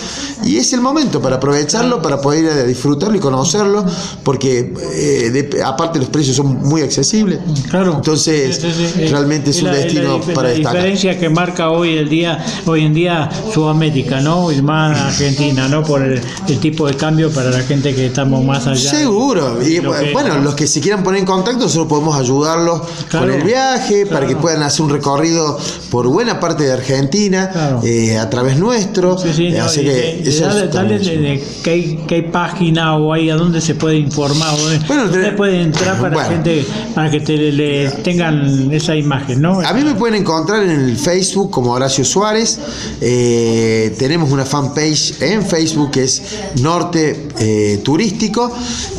y 0.43 0.57
es 0.57 0.71
el 0.73 0.81
momento 0.81 1.21
para 1.21 1.37
aprovecharlo, 1.37 2.01
para 2.01 2.21
poder 2.21 2.43
ir 2.45 2.49
a 2.51 2.63
disfrutarlo 2.63 3.15
y 3.17 3.19
conocerlo, 3.19 3.85
porque 4.23 4.73
eh, 4.93 5.29
de- 5.31 5.63
aparte 5.63 5.99
los 5.99 6.09
precios 6.09 6.35
son 6.35 6.63
muy 6.67 6.81
accesibles. 6.81 7.39
Claro. 7.69 7.95
Entonces, 7.95 8.12
Sí. 8.17 9.05
realmente 9.09 9.51
es 9.51 9.61
un 9.61 9.67
la- 9.69 9.75
destino 9.75 10.19
la, 10.19 10.33
para 10.33 10.49
la 10.49 10.53
destacar. 10.55 10.75
diferencia 10.81 11.19
que 11.19 11.29
marca 11.29 11.69
hoy 11.69 11.97
el 11.97 12.09
día, 12.09 12.43
hoy 12.65 12.83
en 12.83 12.93
día 12.93 13.29
Sudamérica, 13.53 14.19
¿no? 14.21 14.51
Y 14.51 14.61
más 14.61 14.99
Argentina, 14.99 15.67
¿no? 15.67 15.83
Por 15.83 16.01
el, 16.03 16.21
el 16.47 16.59
tipo 16.59 16.87
de 16.87 16.95
cambio 16.95 17.31
para 17.31 17.49
la 17.49 17.61
gente 17.61 17.93
que 17.93 18.07
estamos 18.07 18.43
más 18.43 18.67
allá. 18.67 18.89
Seguro. 18.91 19.61
Y 19.63 19.79
Lo 19.81 19.93
que- 19.93 20.11
bueno, 20.11 20.37
los 20.39 20.55
que 20.55 20.67
se 20.67 20.81
quieran 20.81 21.03
poner 21.03 21.19
en 21.21 21.25
contacto, 21.25 21.63
nosotros 21.63 21.87
podemos 21.87 22.15
ayudarlos 22.15 22.81
Claro. 23.09 23.27
con 23.27 23.35
el 23.35 23.43
viaje, 23.43 24.05
para 24.05 24.25
que 24.27 24.35
puedan 24.35 24.63
hacer 24.63 24.81
un 24.85 24.89
recorrido 24.91 25.57
por 25.89 26.07
buena 26.07 26.39
parte 26.39 26.63
de 26.63 26.73
Argentina, 26.73 27.49
Claro. 27.51 27.81
eh, 27.83 28.17
a 28.17 28.29
través 28.29 28.57
nuestro. 28.57 29.17
Sí, 29.17 29.29
sí, 29.33 29.47
Eh, 29.47 29.55
no, 29.57 29.65
así 29.65 29.81
y- 29.81 29.83
que 29.85 30.21
y 30.25 30.29
eso 30.29 30.45
dale, 30.47 30.65
es 30.65 30.71
dale 30.73 30.99
de- 30.99 31.43
qué, 31.63 31.69
hay, 31.71 31.99
qué 32.07 32.15
hay 32.15 32.21
página 32.23 32.95
o 32.97 33.13
ahí 33.13 33.29
a 33.29 33.35
dónde 33.35 33.61
se 33.61 33.75
puede 33.75 33.97
informar, 33.97 34.55
dónde, 34.57 34.79
Bueno, 34.87 35.03
dónde 35.07 35.23
te- 35.29 35.31
puede 35.33 35.61
entrar 35.61 35.99
para 35.99 36.13
bueno. 36.13 36.29
gente 36.29 36.65
para 36.95 37.09
que 37.11 37.19
te 37.19 37.37
le, 37.37 37.89
tengan 38.03 38.71
esa 38.71 38.95
imagen, 38.95 39.41
¿no? 39.41 39.61
A 39.61 39.73
mí 39.73 39.83
me 39.83 39.95
pueden 39.95 40.21
encontrar 40.21 40.63
en 40.63 40.69
el 40.69 40.97
Facebook 40.97 41.49
como 41.49 41.71
Horacio 41.71 42.03
Suárez. 42.05 42.59
Eh, 43.01 43.95
tenemos 43.97 44.31
una 44.31 44.45
fanpage 44.45 45.21
en 45.21 45.43
Facebook 45.43 45.91
que 45.91 46.03
es 46.03 46.21
Norte 46.61 47.29
eh, 47.39 47.81
Turístico 47.83 48.51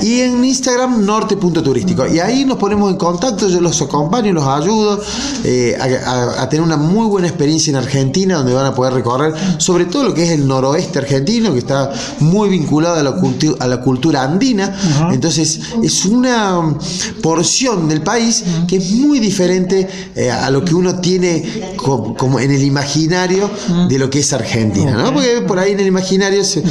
y 0.03 0.21
en 0.21 0.45
Instagram 0.45 1.05
Norte.turístico. 1.05 2.07
Y 2.07 2.19
ahí 2.19 2.45
nos 2.45 2.59
ponemos 2.59 2.91
en 2.91 2.97
contacto, 2.97 3.49
yo 3.49 3.61
los 3.61 3.81
acompaño, 3.83 4.33
los 4.33 4.47
ayudo 4.47 5.01
eh, 5.45 5.77
a, 5.79 6.49
tener 6.49 6.65
una 6.65 6.77
muy 6.77 7.07
buena 7.07 7.29
experiencia 7.29 7.71
en 7.71 7.77
Argentina 7.77 8.37
donde 8.37 8.55
van 8.55 8.67
a 8.67 8.75
poder 8.75 8.95
recorrer 8.95 9.35
sobre 9.59 9.87
todo 9.87 10.05
lo 10.05 10.15
que 10.15 10.25
es 10.25 10.31
el 10.31 10.47
noroeste 10.47 10.99
argentino, 10.99 11.53
que 11.53 11.59
está 11.59 11.93
muy 12.21 12.49
vinculado 12.49 12.97
a 12.97 13.03
la, 13.03 13.15
a 13.61 13.67
la 13.67 13.81
cultura 13.81 14.23
andina. 14.23 14.75
Entonces 15.13 15.61
es 15.83 16.05
una 16.05 16.75
porción 17.23 17.89
del 17.89 18.03
país 18.03 18.45
que 18.67 18.77
es 18.77 18.94
muy 18.95 19.21
diferente 19.21 19.87
a 20.31 20.51
lo 20.51 20.65
que 20.65 20.75
uno 20.75 21.01
tiene 21.01 21.43
como, 21.77 22.39
en 22.41 22.51
el 22.51 22.63
imaginario 22.63 23.51
de 23.89 23.99
lo 23.99 24.11
que 24.11 24.21
es 24.21 24.33
Argentina, 24.33 24.93
¿no? 24.93 25.13
Porque 25.13 25.43
por 25.47 25.59
ahí 25.59 25.73
en 25.73 25.81
el 25.81 25.87
imaginario 25.87 26.45
se, 26.45 26.63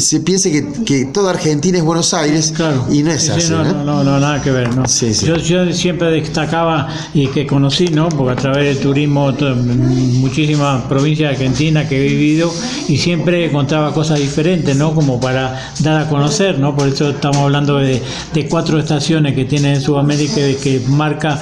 se, 0.00 0.20
piensa 0.20 0.50
que, 0.50 0.66
que, 0.84 1.04
toda 1.06 1.30
Argentina 1.30 1.78
es 1.78 1.84
Buenos 1.84 2.14
Aires 2.14 2.52
y 2.90 3.02
no 3.02 3.10
es 3.10 3.28
así. 3.28 3.50
No, 3.50 3.64
no, 3.64 4.04
no, 4.04 4.20
nada 4.20 4.42
que 4.42 4.50
ver. 4.50 4.74
¿no? 4.74 4.84
Yo, 4.86 5.36
yo, 5.36 5.72
siempre 5.72 6.10
destacaba 6.10 6.88
y 7.12 7.28
que 7.28 7.46
conocí, 7.46 7.88
¿no? 7.88 8.08
porque 8.08 8.32
a 8.32 8.36
través 8.36 8.64
del 8.66 8.78
turismo, 8.78 9.32
muchísimas 9.32 10.82
provincias 10.84 11.30
de 11.30 11.36
Argentina 11.36 11.88
que 11.88 12.04
he 12.04 12.08
vivido 12.08 12.52
y 12.88 12.96
siempre 12.98 13.46
encontraba 13.46 13.92
cosas 13.92 14.18
diferentes, 14.18 14.76
¿no? 14.76 14.94
como 14.94 15.20
para 15.20 15.72
dar 15.80 16.02
a 16.02 16.08
conocer. 16.08 16.58
¿no? 16.58 16.74
Por 16.76 16.88
eso 16.88 17.10
estamos 17.10 17.38
hablando 17.38 17.78
de, 17.78 18.02
de 18.32 18.48
cuatro 18.48 18.78
estaciones 18.78 19.34
que 19.34 19.44
tiene 19.44 19.74
en 19.74 19.80
Sudamérica 19.80 20.34
que 20.34 20.82
marca 20.88 21.33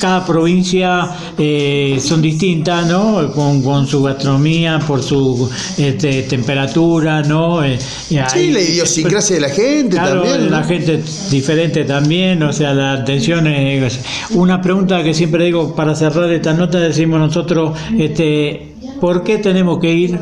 cada 0.00 0.24
provincia. 0.24 1.10
Eh, 1.38 1.98
son 2.00 2.22
distintas, 2.22 2.86
¿no? 2.86 3.32
Con, 3.32 3.62
con, 3.62 3.86
su 3.86 4.02
gastronomía, 4.02 4.78
por 4.78 5.02
su 5.02 5.50
este, 5.76 6.22
temperatura, 6.22 7.22
¿no? 7.22 7.64
Eh, 7.64 7.78
sí, 7.78 8.50
la 8.50 8.60
idiosincrasia 8.60 9.36
de 9.36 9.42
la 9.42 9.48
gente 9.50 9.96
también. 9.96 10.50
La 10.50 10.64
gente 10.64 11.02
diferente 11.30 11.84
también, 11.84 12.42
o 12.42 12.52
sea, 12.52 12.74
la 12.74 12.92
atención 12.92 13.46
es. 13.46 14.00
Una 14.30 14.60
pregunta 14.60 15.02
que 15.02 15.14
siempre 15.14 15.44
digo 15.44 15.74
para 15.74 15.94
cerrar 15.94 16.30
esta 16.32 16.52
nota, 16.52 16.78
decimos 16.78 17.18
nosotros, 17.18 17.78
este, 17.98 18.74
¿por 19.00 19.22
qué 19.22 19.38
tenemos 19.38 19.78
que 19.78 19.92
ir 19.92 20.18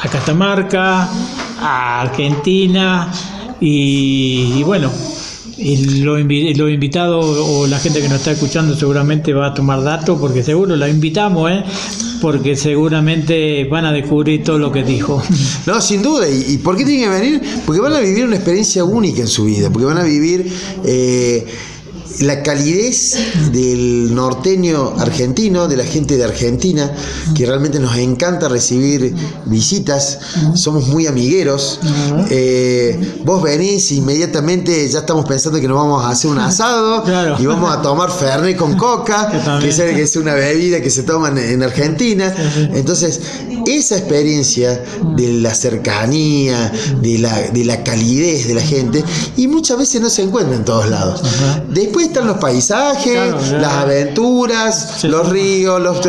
a 0.00 0.08
Catamarca, 0.08 1.08
a 1.60 2.00
Argentina? 2.02 3.10
y 3.58 4.62
bueno, 4.64 4.90
y 5.58 6.00
lo, 6.00 6.18
lo 6.18 6.68
invitado 6.68 7.20
o 7.20 7.66
la 7.66 7.78
gente 7.78 8.00
que 8.00 8.08
nos 8.08 8.18
está 8.18 8.32
escuchando 8.32 8.76
seguramente 8.76 9.32
va 9.32 9.48
a 9.48 9.54
tomar 9.54 9.82
datos 9.82 10.18
porque 10.20 10.42
seguro 10.42 10.76
la 10.76 10.88
invitamos, 10.88 11.50
¿eh? 11.50 11.64
porque 12.20 12.56
seguramente 12.56 13.64
van 13.64 13.84
a 13.84 13.92
descubrir 13.92 14.42
todo 14.42 14.58
lo 14.58 14.72
que 14.72 14.82
dijo. 14.82 15.22
No, 15.66 15.80
sin 15.80 16.02
duda. 16.02 16.26
¿Y, 16.28 16.58
por 16.58 16.76
qué 16.76 16.84
tienen 16.84 17.04
que 17.04 17.10
venir? 17.10 17.42
Porque 17.64 17.80
van 17.80 17.92
a 17.92 18.00
vivir 18.00 18.24
una 18.24 18.36
experiencia 18.36 18.84
única 18.84 19.20
en 19.20 19.28
su 19.28 19.44
vida, 19.44 19.70
porque 19.70 19.86
van 19.86 19.98
a 19.98 20.04
vivir... 20.04 20.46
Eh, 20.84 21.46
la 22.20 22.42
calidez 22.42 23.16
del 23.52 24.14
norteño 24.14 24.94
argentino, 24.98 25.68
de 25.68 25.76
la 25.76 25.84
gente 25.84 26.16
de 26.16 26.24
Argentina, 26.24 26.92
que 27.34 27.46
realmente 27.46 27.78
nos 27.80 27.96
encanta 27.96 28.48
recibir 28.48 29.14
visitas, 29.46 30.18
somos 30.54 30.88
muy 30.88 31.06
amigueros. 31.06 31.80
Eh, 32.30 33.20
vos 33.24 33.42
venís 33.42 33.92
inmediatamente, 33.92 34.88
ya 34.88 35.00
estamos 35.00 35.24
pensando 35.26 35.60
que 35.60 35.68
nos 35.68 35.76
vamos 35.76 36.04
a 36.04 36.10
hacer 36.10 36.30
un 36.30 36.38
asado 36.38 37.04
y 37.38 37.46
vamos 37.46 37.72
a 37.72 37.82
tomar 37.82 38.10
Fernet 38.10 38.56
con 38.56 38.76
coca, 38.76 39.58
que, 39.60 39.68
es, 39.68 40.16
una 40.16 40.34
bebida 40.34 40.80
que 40.80 40.90
se 40.90 41.02
toma 41.02 41.28
en, 41.28 41.62
Argentina. 41.62 42.34
Entonces, 42.74 43.20
esa 43.66 43.98
experiencia 43.98 44.82
de 45.16 45.32
la 45.34 45.54
cercanía, 45.54 46.72
de 47.00 47.18
la, 47.18 47.50
de 47.50 47.64
la 47.64 47.82
calidez 47.82 48.46
de 48.48 48.54
la 48.54 48.62
gente, 48.62 49.04
y 49.36 49.48
muchas 49.48 49.78
veces 49.78 50.00
no 50.00 50.10
se 50.10 50.22
encuentra 50.22 50.56
en 50.56 50.64
todos 50.64 50.88
lados. 50.88 51.22
Después 51.68 52.05
están 52.06 52.26
los 52.26 52.38
paisajes, 52.38 53.52
las 53.52 53.72
aventuras, 53.72 55.04
los 55.04 55.28
ríos, 55.28 55.80
los, 55.80 56.00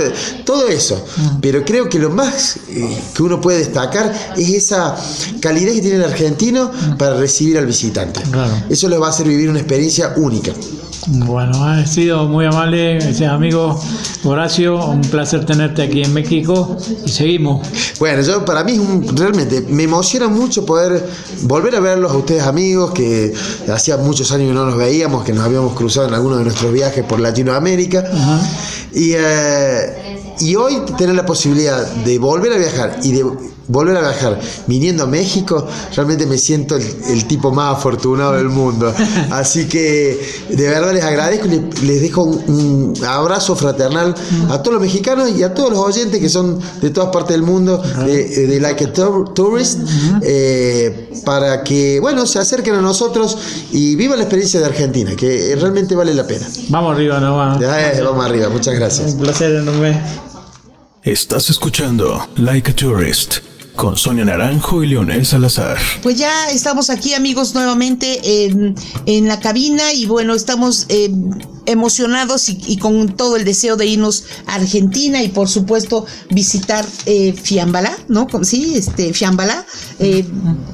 todo 0.43 0.68
eso. 0.68 1.04
Mm. 1.18 1.39
Pero 1.41 1.64
creo 1.64 1.89
que 1.89 2.00
lo 2.00 2.10
más 2.10 2.58
eh, 2.70 3.02
que 3.14 3.24
uno 3.24 3.39
puede 3.41 3.60
destacar 3.60 4.34
es 4.36 4.50
esa 4.50 4.95
calidez 5.39 5.76
que 5.76 5.82
tiene 5.82 5.98
el 5.98 6.04
argentino 6.04 6.72
mm. 6.72 6.98
para 6.98 7.16
recibir 7.16 7.58
al 7.58 7.66
visitante. 7.66 8.22
Eso 8.70 8.89
le 8.89 8.98
va 8.98 9.08
a 9.08 9.10
hacer 9.10 9.28
vivir 9.28 9.50
una 9.50 9.60
experiencia 9.60 10.14
única. 10.18 10.54
Bueno, 11.06 11.64
ha 11.64 11.86
sido 11.86 12.28
muy 12.28 12.45
amable, 12.45 13.00
amigo 13.30 13.80
Horacio, 14.24 14.84
un 14.88 15.02
placer 15.02 15.45
tenerte 15.45 15.84
aquí 15.84 16.02
en 16.02 16.14
México 16.14 16.76
y 17.06 17.10
seguimos. 17.10 17.66
Bueno, 18.00 18.22
yo 18.22 18.43
para 18.43 18.64
mí 18.64 18.80
realmente 19.14 19.62
me 19.70 19.84
emociona 19.84 20.28
mucho 20.28 20.66
poder 20.66 21.08
volver 21.43 21.76
a 21.76 21.80
verlos 21.80 22.12
a 22.12 22.18
ustedes 22.18 22.43
amigos 22.43 22.91
que 22.91 23.34
hacía 23.72 23.98
muchos 23.98 24.32
años 24.32 24.50
que 24.50 24.54
no 24.54 24.66
nos 24.66 24.78
veíamos, 24.78 25.24
que 25.24 25.34
nos 25.34 25.45
habíamos 25.45 25.74
cruzado 25.74 26.08
en 26.08 26.14
algunos 26.14 26.39
de 26.39 26.45
nuestros 26.45 26.74
viajes 26.74 27.06
por 27.06 27.20
Latinoamérica. 27.20 28.04
Y, 28.93 29.14
eh, 29.16 30.36
y 30.39 30.56
hoy 30.56 30.82
tener 30.98 31.16
la 31.16 31.26
posibilidad 31.26 31.86
de 32.04 32.20
volver 32.20 32.54
a 32.54 32.58
viajar 32.58 33.00
y 33.04 33.12
de 33.12 33.24
volver 33.68 33.97
a 33.97 34.01
viajar 34.01 34.39
viniendo 34.68 35.03
a 35.03 35.07
México, 35.07 35.68
realmente 35.95 36.26
me 36.26 36.38
siento 36.38 36.76
el, 36.76 37.26
tipo 37.28 37.51
más 37.51 37.78
afortunado 37.78 38.34
del 38.34 38.49
mundo. 38.49 38.93
Así 39.32 39.68
que 39.68 40.20
de 40.49 40.68
verdad 40.70 40.93
les 40.93 41.03
agradezco 41.03 41.47
y 41.47 41.86
les, 41.86 42.01
dejo 42.01 42.24
un, 42.24 42.93
abrazo 43.05 43.55
fraternal 43.55 44.15
a 44.49 44.61
todos 44.61 44.76
los 44.76 44.82
mexicanos 44.82 45.32
y 45.38 45.43
a 45.43 45.53
todos 45.53 45.72
los 45.72 45.80
oyentes 45.80 46.20
que 46.20 46.30
son 46.30 46.59
de 46.82 46.89
todas 46.89 47.09
partes 47.09 47.36
del 47.36 47.43
mundo, 47.43 47.82
de, 48.05 48.57
Like 48.59 48.86
a 48.86 48.93
Tourist, 49.34 49.80
eh, 50.22 51.11
para 51.26 51.63
que, 51.63 51.99
bueno, 51.99 52.26
se 52.26 52.39
acerquen 52.39 52.76
a 52.76 52.82
nosotros 52.82 53.38
y 53.72 53.95
vivan 53.95 54.18
la 54.18 54.24
experiencia 54.24 54.59
de 54.59 54.65
Argentina, 54.65 55.15
que 55.15 55.55
realmente 55.59 55.95
vale 55.95 56.13
la 56.13 56.26
pena. 56.26 56.47
Vamos 56.70 56.95
arriba, 56.95 57.20
no 57.20 57.38
vamos. 57.38 57.61
vamos 57.61 58.26
arriba, 58.26 58.49
muchas 58.49 58.76
gracias. 58.76 59.13
Un 59.13 59.20
placer 59.20 59.55
enorme. 59.55 60.01
Estás 61.03 61.49
escuchando 61.49 62.28
Like 62.36 62.72
a 62.72 62.76
Tourist 62.76 63.47
con 63.78 63.95
Sonia 63.95 64.25
Naranjo 64.25 64.84
y 64.84 64.88
Leonel 64.88 65.25
Salazar. 65.25 65.78
Pues 66.03 66.17
ya 66.17 66.49
estamos 66.49 66.89
aquí 66.89 67.13
amigos 67.13 67.53
nuevamente 67.53 68.45
en, 68.45 68.75
en 69.05 69.28
la 69.28 69.39
cabina 69.39 69.93
y 69.93 70.05
bueno, 70.05 70.34
estamos... 70.34 70.86
Eh, 70.89 71.09
emocionados 71.68 72.49
y, 72.49 72.78
con 72.78 73.15
todo 73.15 73.36
el 73.36 73.45
deseo 73.45 73.76
de 73.76 73.86
irnos 73.86 74.24
a 74.47 74.55
Argentina 74.55 75.22
y 75.22 75.28
por 75.28 75.49
supuesto 75.49 76.05
visitar 76.30 76.86
eh, 77.05 77.34
Fiambala, 77.34 77.95
¿no? 78.07 78.26
Sí, 78.41 78.74
este, 78.76 79.13
Fiambala, 79.13 79.65
eh, 79.99 80.26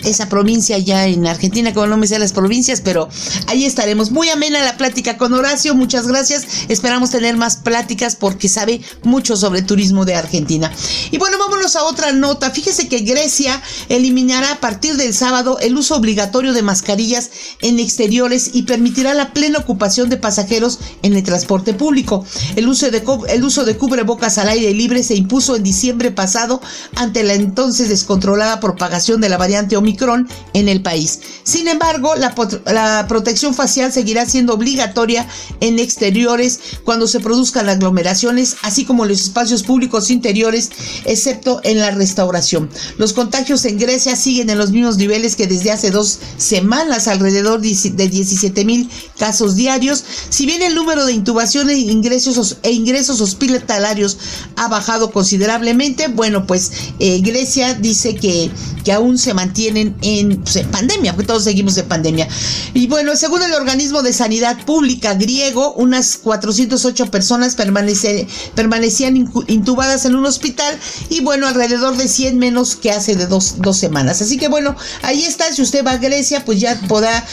esa 0.05 0.29
provincia 0.29 0.77
ya 0.77 1.07
en 1.07 1.25
Argentina, 1.27 1.73
como 1.73 1.87
no 1.87 1.97
me 1.97 2.07
sé 2.07 2.19
las 2.19 2.31
provincias, 2.31 2.81
pero 2.81 3.09
ahí 3.47 3.65
estaremos. 3.65 4.11
Muy 4.11 4.29
amena 4.29 4.63
la 4.63 4.77
plática 4.77 5.17
con 5.17 5.33
Horacio, 5.33 5.73
muchas 5.73 6.07
gracias. 6.07 6.45
Esperamos 6.69 7.09
tener 7.09 7.35
más 7.37 7.57
pláticas 7.57 8.15
porque 8.15 8.47
sabe 8.47 8.81
mucho 9.01 9.35
sobre 9.35 9.63
turismo 9.63 10.05
de 10.05 10.15
Argentina. 10.15 10.71
Y 11.09 11.17
bueno, 11.17 11.39
vámonos 11.39 11.75
a 11.75 11.83
otra 11.83 12.11
nota. 12.11 12.51
Fíjese 12.51 12.87
que 12.87 12.99
Grecia 12.99 13.61
eliminará 13.89 14.51
a 14.51 14.59
partir 14.59 14.95
del 14.95 15.15
sábado 15.15 15.57
el 15.59 15.75
uso 15.75 15.95
obligatorio 15.95 16.53
de 16.53 16.61
mascarillas 16.61 17.31
en 17.61 17.79
exteriores 17.79 18.51
y 18.53 18.63
permitirá 18.63 19.15
la 19.15 19.33
plena 19.33 19.57
ocupación 19.57 20.09
de 20.09 20.17
pasajeros 20.17 20.79
en 21.01 21.13
el 21.13 21.23
transporte 21.23 21.73
público. 21.73 22.25
El 22.55 22.67
uso, 22.67 22.89
de, 22.91 23.03
el 23.29 23.43
uso 23.43 23.65
de 23.65 23.77
cubrebocas 23.77 24.37
al 24.37 24.49
aire 24.49 24.73
libre 24.73 25.03
se 25.03 25.15
impuso 25.15 25.55
en 25.55 25.63
diciembre 25.63 26.11
pasado 26.11 26.61
ante 26.95 27.23
la 27.23 27.33
entonces 27.33 27.89
descontrolada 27.89 28.59
propagación 28.59 29.21
de 29.21 29.29
la 29.29 29.37
variante 29.37 29.77
Omicron 29.77 30.27
en 30.53 30.69
el 30.69 30.81
país. 30.81 31.19
Sin 31.43 31.67
embargo, 31.67 32.15
la, 32.15 32.33
la 32.65 33.05
protección 33.07 33.53
facial 33.53 33.91
seguirá 33.91 34.25
siendo 34.25 34.53
obligatoria 34.53 35.27
en 35.59 35.79
exteriores 35.79 36.59
cuando 36.83 37.07
se 37.07 37.19
produzcan 37.19 37.69
aglomeraciones, 37.69 38.57
así 38.61 38.85
como 38.85 39.03
en 39.03 39.09
los 39.09 39.21
espacios 39.21 39.63
públicos 39.63 40.09
interiores, 40.09 40.69
excepto 41.05 41.61
en 41.63 41.79
la 41.79 41.91
restauración. 41.91 42.69
Los 42.97 43.13
contagios 43.13 43.65
en 43.65 43.77
Grecia 43.77 44.15
siguen 44.15 44.49
en 44.49 44.57
los 44.57 44.71
mismos 44.71 44.97
niveles 44.97 45.35
que 45.35 45.47
desde 45.47 45.71
hace 45.71 45.91
dos 45.91 46.19
semanas, 46.37 47.07
alrededor 47.07 47.61
de 47.61 48.09
17 48.09 48.65
mil 48.65 48.89
casos 49.17 49.55
diarios. 49.55 50.03
Si 50.29 50.45
bien 50.45 50.61
el 50.61 50.72
número 50.75 51.05
de 51.05 51.13
intubaciones 51.13 51.75
e 51.77 51.91
ingresos, 51.91 52.57
e 52.63 52.71
ingresos 52.71 53.21
hospitalarios 53.21 54.17
ha 54.55 54.67
bajado 54.67 55.11
considerablemente, 55.11 56.07
bueno, 56.07 56.45
pues 56.45 56.71
eh, 56.99 57.19
Grecia 57.21 57.73
dice 57.73 58.15
que, 58.15 58.51
que 58.83 58.91
aún 58.91 59.17
se 59.17 59.33
mantienen 59.33 59.93
pues, 59.93 60.55
en, 60.55 60.67
pandemia, 60.69 61.13
porque 61.13 61.27
todos 61.27 61.43
seguimos 61.43 61.77
en 61.77 61.87
pandemia. 61.87 62.27
Y 62.73 62.87
bueno, 62.87 63.15
según 63.15 63.41
el 63.43 63.53
organismo 63.53 64.01
de 64.01 64.13
sanidad 64.13 64.63
pública 64.65 65.13
griego, 65.13 65.73
unas 65.73 66.17
408 66.17 67.11
personas 67.11 67.55
permanecían 67.55 69.31
intubadas 69.47 70.05
en 70.05 70.15
un 70.15 70.25
hospital 70.25 70.77
y 71.09 71.21
bueno, 71.21 71.47
alrededor 71.47 71.97
de 71.97 72.07
100 72.07 72.37
menos 72.37 72.75
que 72.75 72.91
hace 72.91 73.15
de 73.15 73.27
dos, 73.27 73.55
semanas. 73.73 74.21
Así 74.21 74.37
que 74.37 74.47
bueno, 74.47 74.75
ahí 75.01 75.23
está, 75.23 75.51
si 75.51 75.61
usted 75.61 75.85
va 75.85 75.91
a 75.91 75.97
Grecia, 75.97 76.45
pues 76.45 76.59
ya 76.59 76.79
podrá 76.87 77.25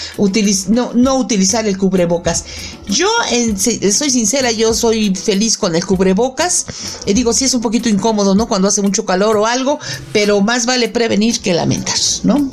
no, 0.68 0.92
no 0.94 1.16
utilizar 1.16 1.66
el 1.66 1.76
cubrebocas. 1.76 2.44
Yo 2.88 3.08
soy 3.92 4.10
sincera, 4.10 4.50
yo 4.50 4.74
soy 4.74 5.14
feliz 5.14 5.56
con 5.56 5.74
el 5.74 5.84
cubrebocas. 5.84 6.66
Eh, 7.06 7.14
digo, 7.14 7.32
sí 7.32 7.44
es 7.44 7.54
un 7.54 7.60
poquito 7.60 7.88
incómodo, 7.88 8.34
¿no? 8.34 8.46
Cuando 8.48 8.68
hace 8.68 8.82
mucho 8.82 9.04
calor 9.04 9.36
o 9.36 9.46
algo, 9.46 9.78
pero 10.12 10.40
más 10.40 10.66
vale 10.66 10.88
prevenir 10.88 11.40
que 11.40 11.54
lamentar, 11.54 11.96
¿no? 12.24 12.50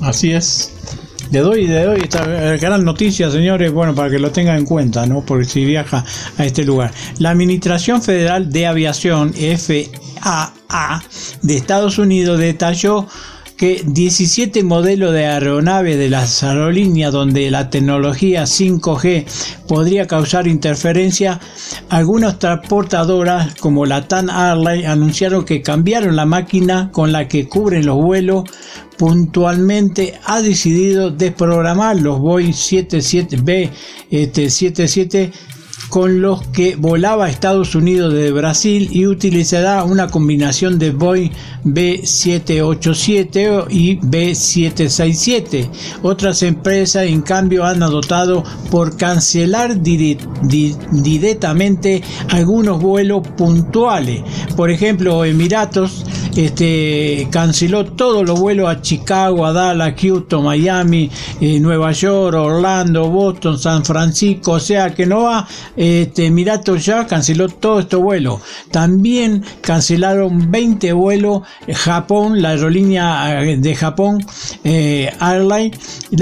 Así 0.00 0.32
es. 0.32 0.70
Le 1.30 1.40
doy, 1.40 1.66
le 1.68 1.84
doy 1.84 2.00
esta 2.00 2.24
gran 2.56 2.84
noticia, 2.84 3.30
señores, 3.30 3.72
bueno, 3.72 3.94
para 3.94 4.10
que 4.10 4.18
lo 4.18 4.32
tengan 4.32 4.58
en 4.58 4.64
cuenta, 4.64 5.06
¿no? 5.06 5.24
Porque 5.24 5.44
si 5.44 5.64
viaja 5.64 6.04
a 6.36 6.44
este 6.44 6.64
lugar. 6.64 6.92
La 7.18 7.30
Administración 7.30 8.02
Federal 8.02 8.50
de 8.50 8.66
Aviación, 8.66 9.32
FAA, 9.32 11.02
de 11.42 11.56
Estados 11.56 11.98
Unidos 11.98 12.38
detalló 12.40 13.06
que 13.60 13.82
17 13.84 14.64
modelos 14.64 15.12
de 15.12 15.26
aeronaves 15.26 15.98
de 15.98 16.08
las 16.08 16.42
aerolíneas 16.42 17.12
donde 17.12 17.50
la 17.50 17.68
tecnología 17.68 18.44
5G 18.44 19.26
podría 19.68 20.06
causar 20.06 20.46
interferencia, 20.46 21.38
algunas 21.90 22.38
transportadoras 22.38 23.54
como 23.56 23.84
la 23.84 24.08
TAN 24.08 24.30
Airlines 24.30 24.86
anunciaron 24.86 25.44
que 25.44 25.60
cambiaron 25.60 26.16
la 26.16 26.24
máquina 26.24 26.88
con 26.90 27.12
la 27.12 27.28
que 27.28 27.50
cubren 27.50 27.84
los 27.84 27.96
vuelos 27.96 28.44
puntualmente 28.96 30.18
ha 30.24 30.40
decidido 30.40 31.10
desprogramar 31.10 32.00
los 32.00 32.18
Boeing 32.18 32.52
77B 32.52 33.70
este, 34.10 34.48
77 34.48 35.32
con 35.88 36.20
los 36.20 36.42
que 36.48 36.76
volaba 36.76 37.24
a 37.24 37.30
Estados 37.30 37.74
Unidos 37.74 38.12
desde 38.12 38.32
Brasil 38.32 38.90
y 38.92 39.06
utilizará 39.06 39.82
una 39.84 40.08
combinación 40.08 40.78
de 40.78 40.90
Boeing 40.90 41.30
B787 41.64 43.68
y 43.70 43.98
B767. 43.98 45.70
Otras 46.02 46.42
empresas, 46.42 47.06
en 47.06 47.22
cambio, 47.22 47.64
han 47.64 47.82
adoptado 47.82 48.44
por 48.70 48.94
cancelar 48.96 49.80
directamente 49.80 52.02
algunos 52.28 52.80
vuelos 52.80 53.26
puntuales. 53.36 54.22
Por 54.56 54.70
ejemplo, 54.70 55.24
Emiratos 55.24 56.04
este, 56.36 57.26
canceló 57.30 57.86
todos 57.86 58.26
los 58.26 58.38
vuelos 58.38 58.68
a 58.68 58.80
Chicago, 58.80 59.46
a 59.46 59.52
Dallas, 59.52 59.94
Houston, 60.00 60.44
Miami, 60.44 61.10
eh, 61.40 61.58
Nueva 61.60 61.92
York, 61.92 62.36
Orlando, 62.36 63.08
Boston, 63.08 63.58
San 63.58 63.84
Francisco, 63.84 64.52
o 64.52 64.60
sea 64.60 64.94
que 64.94 65.06
no 65.06 65.24
va, 65.24 65.46
este, 65.76 66.26
Emiratos 66.26 66.84
ya 66.84 67.06
canceló 67.06 67.48
todos 67.48 67.84
estos 67.84 68.00
vuelos. 68.00 68.40
También 68.70 69.44
cancelaron 69.60 70.50
20 70.50 70.92
vuelos 70.92 71.42
Japón, 71.72 72.42
la 72.42 72.50
aerolínea 72.50 73.42
eh, 73.42 73.56
de 73.56 73.74
Japón, 73.74 74.24
eh, 74.64 75.10
Airline, 75.20 75.72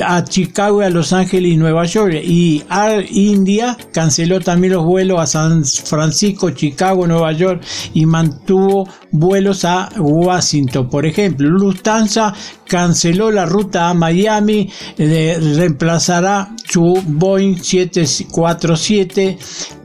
a 0.04 0.24
Chicago, 0.24 0.80
a 0.80 0.90
Los 0.90 1.12
Ángeles 1.12 1.52
y 1.52 1.56
Nueva 1.56 1.84
York. 1.84 2.14
Y 2.22 2.62
Air 2.70 3.06
India 3.10 3.76
canceló 3.92 4.40
también 4.40 4.74
los 4.74 4.84
vuelos 4.84 5.20
a 5.20 5.26
San 5.26 5.64
Francisco, 5.64 6.50
Chicago, 6.50 7.06
Nueva 7.06 7.32
York 7.32 7.62
y 7.94 8.06
mantuvo 8.06 8.88
vuelos 9.10 9.64
a 9.64 9.88
Washington. 9.98 10.88
Por 10.88 11.06
ejemplo, 11.06 11.48
Lufthansa 11.48 12.34
canceló 12.66 13.30
la 13.30 13.46
ruta 13.46 13.88
a 13.88 13.94
Miami, 13.94 14.70
eh, 14.98 15.38
reemplazará 15.56 16.54
su 16.68 17.02
Boeing 17.06 17.56
747 17.56 19.37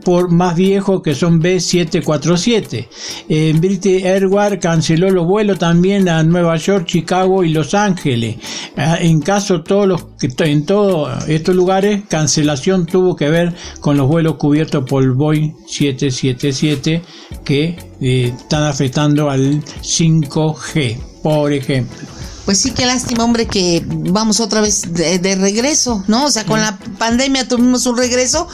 por 0.04 0.30
más 0.30 0.54
viejo 0.54 1.02
que 1.02 1.14
son 1.14 1.40
B747. 1.40 2.88
En 3.28 3.60
British 3.60 4.04
Airways 4.04 4.58
canceló 4.60 5.10
los 5.10 5.26
vuelos 5.26 5.58
también 5.58 6.08
a 6.08 6.22
Nueva 6.22 6.56
York, 6.56 6.86
Chicago 6.86 7.44
y 7.44 7.50
Los 7.50 7.74
Ángeles. 7.74 8.36
Ah, 8.76 8.98
en 9.00 9.20
caso 9.20 9.62
todos 9.62 9.86
los 9.86 10.04
en 10.20 10.66
todos 10.66 11.28
estos 11.28 11.54
lugares 11.54 12.02
cancelación 12.08 12.86
tuvo 12.86 13.14
que 13.14 13.28
ver 13.28 13.54
con 13.80 13.96
los 13.96 14.08
vuelos 14.08 14.36
cubiertos 14.36 14.84
por 14.88 15.14
Boeing 15.14 15.54
777 15.66 17.02
que 17.44 17.76
eh, 18.00 18.34
están 18.36 18.64
afectando 18.64 19.30
al 19.30 19.62
5G, 19.62 20.98
por 21.22 21.52
ejemplo. 21.52 21.98
Pues 22.44 22.58
sí, 22.58 22.72
qué 22.72 22.84
lástima, 22.84 23.24
hombre, 23.24 23.46
que 23.46 23.82
vamos 23.86 24.38
otra 24.40 24.60
vez 24.60 24.92
de, 24.92 25.34
regreso, 25.36 26.04
¿no? 26.08 26.26
O 26.26 26.30
sea, 26.30 26.44
con 26.44 26.60
la 26.60 26.78
pandemia 26.98 27.48
tuvimos 27.48 27.86
un 27.86 27.96
regreso 27.96 28.46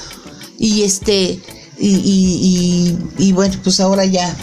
y 0.60 0.82
este, 0.82 1.40
y, 1.78 1.88
y, 1.88 2.98
y 3.18 3.32
bueno, 3.32 3.54
pues 3.64 3.80
ahora 3.80 4.04
ya 4.04 4.36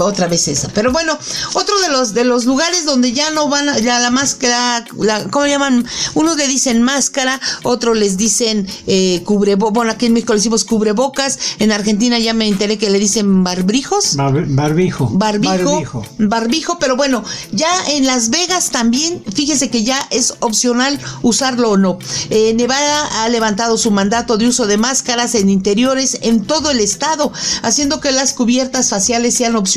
otra 0.00 0.26
vez 0.28 0.48
esa. 0.48 0.68
Pero 0.68 0.92
bueno, 0.92 1.18
otro 1.54 1.78
de 1.80 1.88
los 1.88 2.14
de 2.14 2.24
los 2.24 2.44
lugares 2.44 2.84
donde 2.84 3.12
ya 3.12 3.30
no 3.30 3.48
van, 3.48 3.68
a, 3.68 3.78
ya 3.78 3.98
la 4.00 4.10
máscara, 4.10 4.84
la, 4.98 5.24
¿cómo 5.28 5.46
llaman? 5.46 5.86
Unos 6.14 6.36
le 6.36 6.48
dicen 6.48 6.82
máscara, 6.82 7.40
otros 7.62 7.96
les 7.96 8.16
dicen 8.16 8.66
eh, 8.86 9.22
cubrebocas. 9.24 9.74
Bueno, 9.74 9.92
aquí 9.92 10.06
en 10.06 10.14
México 10.14 10.32
le 10.32 10.38
decimos 10.38 10.64
cubrebocas. 10.64 11.38
En 11.58 11.72
Argentina 11.72 12.18
ya 12.18 12.34
me 12.34 12.48
enteré 12.48 12.78
que 12.78 12.90
le 12.90 12.98
dicen 12.98 13.44
barbrijos. 13.44 14.16
barbijo. 14.16 15.08
Barbijo. 15.12 16.04
Barbijo. 16.18 16.78
pero 16.78 16.96
bueno, 16.96 17.24
ya 17.52 17.68
en 17.90 18.06
Las 18.06 18.30
Vegas 18.30 18.70
también, 18.70 19.22
fíjese 19.34 19.70
que 19.70 19.84
ya 19.84 19.98
es 20.10 20.34
opcional 20.40 20.98
usarlo 21.22 21.70
o 21.70 21.76
no. 21.76 21.98
Eh, 22.30 22.54
Nevada 22.54 23.24
ha 23.24 23.28
levantado 23.28 23.78
su 23.78 23.90
mandato 23.90 24.36
de 24.36 24.48
uso 24.48 24.66
de 24.66 24.76
máscaras 24.76 25.34
en 25.34 25.48
interiores 25.48 26.18
en 26.22 26.44
todo 26.44 26.70
el 26.70 26.80
estado, 26.80 27.32
haciendo 27.62 28.00
que 28.00 28.12
las 28.12 28.32
cubiertas 28.32 28.90
faciales 28.90 29.34
sean 29.34 29.56
opcionales 29.56 29.75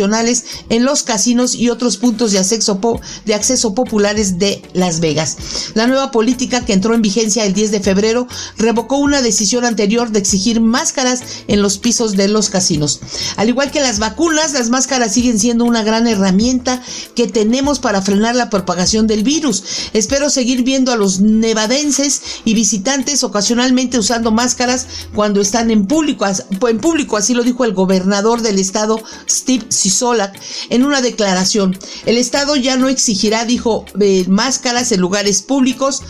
en 0.69 0.85
los 0.85 1.03
casinos 1.03 1.55
y 1.55 1.69
otros 1.69 1.97
puntos 1.97 2.31
de 2.31 2.39
acceso, 2.39 2.79
de 3.25 3.33
acceso 3.33 3.73
populares 3.73 4.39
de 4.39 4.61
Las 4.73 4.99
Vegas. 4.99 5.37
La 5.73 5.87
nueva 5.87 6.11
política 6.11 6.65
que 6.65 6.73
entró 6.73 6.93
en 6.93 7.01
vigencia 7.01 7.45
el 7.45 7.53
10 7.53 7.71
de 7.71 7.79
febrero 7.81 8.27
revocó 8.57 8.97
una 8.97 9.21
decisión 9.21 9.65
anterior 9.65 10.11
de 10.11 10.19
exigir 10.19 10.61
máscaras 10.61 11.21
en 11.47 11.61
los 11.61 11.77
pisos 11.77 12.15
de 12.15 12.27
los 12.27 12.49
casinos. 12.49 12.99
Al 13.35 13.49
igual 13.49 13.71
que 13.71 13.81
las 13.81 13.99
vacunas, 13.99 14.53
las 14.53 14.69
máscaras 14.69 15.13
siguen 15.13 15.39
siendo 15.39 15.65
una 15.65 15.83
gran 15.83 16.07
herramienta 16.07 16.81
que 17.15 17.27
tenemos 17.27 17.79
para 17.79 18.01
frenar 18.01 18.35
la 18.35 18.49
propagación 18.49 19.07
del 19.07 19.23
virus. 19.23 19.63
Espero 19.93 20.29
seguir 20.29 20.63
viendo 20.63 20.91
a 20.91 20.97
los 20.97 21.19
nevadenses 21.19 22.21
y 22.45 22.53
visitantes 22.53 23.23
ocasionalmente 23.23 23.99
usando 23.99 24.31
máscaras 24.31 24.87
cuando 25.13 25.41
están 25.41 25.71
en 25.71 25.87
público, 25.87 26.25
en 26.67 26.79
público 26.79 27.17
así 27.17 27.33
lo 27.33 27.43
dijo 27.43 27.65
el 27.65 27.73
gobernador 27.73 28.41
del 28.41 28.59
estado 28.59 29.01
Steve 29.29 29.65
Solak 29.89 30.39
en 30.69 30.85
una 30.85 31.01
declaración. 31.01 31.77
El 32.05 32.17
Estado 32.17 32.55
ya 32.55 32.77
no 32.77 32.89
exigirá, 32.89 33.45
dijo, 33.45 33.85
eh, 33.99 34.25
máscaras 34.27 34.91
en 34.91 35.01
lugares 35.01 35.41
públicos 35.41 36.03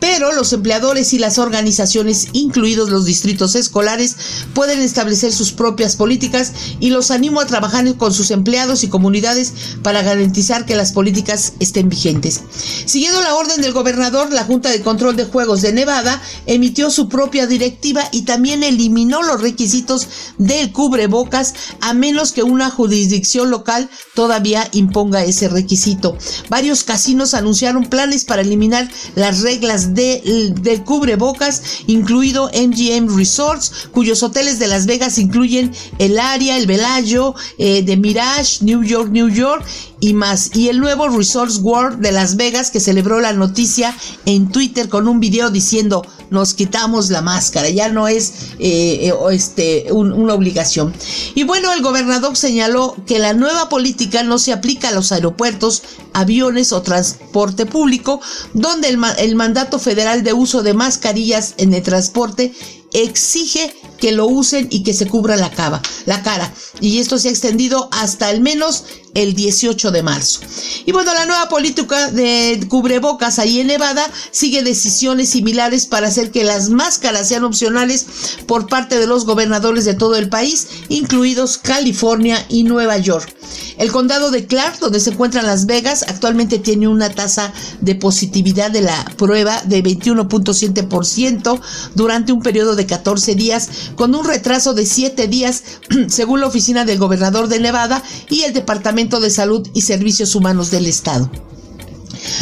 pero 0.00 0.32
los 0.32 0.52
empleadores 0.52 1.12
y 1.12 1.18
las 1.18 1.38
organizaciones, 1.38 2.28
incluidos 2.32 2.90
los 2.90 3.04
distritos 3.04 3.54
escolares, 3.54 4.16
pueden 4.54 4.80
establecer 4.80 5.32
sus 5.32 5.52
propias 5.52 5.96
políticas 5.96 6.52
y 6.80 6.90
los 6.90 7.10
animo 7.10 7.40
a 7.40 7.46
trabajar 7.46 7.78
con 7.96 8.12
sus 8.12 8.32
empleados 8.32 8.82
y 8.82 8.88
comunidades 8.88 9.52
para 9.82 10.02
garantizar 10.02 10.66
que 10.66 10.74
las 10.74 10.92
políticas 10.92 11.52
estén 11.60 11.88
vigentes. 11.88 12.40
Siguiendo 12.86 13.22
la 13.22 13.34
orden 13.34 13.60
del 13.60 13.72
gobernador, 13.72 14.32
la 14.32 14.44
Junta 14.44 14.70
de 14.70 14.82
Control 14.82 15.14
de 15.14 15.26
Juegos 15.26 15.62
de 15.62 15.72
Nevada 15.72 16.20
emitió 16.46 16.90
su 16.90 17.08
propia 17.08 17.46
directiva 17.46 18.02
y 18.10 18.22
también 18.22 18.64
eliminó 18.64 19.22
los 19.22 19.40
requisitos 19.40 20.08
del 20.38 20.72
cubrebocas 20.72 21.54
a 21.80 21.94
menos 21.94 22.32
que 22.32 22.42
una 22.42 22.70
jurisdicción 22.70 23.50
local 23.50 23.88
todavía 24.14 24.68
imponga 24.72 25.24
ese 25.24 25.48
requisito. 25.48 26.16
Varios 26.48 26.82
casinos 26.82 27.34
anunciaron 27.34 27.84
planes 27.84 28.24
para 28.24 28.42
eliminar 28.42 28.90
las 29.14 29.40
reglas 29.40 29.87
de, 29.94 30.82
cubrebocas, 30.84 31.62
incluido 31.86 32.50
MGM 32.52 33.16
Resorts, 33.16 33.88
cuyos 33.92 34.22
hoteles 34.22 34.58
de 34.58 34.68
Las 34.68 34.86
Vegas 34.86 35.18
incluyen 35.18 35.72
el 35.98 36.18
área, 36.18 36.56
el 36.56 36.66
Velayo, 36.66 37.34
eh, 37.58 37.82
de 37.82 37.96
Mirage, 37.96 38.64
New 38.64 38.82
York, 38.82 39.10
New 39.10 39.28
York 39.28 39.64
y 40.00 40.14
más. 40.14 40.50
Y 40.54 40.68
el 40.68 40.80
nuevo 40.80 41.08
Resorts 41.08 41.58
World 41.58 42.00
de 42.00 42.12
Las 42.12 42.36
Vegas 42.36 42.70
que 42.70 42.80
celebró 42.80 43.20
la 43.20 43.32
noticia 43.32 43.96
en 44.26 44.50
Twitter 44.50 44.88
con 44.88 45.08
un 45.08 45.20
video 45.20 45.50
diciendo 45.50 46.02
nos 46.30 46.54
quitamos 46.54 47.10
la 47.10 47.22
máscara, 47.22 47.70
ya 47.70 47.88
no 47.88 48.06
es 48.06 48.32
eh, 48.58 49.08
eh, 49.08 49.14
este, 49.32 49.86
una 49.92 50.34
obligación. 50.34 50.92
Y 51.34 51.44
bueno, 51.44 51.72
el 51.72 51.82
gobernador 51.82 52.36
señaló 52.36 52.94
que 53.06 53.18
la 53.18 53.32
nueva 53.32 53.68
política 53.68 54.22
no 54.22 54.38
se 54.38 54.52
aplica 54.52 54.88
a 54.88 54.92
los 54.92 55.10
aeropuertos, 55.12 55.82
aviones 56.12 56.72
o 56.72 56.82
transporte 56.82 57.66
público, 57.66 58.20
donde 58.52 58.88
el 58.88 59.36
mandato 59.36 59.77
federal 59.78 60.22
de 60.22 60.32
uso 60.32 60.62
de 60.62 60.74
mascarillas 60.74 61.54
en 61.58 61.74
el 61.74 61.82
transporte 61.82 62.52
exige 62.92 63.74
que 63.98 64.12
lo 64.12 64.26
usen 64.26 64.68
y 64.70 64.82
que 64.82 64.94
se 64.94 65.06
cubra 65.06 65.36
la, 65.36 65.50
cava, 65.50 65.82
la 66.06 66.22
cara. 66.22 66.52
Y 66.80 66.98
esto 66.98 67.18
se 67.18 67.28
ha 67.28 67.30
extendido 67.30 67.88
hasta 67.92 68.28
al 68.28 68.40
menos 68.40 68.84
el 69.22 69.34
18 69.34 69.90
de 69.90 70.02
marzo. 70.02 70.40
Y 70.86 70.92
bueno, 70.92 71.12
la 71.14 71.26
nueva 71.26 71.48
política 71.48 72.10
de 72.10 72.64
cubrebocas 72.68 73.38
ahí 73.38 73.60
en 73.60 73.68
Nevada 73.68 74.08
sigue 74.30 74.62
decisiones 74.62 75.30
similares 75.30 75.86
para 75.86 76.08
hacer 76.08 76.30
que 76.30 76.44
las 76.44 76.70
máscaras 76.70 77.28
sean 77.28 77.44
opcionales 77.44 78.06
por 78.46 78.68
parte 78.68 78.98
de 78.98 79.06
los 79.06 79.24
gobernadores 79.24 79.84
de 79.84 79.94
todo 79.94 80.16
el 80.16 80.28
país, 80.28 80.68
incluidos 80.88 81.58
California 81.58 82.44
y 82.48 82.64
Nueva 82.64 82.98
York. 82.98 83.34
El 83.78 83.92
condado 83.92 84.30
de 84.30 84.46
Clark, 84.46 84.80
donde 84.80 84.98
se 84.98 85.10
encuentra 85.10 85.42
Las 85.42 85.66
Vegas, 85.66 86.04
actualmente 86.08 86.58
tiene 86.58 86.88
una 86.88 87.10
tasa 87.10 87.52
de 87.80 87.94
positividad 87.94 88.72
de 88.72 88.82
la 88.82 89.04
prueba 89.16 89.62
de 89.64 89.82
21.7% 89.84 91.60
durante 91.94 92.32
un 92.32 92.42
periodo 92.42 92.74
de 92.74 92.86
14 92.86 93.36
días, 93.36 93.68
con 93.94 94.16
un 94.16 94.24
retraso 94.24 94.74
de 94.74 94.84
7 94.84 95.28
días, 95.28 95.62
según 96.08 96.40
la 96.40 96.48
oficina 96.48 96.84
del 96.84 96.98
gobernador 96.98 97.46
de 97.46 97.60
Nevada 97.60 98.02
y 98.28 98.42
el 98.42 98.52
Departamento 98.52 99.07
de 99.16 99.30
Salud 99.30 99.66
y 99.72 99.82
Servicios 99.82 100.34
Humanos 100.34 100.70
del 100.70 100.86
Estado. 100.86 101.30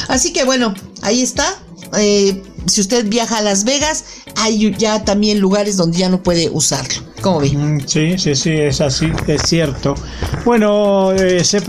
Así 0.09 0.33
que 0.33 0.45
bueno, 0.45 0.75
ahí 1.03 1.23
está. 1.23 1.47
Eh, 1.97 2.43
si 2.67 2.81
usted 2.81 3.09
viaja 3.09 3.39
a 3.39 3.43
Las 3.43 3.65
Vegas, 3.65 4.05
hay 4.37 4.75
ya 4.77 5.05
también 5.05 5.41
lugares 5.41 5.77
donde 5.77 5.99
ya 5.99 6.09
no 6.09 6.23
puede 6.23 6.49
usarlo. 6.51 7.05
¿Cómo 7.21 7.41
ve? 7.41 7.51
Mm, 7.51 7.81
sí, 7.87 8.17
sí, 8.19 8.35
sí, 8.35 8.51
es 8.51 8.81
así, 8.81 9.13
es 9.27 9.43
cierto. 9.43 9.95
Bueno, 10.45 11.13
eh, 11.13 11.45
se, 11.45 11.61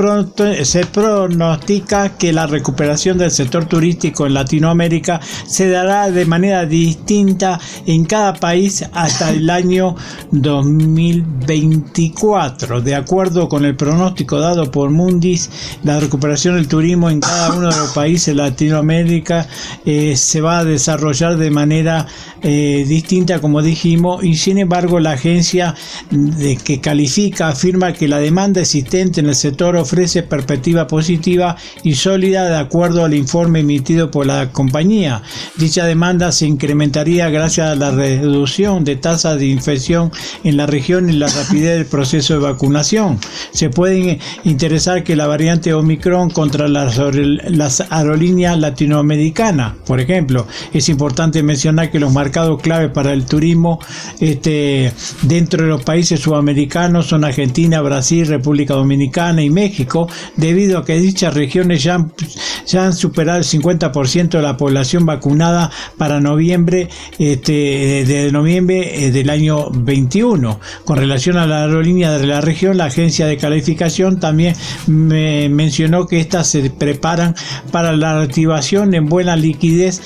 se 0.66 0.86
pronostica 0.86 2.18
que 2.18 2.32
la 2.34 2.48
recuperación 2.48 3.18
del 3.18 3.32
sector 3.32 3.66
turístico 3.66 4.28
en 4.28 4.34
Latinoamérica 4.34 5.22
se 5.48 5.70
dará 5.70 6.12
de 6.12 6.26
manera 6.26 6.66
distinta 6.66 7.60
en 7.86 8.04
cada 8.06 8.34
país 8.34 8.84
hasta 8.94 9.30
el 9.30 9.50
año 9.50 9.96
2024. 10.32 12.82
De 12.82 12.96
acuerdo 12.96 13.48
con 13.48 13.64
el 13.66 13.76
pronóstico 13.76 14.40
dado 14.40 14.70
por 14.70 14.90
Mundis, 14.90 15.50
la 15.84 16.00
recuperación 16.00 16.56
del 16.56 16.68
turismo 16.68 17.10
en 17.10 17.22
cada 17.22 17.54
uno 17.54 17.70
de 17.70 17.78
los 17.78 17.94
países 17.94 18.26
de 18.28 18.36
Latinoamérica 18.36 19.48
eh, 19.86 20.16
se 20.18 20.42
va 20.42 20.60
a 20.60 20.66
desarrollar 20.66 20.87
de 20.96 21.52
manera 21.52 22.08
eh, 22.42 22.86
distinta, 22.88 23.40
como 23.40 23.62
dijimos, 23.62 24.24
y 24.24 24.36
sin 24.36 24.58
embargo 24.58 25.00
la 25.00 25.12
agencia 25.12 25.76
de 26.12 26.56
que 26.56 26.80
califica 26.80 27.50
afirma 27.50 27.94
que 27.94 28.08
la 28.08 28.20
demanda 28.20 28.62
existente 28.62 29.20
en 29.20 29.28
el 29.28 29.36
sector 29.36 29.76
ofrece 29.76 30.24
perspectiva 30.24 30.88
positiva 30.88 31.58
y 31.84 31.96
sólida 31.96 32.50
de 32.50 32.58
acuerdo 32.58 33.04
al 33.04 33.14
informe 33.14 33.60
emitido 33.60 34.12
por 34.12 34.26
la 34.26 34.52
compañía. 34.52 35.22
Dicha 35.58 35.86
demanda 35.86 36.32
se 36.32 36.46
incrementaría 36.46 37.30
gracias 37.30 37.68
a 37.68 37.76
la 37.76 37.92
reducción 37.92 38.84
de 38.84 38.96
tasas 38.96 39.38
de 39.40 39.48
infección 39.48 40.12
en 40.44 40.58
la 40.58 40.68
región 40.68 41.10
y 41.10 41.14
la 41.14 41.28
rapidez 41.28 41.78
del 41.78 41.86
proceso 41.86 42.34
de 42.34 42.40
vacunación. 42.40 43.20
Se 43.52 43.70
puede 43.70 44.20
interesar 44.44 45.04
que 45.04 45.16
la 45.16 45.28
variante 45.28 45.74
Omicron 45.74 46.30
contra 46.30 46.68
las, 46.68 46.98
las 46.98 47.84
aerolíneas 47.90 48.58
latinoamericanas, 48.58 49.74
por 49.86 50.00
ejemplo, 50.00 50.48
es 50.78 50.90
importante 50.90 51.44
mencionar 51.44 51.92
que 51.92 52.00
los 52.00 52.14
mercados 52.14 52.62
clave 52.62 52.90
para 52.90 53.14
el 53.14 53.26
turismo 53.26 53.80
este, 54.20 54.92
dentro 55.24 55.64
de 55.64 55.70
los 55.70 55.84
países 55.84 56.20
sudamericanos 56.20 57.08
son 57.08 57.24
Argentina, 57.24 57.82
Brasil, 57.82 58.28
República 58.28 58.74
Dominicana 58.74 59.42
y 59.42 59.50
México, 59.50 60.08
debido 60.36 60.80
a 60.80 60.86
que 60.86 61.00
dichas 61.00 61.34
regiones 61.34 61.84
ya 61.84 61.96
han, 61.96 62.94
superado 62.94 63.40
el 63.40 63.46
50% 63.46 64.30
de 64.30 64.42
la 64.42 64.58
población 64.58 65.06
vacunada 65.06 65.72
para 65.98 66.20
noviembre 66.20 66.90
este, 67.20 68.06
de 68.06 68.32
noviembre 68.32 69.06
eh, 69.06 69.12
del 69.12 69.30
año 69.30 69.70
21. 69.72 70.60
Con 70.86 70.98
relación 70.98 71.38
a 71.38 71.48
la 71.48 71.64
aerolínea 71.64 72.18
de 72.18 72.28
la 72.28 72.42
región, 72.42 72.78
la 72.78 72.86
agencia 72.86 73.28
de 73.28 73.38
calificación 73.38 74.20
también 74.20 74.56
me 74.88 75.50
mencionó 75.50 76.08
que 76.08 76.20
estas 76.20 76.48
se 76.48 76.70
preparan 76.70 77.36
para 77.72 77.96
la 77.96 78.22
activación 78.22 78.94
en 78.94 79.08
buena 79.08 79.36
liquidez, 79.36 80.02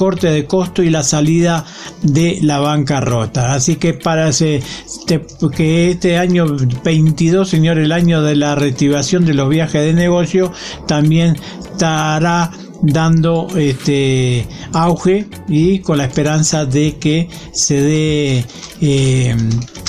recorte 0.00 0.30
de 0.30 0.46
costo 0.46 0.82
y 0.82 0.88
la 0.88 1.02
salida 1.02 1.66
de 2.00 2.38
la 2.40 2.58
bancarrota. 2.58 3.52
Así 3.52 3.76
que 3.76 3.92
para 3.92 4.30
que 4.30 5.90
este 5.90 6.16
año 6.16 6.46
22, 6.82 7.46
señor, 7.46 7.78
el 7.78 7.92
año 7.92 8.22
de 8.22 8.34
la 8.34 8.54
reactivación 8.54 9.26
de 9.26 9.34
los 9.34 9.50
viajes 9.50 9.82
de 9.82 9.92
negocio, 9.92 10.54
también 10.88 11.36
estará 11.70 12.50
dando 12.80 13.48
este 13.58 14.46
auge 14.72 15.26
y 15.48 15.80
con 15.80 15.98
la 15.98 16.06
esperanza 16.06 16.64
de 16.64 16.96
que 16.96 17.28
se 17.52 17.82
dé 17.82 18.46
eh, 18.80 19.36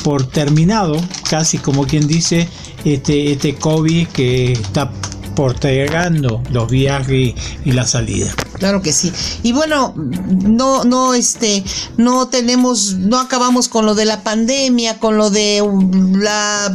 por 0.03 0.27
terminado 0.27 0.97
casi 1.29 1.57
como 1.57 1.87
quien 1.87 2.05
dice 2.05 2.49
este 2.83 3.31
este 3.31 3.55
COVID 3.55 4.07
que 4.07 4.51
está 4.51 4.91
postergando 5.37 6.43
los 6.51 6.69
viajes 6.69 7.33
y 7.63 7.71
la 7.71 7.85
salida 7.85 8.33
claro 8.61 8.83
que 8.83 8.93
sí. 8.93 9.11
Y 9.41 9.53
bueno, 9.53 9.95
no, 9.97 10.83
no, 10.83 11.15
este, 11.15 11.63
no 11.97 12.27
tenemos, 12.27 12.93
no 12.93 13.19
acabamos 13.19 13.67
con 13.67 13.87
lo 13.87 13.95
de 13.95 14.05
la 14.05 14.21
pandemia, 14.21 14.99
con 14.99 15.17
lo 15.17 15.31
de 15.31 15.63
um, 15.63 16.13
la, 16.17 16.71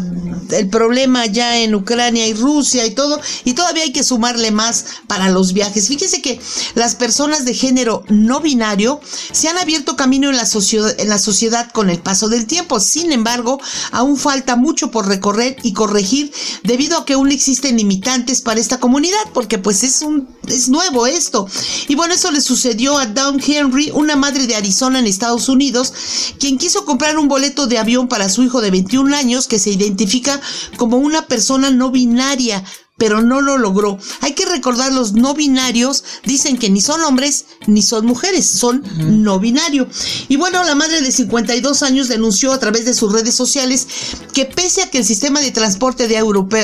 el 0.50 0.68
problema 0.68 1.26
ya 1.26 1.58
en 1.58 1.76
Ucrania 1.76 2.26
y 2.26 2.34
Rusia 2.34 2.84
y 2.86 2.90
todo, 2.90 3.20
y 3.44 3.52
todavía 3.52 3.84
hay 3.84 3.92
que 3.92 4.02
sumarle 4.02 4.50
más 4.50 4.84
para 5.06 5.30
los 5.30 5.52
viajes. 5.52 5.86
Fíjese 5.86 6.20
que 6.20 6.40
las 6.74 6.96
personas 6.96 7.44
de 7.44 7.54
género 7.54 8.02
no 8.08 8.40
binario 8.40 9.00
se 9.30 9.48
han 9.48 9.56
abierto 9.56 9.94
camino 9.94 10.28
en 10.28 10.36
la, 10.36 10.46
sociedad, 10.46 10.92
en 10.98 11.08
la 11.08 11.18
sociedad 11.18 11.70
con 11.70 11.88
el 11.88 12.00
paso 12.00 12.28
del 12.28 12.46
tiempo. 12.46 12.80
Sin 12.80 13.12
embargo, 13.12 13.60
aún 13.92 14.16
falta 14.16 14.56
mucho 14.56 14.90
por 14.90 15.06
recorrer 15.06 15.56
y 15.62 15.72
corregir 15.72 16.32
debido 16.64 16.98
a 16.98 17.04
que 17.04 17.12
aún 17.12 17.30
existen 17.30 17.76
limitantes 17.76 18.40
para 18.40 18.58
esta 18.58 18.80
comunidad, 18.80 19.22
porque 19.32 19.58
pues 19.58 19.84
es 19.84 20.02
un, 20.02 20.28
es 20.48 20.68
nuevo 20.68 21.06
esto. 21.06 21.46
Y 21.88 21.94
bueno, 21.94 22.14
eso 22.14 22.30
le 22.30 22.40
sucedió 22.40 22.98
a 22.98 23.06
Dawn 23.06 23.40
Henry, 23.44 23.90
una 23.92 24.16
madre 24.16 24.46
de 24.46 24.56
Arizona 24.56 24.98
en 24.98 25.06
Estados 25.06 25.48
Unidos, 25.48 25.92
quien 26.38 26.58
quiso 26.58 26.84
comprar 26.84 27.18
un 27.18 27.28
boleto 27.28 27.66
de 27.66 27.78
avión 27.78 28.08
para 28.08 28.28
su 28.28 28.42
hijo 28.42 28.60
de 28.60 28.70
21 28.70 29.14
años 29.14 29.46
que 29.48 29.58
se 29.58 29.70
identifica 29.70 30.40
como 30.76 30.96
una 30.98 31.26
persona 31.26 31.70
no 31.70 31.90
binaria 31.90 32.64
pero 32.96 33.20
no 33.20 33.40
lo 33.42 33.58
logró. 33.58 33.98
Hay 34.20 34.32
que 34.32 34.46
recordar, 34.46 34.92
los 34.92 35.12
no 35.12 35.34
binarios 35.34 36.02
dicen 36.24 36.56
que 36.56 36.70
ni 36.70 36.80
son 36.80 37.02
hombres 37.02 37.44
ni 37.66 37.82
son 37.82 38.06
mujeres, 38.06 38.48
son 38.48 38.82
no 39.22 39.38
binario. 39.38 39.86
Y 40.28 40.36
bueno, 40.36 40.64
la 40.64 40.74
madre 40.74 41.02
de 41.02 41.12
52 41.12 41.82
años 41.82 42.08
denunció 42.08 42.52
a 42.52 42.58
través 42.58 42.86
de 42.86 42.94
sus 42.94 43.12
redes 43.12 43.34
sociales 43.34 43.86
que 44.32 44.46
pese 44.46 44.82
a 44.82 44.90
que 44.90 44.98
el 44.98 45.04
sistema 45.04 45.40
de 45.40 45.50
transporte 45.50 46.08
de, 46.08 46.22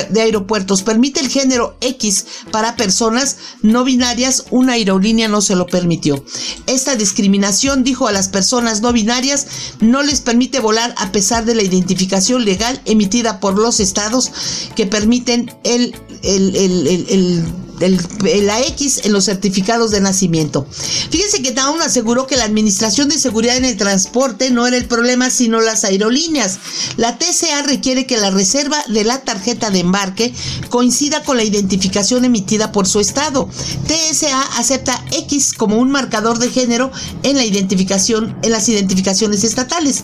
de 0.09 0.21
aeropuertos 0.21 0.81
permite 0.81 1.19
el 1.19 1.29
género 1.29 1.77
X 1.81 2.25
para 2.51 2.75
personas 2.75 3.37
no 3.61 3.83
binarias, 3.83 4.45
una 4.49 4.73
aerolínea 4.73 5.27
no 5.27 5.41
se 5.41 5.55
lo 5.55 5.67
permitió. 5.67 6.23
Esta 6.65 6.95
discriminación, 6.95 7.83
dijo 7.83 8.07
a 8.07 8.11
las 8.11 8.29
personas 8.29 8.81
no 8.81 8.91
binarias, 8.91 9.45
no 9.79 10.01
les 10.01 10.21
permite 10.21 10.59
volar 10.59 10.95
a 10.97 11.11
pesar 11.11 11.45
de 11.45 11.53
la 11.55 11.63
identificación 11.63 12.43
legal 12.43 12.81
emitida 12.85 13.39
por 13.39 13.59
los 13.59 13.79
estados 13.79 14.31
que 14.75 14.87
permiten 14.87 15.55
el 15.63 15.95
el, 16.23 16.55
el, 16.55 16.87
el, 17.09 17.45
la 17.89 18.61
X 18.61 19.01
en 19.03 19.13
los 19.13 19.25
certificados 19.25 19.91
de 19.91 20.01
nacimiento. 20.01 20.65
Fíjense 21.09 21.41
que 21.41 21.51
Down 21.51 21.81
aseguró 21.81 22.27
que 22.27 22.37
la 22.37 22.45
Administración 22.45 23.09
de 23.09 23.19
Seguridad 23.19 23.57
en 23.57 23.65
el 23.65 23.77
Transporte 23.77 24.51
no 24.51 24.67
era 24.67 24.77
el 24.77 24.85
problema, 24.85 25.29
sino 25.29 25.61
las 25.61 25.83
aerolíneas. 25.83 26.59
La 26.97 27.17
TCA 27.17 27.63
requiere 27.63 28.05
que 28.05 28.17
la 28.17 28.31
reserva 28.31 28.77
de 28.87 29.03
la 29.03 29.21
tarjeta 29.21 29.69
de 29.69 29.79
embarque 29.79 30.33
coincida 30.69 31.23
con 31.23 31.37
la 31.37 31.43
identificación 31.43 32.25
emitida 32.25 32.71
por 32.71 32.87
su 32.87 32.99
estado. 32.99 33.49
TSA 33.87 34.41
acepta 34.57 35.03
X 35.11 35.53
como 35.53 35.77
un 35.77 35.91
marcador 35.91 36.39
de 36.39 36.49
género 36.49 36.91
en 37.23 37.37
la 37.37 37.45
identificación, 37.45 38.37
en 38.41 38.51
las 38.51 38.69
identificaciones 38.69 39.43
estatales. 39.43 40.03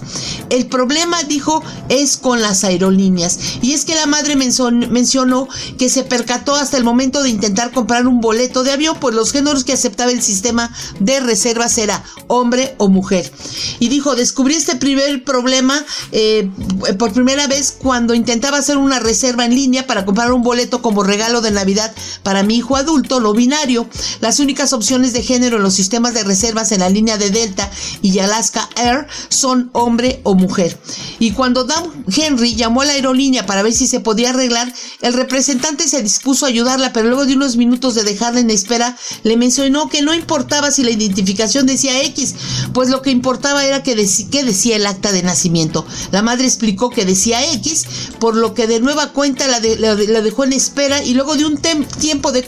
El 0.50 0.68
problema, 0.68 1.24
dijo, 1.24 1.64
es 1.90 2.18
con 2.18 2.42
las 2.42 2.64
aerolíneas. 2.64 3.40
Y 3.62 3.74
es 3.74 3.86
que 3.86 3.96
la 3.96 4.06
madre 4.06 4.36
mencionó 4.36 5.48
que 5.78 5.90
se 5.90 6.04
percató 6.04 6.56
hasta 6.56 6.78
el 6.78 6.84
momento 6.84 7.24
de 7.24 7.30
intentar 7.30 7.69
comprar 7.72 8.08
un 8.08 8.22
boleto 8.22 8.64
de 8.64 8.72
avión, 8.72 8.98
pues 9.00 9.16
los 9.16 9.32
géneros 9.32 9.64
que 9.64 9.74
aceptaba 9.74 10.12
el 10.12 10.22
sistema 10.22 10.72
de 11.00 11.20
reservas 11.20 11.78
era 11.78 12.04
hombre 12.28 12.76
o 12.78 12.90
mujer. 12.90 13.32
Y 13.80 13.90
dijo, 13.90 14.16
descubrí 14.16 14.56
este 14.56 14.76
primer 14.76 15.24
problema 15.24 15.84
eh, 16.12 16.50
por 16.98 17.14
primera 17.14 17.48
vez 17.48 17.76
cuando 17.78 18.14
intentaba 18.14 18.58
hacer 18.58 18.78
una 18.78 19.00
reserva 19.00 19.46
en 19.46 19.56
línea 19.56 19.88
para 19.88 20.06
comprar 20.06 20.32
un 20.32 20.44
boleto 20.44 20.82
como 20.82 21.04
regalo 21.04 21.42
de 21.42 21.52
Navidad 21.52 21.94
para 22.24 22.44
mi 22.44 22.58
hijo 22.58 22.76
adulto, 22.76 23.20
lo 23.20 23.34
binario. 23.34 23.88
Las 24.22 24.40
únicas 24.40 24.74
opciones 24.74 25.14
de 25.14 25.24
género 25.24 25.58
en 25.58 25.64
los 25.64 25.74
sistemas 25.74 26.14
de 26.14 26.24
reservas 26.24 26.72
en 26.72 26.80
la 26.82 26.90
línea 26.90 27.18
de 27.18 27.30
Delta 27.30 27.70
y 28.02 28.20
Alaska 28.20 28.70
Air 28.76 29.08
son 29.30 29.70
hombre 29.74 30.22
o 30.24 30.36
mujer. 30.36 30.78
Y 31.20 31.32
cuando 31.32 31.64
Dan 31.64 32.06
Henry 32.16 32.56
llamó 32.56 32.82
a 32.82 32.86
la 32.86 32.94
aerolínea 32.94 33.46
para 33.46 33.64
ver 33.64 33.74
si 33.74 33.88
se 33.88 34.00
podía 34.00 34.30
arreglar, 34.30 34.74
el 35.02 35.14
representante 35.14 35.88
se 35.88 36.04
dispuso 36.04 36.46
a 36.46 36.50
ayudarla, 36.50 36.94
pero 36.94 37.08
luego 37.08 37.26
de 37.26 37.36
unos 37.36 37.49
minutos 37.58 37.96
de 37.96 38.04
dejarla 38.04 38.40
en 38.40 38.50
espera, 38.50 38.98
le 39.24 39.38
mencionó 39.38 39.90
que 39.90 40.02
no 40.02 40.14
importaba 40.14 40.72
si 40.72 40.84
la 40.84 40.92
identificación 40.92 41.66
decía 41.66 42.02
X, 42.04 42.36
pues 42.74 42.90
lo 42.90 43.02
que 43.02 43.12
importaba 43.12 43.66
era 43.66 43.84
que, 43.84 43.96
decía 43.96 44.76
el 44.76 44.86
acta 44.86 45.12
de 45.12 45.24
nacimiento. 45.24 45.86
La 46.12 46.22
madre 46.22 46.46
explicó 46.46 46.90
que 46.90 47.06
decía 47.06 47.52
X, 47.54 47.86
por 48.20 48.36
lo 48.36 48.54
que 48.54 48.68
de 48.68 48.80
nueva 48.80 49.14
cuenta 49.14 49.48
la, 49.48 49.60
dejó 49.60 50.44
en 50.44 50.54
espera 50.54 51.04
y 51.04 51.14
luego 51.14 51.36
de 51.36 51.46
un 51.46 51.58
tiempo 51.58 52.32
de 52.32 52.46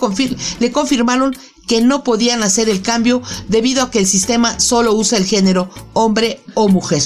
le 0.60 0.72
confirmaron 0.72 1.36
que 1.72 1.80
no 1.80 2.04
podían 2.04 2.44
hacer 2.44 2.68
el 2.68 2.82
cambio 2.82 3.22
debido 3.48 3.82
a 3.82 3.92
que 3.92 4.00
el 4.00 4.06
sistema 4.06 4.60
solo 4.60 4.94
usa 4.94 5.18
el 5.18 5.26
género 5.26 5.70
hombre 5.94 6.42
o 6.54 6.68
mujer. 6.68 7.02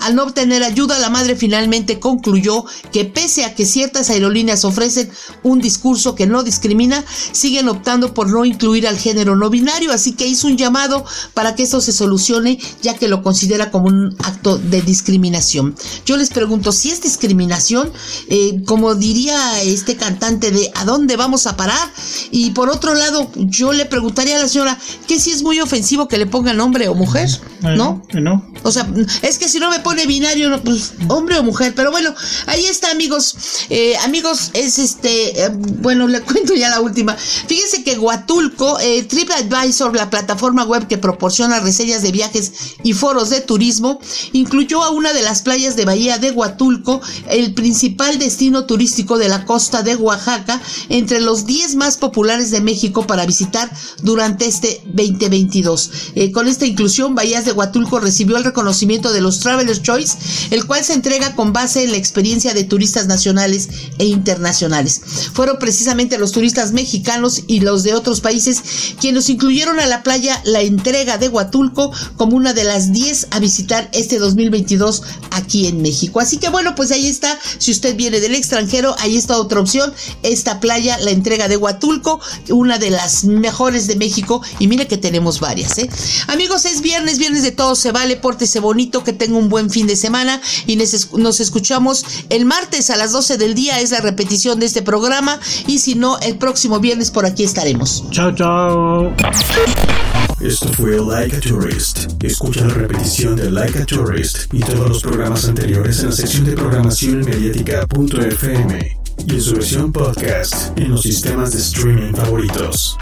Al 0.00 0.14
no 0.14 0.24
obtener 0.24 0.62
ayuda, 0.62 0.98
la 0.98 1.08
madre 1.08 1.36
finalmente 1.36 2.00
concluyó 2.00 2.66
que 2.92 3.06
pese 3.06 3.46
a 3.46 3.54
que 3.54 3.64
ciertas 3.64 4.10
aerolíneas 4.10 4.66
ofrecen 4.66 5.10
un 5.42 5.62
discurso 5.62 6.14
que 6.14 6.26
no 6.26 6.42
discrimina, 6.42 7.02
siguen 7.32 7.70
optando 7.70 8.12
por 8.12 8.28
no 8.28 8.44
incluir 8.44 8.86
al 8.86 8.98
género 8.98 9.36
no 9.36 9.48
binario, 9.48 9.90
así 9.90 10.12
que 10.12 10.26
hizo 10.26 10.48
un 10.48 10.58
llamado 10.58 11.02
para 11.32 11.54
que 11.54 11.62
esto 11.62 11.80
se 11.80 11.90
solucione, 11.90 12.58
ya 12.82 12.98
que 12.98 13.08
lo 13.08 13.22
considera 13.22 13.70
como 13.70 13.86
un 13.86 14.14
acto 14.18 14.58
de 14.58 14.82
discriminación. 14.82 15.74
Yo 16.04 16.18
les 16.18 16.28
pregunto, 16.28 16.72
si 16.72 16.90
es 16.90 17.00
discriminación, 17.00 17.90
eh, 18.28 18.60
como 18.66 18.94
diría 18.94 19.62
este 19.62 19.96
cantante 19.96 20.50
de 20.50 20.70
¿a 20.74 20.84
dónde 20.84 21.16
vamos 21.16 21.46
a 21.46 21.56
parar? 21.56 21.90
Y 22.30 22.50
por 22.50 22.68
otro 22.68 22.92
lado, 22.92 23.30
yo 23.34 23.72
le 23.72 23.86
pregunto, 23.86 24.09
preguntaría 24.10 24.36
a 24.36 24.42
la 24.42 24.48
señora 24.48 24.78
que 25.06 25.20
si 25.20 25.30
es 25.30 25.42
muy 25.42 25.60
ofensivo 25.60 26.08
que 26.08 26.18
le 26.18 26.26
pongan 26.26 26.58
hombre 26.60 26.88
o 26.88 26.94
mujer, 26.94 27.28
¿no? 27.62 28.02
no. 28.14 28.44
O 28.62 28.72
sea, 28.72 28.86
es 29.22 29.38
que 29.38 29.48
si 29.48 29.58
no 29.58 29.70
me 29.70 29.78
pone 29.80 30.06
binario, 30.06 30.60
pues 30.62 30.94
hombre 31.08 31.38
o 31.38 31.42
mujer. 31.42 31.74
Pero 31.74 31.90
bueno, 31.90 32.14
ahí 32.46 32.64
está, 32.64 32.90
amigos. 32.90 33.36
Eh, 33.70 33.96
amigos, 34.04 34.50
es 34.54 34.78
este. 34.78 35.44
Eh, 35.44 35.50
bueno, 35.52 36.08
le 36.08 36.20
cuento 36.30 36.54
ya 36.54 36.70
la 36.70 36.80
última. 36.80 37.16
Fíjense 37.16 37.84
que 37.84 37.98
Huatulco, 37.98 38.78
eh, 38.80 39.04
TripAdvisor, 39.04 39.94
la 39.94 40.10
plataforma 40.10 40.64
web 40.64 40.88
que 40.88 40.98
proporciona 40.98 41.60
reseñas 41.60 42.02
de 42.02 42.12
viajes 42.12 42.52
y 42.82 42.92
foros 42.92 43.30
de 43.30 43.40
turismo, 43.40 44.00
incluyó 44.32 44.82
a 44.82 44.90
una 44.90 45.12
de 45.12 45.22
las 45.22 45.42
playas 45.42 45.76
de 45.76 45.84
Bahía 45.84 46.18
de 46.18 46.32
Huatulco, 46.32 47.00
el 47.28 47.54
principal 47.54 48.18
destino 48.18 48.66
turístico 48.66 49.18
de 49.18 49.28
la 49.28 49.44
costa 49.44 49.82
de 49.82 49.94
Oaxaca, 49.96 50.60
entre 50.88 51.20
los 51.20 51.46
10 51.46 51.76
más 51.76 51.96
populares 51.96 52.50
de 52.50 52.60
México 52.60 53.06
para 53.06 53.26
visitar 53.26 53.70
durante 54.02 54.46
este 54.46 54.82
2022. 54.86 55.90
Eh, 56.14 56.32
con 56.32 56.48
esta 56.48 56.66
inclusión, 56.66 57.14
Bahías 57.14 57.44
de 57.44 57.52
Huatulco 57.52 58.00
recibió 58.00 58.36
el 58.36 58.44
reconocimiento 58.44 59.12
de 59.12 59.20
los 59.20 59.40
Travelers 59.40 59.82
Choice, 59.82 60.16
el 60.50 60.66
cual 60.66 60.84
se 60.84 60.94
entrega 60.94 61.34
con 61.34 61.52
base 61.52 61.84
en 61.84 61.92
la 61.92 61.96
experiencia 61.96 62.54
de 62.54 62.64
turistas 62.64 63.06
nacionales 63.06 63.68
e 63.98 64.06
internacionales. 64.06 65.00
Fueron 65.32 65.58
precisamente 65.58 66.18
los 66.18 66.32
turistas 66.32 66.72
mexicanos 66.72 67.42
y 67.46 67.60
los 67.60 67.82
de 67.82 67.94
otros 67.94 68.20
países 68.20 68.62
quienes 69.00 69.28
incluyeron 69.28 69.80
a 69.80 69.86
la 69.86 70.02
playa 70.02 70.40
la 70.44 70.60
entrega 70.62 71.18
de 71.18 71.28
Huatulco 71.28 71.92
como 72.16 72.36
una 72.36 72.52
de 72.52 72.64
las 72.64 72.92
10 72.92 73.28
a 73.30 73.38
visitar 73.38 73.88
este 73.92 74.18
2022 74.18 75.02
aquí 75.30 75.66
en 75.66 75.82
México. 75.82 76.20
Así 76.20 76.38
que 76.38 76.48
bueno, 76.48 76.74
pues 76.74 76.90
ahí 76.92 77.06
está. 77.06 77.38
Si 77.58 77.70
usted 77.70 77.96
viene 77.96 78.20
del 78.20 78.34
extranjero, 78.34 78.94
ahí 78.98 79.16
está 79.16 79.38
otra 79.38 79.60
opción. 79.60 79.92
Esta 80.22 80.60
playa, 80.60 80.98
la 80.98 81.10
entrega 81.10 81.48
de 81.48 81.56
Huatulco, 81.56 82.20
una 82.50 82.78
de 82.78 82.90
las 82.90 83.24
mejores 83.24 83.79
de 83.86 83.96
México 83.96 84.42
y 84.58 84.68
mire 84.68 84.86
que 84.86 84.96
tenemos 84.98 85.40
varias, 85.40 85.78
¿eh? 85.78 85.88
Amigos, 86.28 86.64
es 86.64 86.80
viernes, 86.80 87.18
viernes 87.18 87.42
de 87.42 87.52
todo 87.52 87.74
se 87.74 87.92
vale, 87.92 88.16
pórtese 88.16 88.60
bonito, 88.60 89.04
que 89.04 89.12
tenga 89.12 89.36
un 89.36 89.48
buen 89.48 89.70
fin 89.70 89.86
de 89.86 89.96
semana 89.96 90.40
y 90.66 90.76
nos 90.76 91.40
escuchamos 91.40 92.04
el 92.28 92.44
martes 92.44 92.90
a 92.90 92.96
las 92.96 93.12
12 93.12 93.38
del 93.38 93.54
día, 93.54 93.80
es 93.80 93.90
la 93.90 94.00
repetición 94.00 94.60
de 94.60 94.66
este 94.66 94.82
programa 94.82 95.40
y 95.66 95.78
si 95.78 95.94
no, 95.94 96.18
el 96.18 96.36
próximo 96.36 96.80
viernes 96.80 97.10
por 97.10 97.26
aquí 97.26 97.44
estaremos. 97.44 98.04
Chao, 98.10 98.34
chao. 98.34 99.14
Esto 100.40 100.68
fue 100.72 100.98
Like 100.98 101.36
a 101.36 101.40
Tourist. 101.40 102.22
Escucha 102.22 102.66
la 102.66 102.72
repetición 102.74 103.36
de 103.36 103.50
Like 103.50 103.78
a 103.80 103.86
Tourist 103.86 104.52
y 104.52 104.60
todos 104.60 104.88
los 104.88 105.02
programas 105.02 105.44
anteriores 105.44 106.00
en 106.00 106.06
la 106.06 106.12
sección 106.12 106.44
de 106.46 106.52
programación 106.52 107.20
mediática.fm 107.20 108.99
y 109.26 109.34
en 109.34 109.40
su 109.40 109.54
versión 109.54 109.92
podcast 109.92 110.78
en 110.78 110.90
los 110.90 111.02
sistemas 111.02 111.52
de 111.52 111.58
streaming 111.58 112.12
favoritos. 112.12 112.96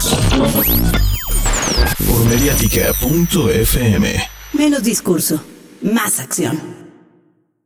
Por 2.07 2.25
mediática.fm. 2.25 4.15
Menos 4.53 4.83
discurso, 4.83 5.41
más 5.81 6.19
acción. 6.19 6.88